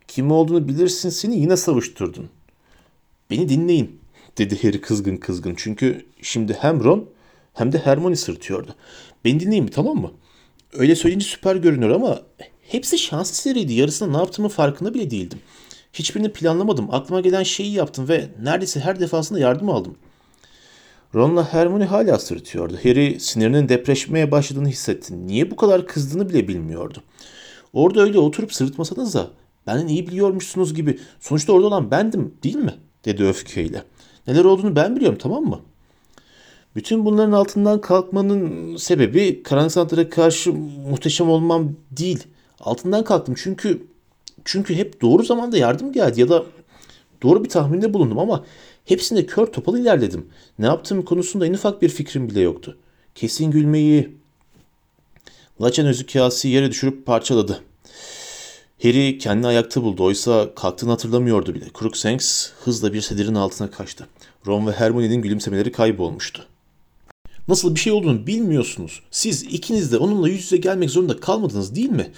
Kim 0.08 0.32
olduğunu 0.32 0.68
bilirsin 0.68 1.10
seni 1.10 1.40
yine 1.40 1.58
savuşturdun. 1.58 2.30
Beni 3.30 3.50
dinleyin 3.50 4.02
dedi 4.38 4.64
Harry 4.64 4.82
kızgın 4.82 5.18
kızgın. 5.18 5.54
Çünkü 5.58 6.06
şimdi 6.22 6.54
hem 6.54 6.84
Ron 6.84 7.10
hem 7.54 7.72
de 7.72 7.78
Hermione 7.78 8.16
sırtıyordu. 8.16 8.76
Beni 9.26 9.40
dinleyin 9.40 9.64
mi 9.64 9.70
tamam 9.70 9.98
mı? 9.98 10.12
Öyle 10.74 10.96
söyleyince 10.96 11.26
süper 11.26 11.56
görünüyor 11.56 11.92
ama 11.96 12.22
hepsi 12.62 12.98
şans 12.98 13.32
eseriydi. 13.32 13.74
Yarısında 13.74 14.12
ne 14.12 14.18
yaptığımın 14.18 14.50
farkında 14.50 14.94
bile 14.94 15.12
değildim. 15.12 15.40
Hiçbirini 15.94 16.34
planlamadım. 16.34 16.94
Aklıma 16.94 17.22
gelen 17.22 17.44
şeyi 17.44 17.74
yaptım 17.74 18.10
ve 18.10 18.28
neredeyse 18.42 18.80
her 18.80 19.00
defasında 19.00 19.40
yardım 19.40 19.70
aldım. 19.70 19.96
Ron'la 21.16 21.54
Hermione 21.54 21.86
hala 21.86 22.20
sırıtıyordu. 22.20 22.78
Harry 22.84 23.20
sinirinin 23.20 23.70
depreşmeye 23.70 24.32
başladığını 24.32 24.68
hissetti. 24.68 25.28
Niye 25.28 25.52
bu 25.52 25.56
kadar 25.56 25.88
kızdığını 25.88 26.30
bile 26.30 26.48
bilmiyordu. 26.48 27.04
Orada 27.74 28.02
öyle 28.02 28.20
oturup 28.20 28.54
sırıtmasanız 28.54 29.14
da 29.14 29.28
benden 29.68 29.88
iyi 29.88 30.08
biliyormuşsunuz 30.08 30.74
gibi. 30.74 31.00
Sonuçta 31.20 31.54
orada 31.54 31.68
olan 31.68 31.92
bendim 31.92 32.34
değil 32.44 32.56
mi? 32.56 32.74
dedi 33.06 33.24
öfkeyle. 33.24 33.84
Neler 34.28 34.46
olduğunu 34.46 34.76
ben 34.76 34.96
biliyorum 34.96 35.18
tamam 35.22 35.44
mı? 35.44 35.60
Bütün 36.76 37.06
bunların 37.06 37.32
altından 37.32 37.82
kalkmanın 37.82 38.76
sebebi 38.76 39.44
karanlık 39.44 39.72
sanatlara 39.72 40.10
karşı 40.10 40.54
muhteşem 40.90 41.30
olmam 41.30 41.76
değil. 41.92 42.24
Altından 42.60 43.04
kalktım 43.04 43.36
çünkü 43.38 43.88
çünkü 44.46 44.76
hep 44.76 45.02
doğru 45.02 45.24
zamanda 45.24 45.58
yardım 45.58 45.92
geldi 45.92 46.22
ya 46.22 46.30
da 46.30 46.44
doğru 47.24 47.44
bir 47.44 47.50
tahminde 47.50 47.94
bulundum 47.94 48.20
ama 48.20 48.44
hepsinde 48.86 49.26
kör 49.26 49.46
topal 49.46 49.78
ilerledim. 49.78 50.28
Ne 50.60 50.66
yaptığım 50.66 51.06
konusunda 51.06 51.46
en 51.46 51.54
ufak 51.54 51.82
bir 51.82 51.90
fikrim 51.90 52.30
bile 52.30 52.42
yoktu. 52.42 52.78
Kesin 53.16 53.52
gülmeyi 53.52 54.22
Laçen 55.62 55.86
özü 55.86 56.06
kağısı 56.06 56.48
yere 56.48 56.72
düşürüp 56.72 57.06
parçaladı. 57.06 57.62
Harry 58.84 59.18
kendini 59.18 59.48
ayakta 59.48 59.84
buldu. 59.84 60.04
Oysa 60.04 60.56
kalktığını 60.56 60.90
hatırlamıyordu 60.90 61.54
bile. 61.54 61.66
Crookshanks 61.80 62.50
hızla 62.64 62.94
bir 62.94 63.02
sedirin 63.02 63.36
altına 63.36 63.72
kaçtı. 63.72 64.08
Ron 64.48 64.68
ve 64.68 64.72
Hermione'nin 64.72 65.22
gülümsemeleri 65.22 65.72
kaybolmuştu. 65.72 66.46
Nasıl 67.48 67.76
bir 67.76 67.80
şey 67.80 67.94
olduğunu 67.94 68.28
bilmiyorsunuz. 68.28 69.02
Siz 69.12 69.44
ikiniz 69.44 69.92
de 69.92 69.98
onunla 69.98 70.30
yüz 70.30 70.44
yüze 70.44 70.58
gelmek 70.58 70.90
zorunda 70.90 71.20
kalmadınız 71.20 71.76
değil 71.76 71.90
mi? 71.90 72.12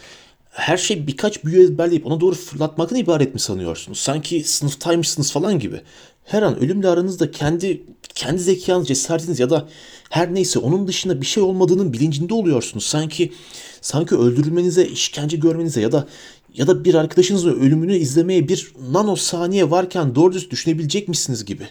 Her 0.53 0.77
şey 0.77 1.07
birkaç 1.07 1.45
büyü 1.45 1.63
ezberleyip 1.63 2.05
ona 2.05 2.19
doğru 2.21 2.35
fırlatmaktan 2.35 2.99
ibaret 2.99 3.33
mi 3.33 3.39
sanıyorsunuz? 3.39 3.99
Sanki 3.99 4.43
sınıftaymışsınız 4.43 5.31
falan 5.31 5.59
gibi. 5.59 5.81
Her 6.23 6.41
an 6.41 6.59
ölümle 6.59 6.87
aranızda 6.87 7.31
kendi 7.31 7.83
kendi 8.15 8.39
zekanız, 8.41 8.87
cesaretiniz 8.87 9.39
ya 9.39 9.49
da 9.49 9.67
her 10.09 10.33
neyse 10.33 10.59
onun 10.59 10.87
dışında 10.87 11.21
bir 11.21 11.25
şey 11.25 11.43
olmadığının 11.43 11.93
bilincinde 11.93 12.33
oluyorsunuz. 12.33 12.85
Sanki 12.85 13.33
sanki 13.81 14.15
öldürülmenize, 14.15 14.85
işkence 14.85 15.37
görmenize 15.37 15.81
ya 15.81 15.91
da 15.91 16.07
ya 16.53 16.67
da 16.67 16.85
bir 16.85 16.95
arkadaşınızın 16.95 17.59
ölümünü 17.59 17.95
izlemeye 17.95 18.47
bir 18.47 18.73
nano 18.91 19.15
saniye 19.15 19.71
varken 19.71 20.15
doğru 20.15 20.33
düz 20.33 20.51
düşünebilecek 20.51 21.07
misiniz 21.07 21.45
gibi. 21.45 21.63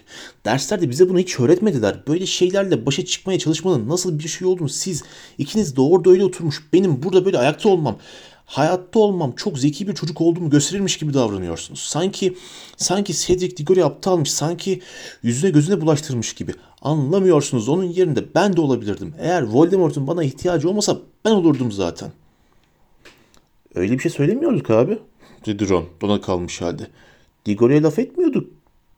Derslerde 0.45 0.91
bize 0.91 1.09
bunu 1.09 1.19
hiç 1.19 1.41
öğretmediler. 1.41 2.07
Böyle 2.07 2.27
şeylerle 2.27 2.87
başa 2.87 3.05
çıkmaya 3.05 3.39
çalışmanın 3.39 3.89
nasıl 3.89 4.19
bir 4.19 4.29
şey 4.29 4.49
olduğunu 4.49 4.69
siz 4.69 5.03
ikiniz 5.39 5.77
de 5.77 5.81
orada 5.81 6.11
öyle 6.11 6.25
oturmuş 6.25 6.63
benim 6.73 7.03
burada 7.03 7.25
böyle 7.25 7.39
ayakta 7.39 7.69
olmam 7.69 7.99
hayatta 8.47 8.99
olmam 8.99 9.33
çok 9.33 9.59
zeki 9.59 9.89
bir 9.89 9.95
çocuk 9.95 10.21
olduğumu 10.21 10.51
gösterirmiş 10.51 10.97
gibi 10.97 11.15
davranıyorsunuz. 11.15 11.81
Sanki 11.81 12.37
sanki 12.77 13.15
Cedric 13.15 13.57
Diggory 13.57 13.85
aptalmış, 13.85 14.33
sanki 14.33 14.81
yüzüne 15.23 15.51
gözüne 15.51 15.81
bulaştırmış 15.81 16.35
gibi. 16.35 16.53
Anlamıyorsunuz 16.83 17.69
onun 17.69 17.85
yerinde 17.85 18.35
ben 18.35 18.57
de 18.57 18.61
olabilirdim. 18.61 19.15
Eğer 19.19 19.43
Voldemort'un 19.43 20.07
bana 20.07 20.25
ihtiyacı 20.25 20.69
olmasa 20.69 20.99
ben 21.25 21.31
olurdum 21.31 21.73
zaten. 21.73 22.13
Öyle 23.75 23.93
bir 23.93 23.99
şey 23.99 24.11
söylemiyorduk 24.11 24.71
abi, 24.71 24.99
dedi 25.47 25.69
Ron 25.69 25.85
dona 26.01 26.21
kalmış 26.21 26.61
halde. 26.61 26.87
Diggory'e 27.47 27.83
laf 27.83 27.99
etmiyorduk. 27.99 28.51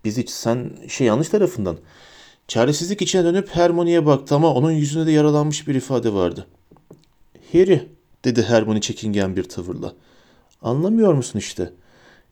Biz 0.04 0.18
hiç 0.18 0.30
sen 0.30 0.70
şey 0.88 1.06
yanlış 1.06 1.28
tarafından. 1.28 1.76
Çaresizlik 2.48 3.02
içine 3.02 3.24
dönüp 3.24 3.48
Hermione'ye 3.48 4.06
baktı 4.06 4.34
ama 4.34 4.54
onun 4.54 4.70
yüzünde 4.70 5.06
de 5.06 5.12
yaralanmış 5.12 5.68
bir 5.68 5.74
ifade 5.74 6.12
vardı. 6.12 6.46
Harry, 7.52 7.88
dedi 8.24 8.42
Hermione 8.42 8.80
çekingen 8.80 9.36
bir 9.36 9.44
tavırla. 9.44 9.92
Anlamıyor 10.62 11.14
musun 11.14 11.38
işte? 11.38 11.72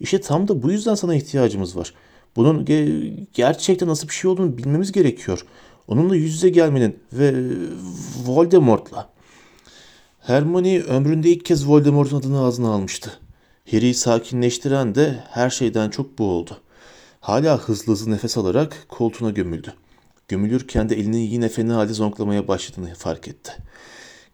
İşte 0.01 0.21
tam 0.21 0.49
da 0.49 0.63
bu 0.63 0.71
yüzden 0.71 0.95
sana 0.95 1.15
ihtiyacımız 1.15 1.77
var. 1.77 1.95
Bunun 2.37 2.65
ge- 2.65 3.27
gerçekten 3.33 3.89
nasıl 3.89 4.09
bir 4.09 4.13
şey 4.13 4.31
olduğunu 4.31 4.59
bilmemiz 4.59 4.93
gerekiyor. 4.93 5.47
Onunla 5.89 6.17
yüz 6.17 6.35
yüze 6.35 6.49
gelmenin 6.49 6.99
ve 7.13 7.35
Voldemort'la. 8.27 9.09
Hermione 10.21 10.81
ömründe 10.81 11.31
ilk 11.31 11.45
kez 11.45 11.69
Voldemort'un 11.69 12.19
adını 12.21 12.45
ağzına 12.45 12.69
almıştı. 12.69 13.19
Harry'i 13.71 13.95
sakinleştiren 13.95 14.95
de 14.95 15.25
her 15.31 15.51
şeyden 15.51 15.91
çok 15.91 16.19
bu 16.19 16.25
oldu. 16.25 16.61
Hala 17.21 17.59
hızlı 17.59 17.93
hızlı 17.93 18.11
nefes 18.11 18.39
alarak 18.39 18.87
koltuğuna 18.89 19.31
gömüldü. 19.31 19.75
Gömülürken 20.29 20.89
de 20.89 20.97
elini 20.97 21.21
yine 21.21 21.49
fena 21.49 21.77
halde 21.77 21.93
zonklamaya 21.93 22.49
başladığını 22.49 22.95
fark 22.95 23.29
etti. 23.29 23.53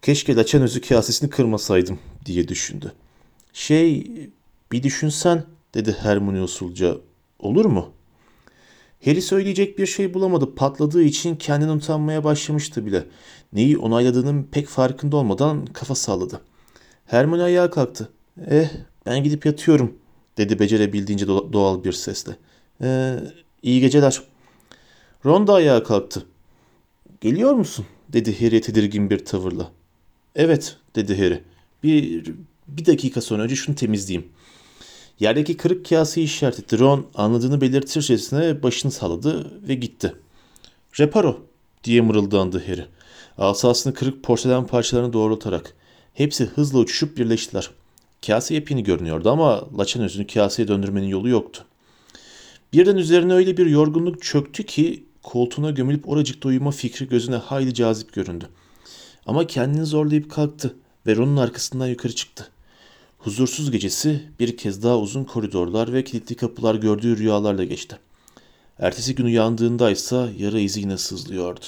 Keşke 0.01 0.35
laçan 0.35 0.61
özü 0.61 0.81
kasesini 0.81 1.29
kırmasaydım 1.29 1.99
diye 2.25 2.47
düşündü. 2.47 2.93
Şey 3.53 4.11
bir 4.71 4.83
düşünsen 4.83 5.43
dedi 5.73 5.95
Hermione 6.01 6.41
usulca. 6.41 6.97
Olur 7.39 7.65
mu? 7.65 7.89
Harry 9.05 9.21
söyleyecek 9.21 9.77
bir 9.77 9.85
şey 9.85 10.13
bulamadı. 10.13 10.55
Patladığı 10.55 11.03
için 11.03 11.35
kendini 11.35 11.71
utanmaya 11.71 12.23
başlamıştı 12.23 12.85
bile. 12.85 13.05
Neyi 13.53 13.77
onayladığının 13.77 14.43
pek 14.51 14.67
farkında 14.67 15.17
olmadan 15.17 15.65
kafa 15.65 15.95
salladı. 15.95 16.41
Hermione 17.05 17.43
ayağa 17.43 17.69
kalktı. 17.69 18.09
Eh 18.49 18.69
ben 19.05 19.23
gidip 19.23 19.45
yatıyorum 19.45 19.97
dedi 20.37 20.59
becerebildiğince 20.59 21.25
do- 21.25 21.53
doğal 21.53 21.83
bir 21.83 21.91
sesle. 21.91 22.35
Ee, 22.81 23.15
iyi 23.63 23.81
geceler. 23.81 24.21
Ron 25.25 25.47
da 25.47 25.53
ayağa 25.53 25.83
kalktı. 25.83 26.25
Geliyor 27.21 27.53
musun? 27.53 27.85
dedi 28.09 28.45
Harry 28.45 28.61
tedirgin 28.61 29.09
bir 29.09 29.25
tavırla. 29.25 29.71
Evet 30.39 30.77
dedi 30.95 31.17
Harry. 31.17 31.41
Bir, 31.83 32.25
bir 32.67 32.85
dakika 32.85 33.21
sonra 33.21 33.43
önce 33.43 33.55
şunu 33.55 33.75
temizleyeyim. 33.75 34.29
Yerdeki 35.19 35.57
kırık 35.57 35.89
kaseyi 35.89 36.25
işaret 36.25 36.59
etti. 36.59 36.79
Ron 36.79 37.07
anladığını 37.15 37.61
belirtircesine 37.61 38.63
başını 38.63 38.91
salladı 38.91 39.51
ve 39.67 39.75
gitti. 39.75 40.13
Reparo 40.99 41.39
diye 41.83 42.01
mırıldandı 42.01 42.63
Harry. 42.67 42.85
Asasını 43.37 43.93
kırık 43.93 44.23
porselen 44.23 44.67
parçalarına 44.67 45.13
doğrultarak. 45.13 45.73
Hepsi 46.13 46.45
hızla 46.45 46.79
uçuşup 46.79 47.17
birleştiler. 47.17 47.69
Kase 48.25 48.53
yepyeni 48.53 48.83
görünüyordu 48.83 49.29
ama 49.29 49.77
laçan 49.77 50.03
özünü 50.03 50.27
kaseye 50.27 50.67
döndürmenin 50.67 51.07
yolu 51.07 51.29
yoktu. 51.29 51.65
Birden 52.73 52.97
üzerine 52.97 53.33
öyle 53.33 53.57
bir 53.57 53.65
yorgunluk 53.65 54.21
çöktü 54.21 54.65
ki 54.65 55.03
koltuğuna 55.23 55.71
gömülüp 55.71 56.09
oracıkta 56.09 56.49
uyuma 56.49 56.71
fikri 56.71 57.09
gözüne 57.09 57.35
hayli 57.35 57.73
cazip 57.73 58.13
göründü. 58.13 58.49
Ama 59.29 59.47
kendini 59.47 59.85
zorlayıp 59.85 60.31
kalktı 60.31 60.75
ve 61.07 61.15
Ron'un 61.15 61.37
arkasından 61.37 61.87
yukarı 61.87 62.15
çıktı. 62.15 62.49
Huzursuz 63.17 63.71
gecesi 63.71 64.23
bir 64.39 64.57
kez 64.57 64.83
daha 64.83 64.97
uzun 64.97 65.23
koridorlar 65.23 65.93
ve 65.93 66.03
kilitli 66.03 66.35
kapılar 66.35 66.75
gördüğü 66.75 67.17
rüyalarla 67.17 67.63
geçti. 67.63 67.99
Ertesi 68.79 69.15
gün 69.15 69.25
uyandığında 69.25 69.91
ise 69.91 70.29
yara 70.37 70.59
izi 70.59 70.79
yine 70.79 70.97
sızlıyordu. 70.97 71.65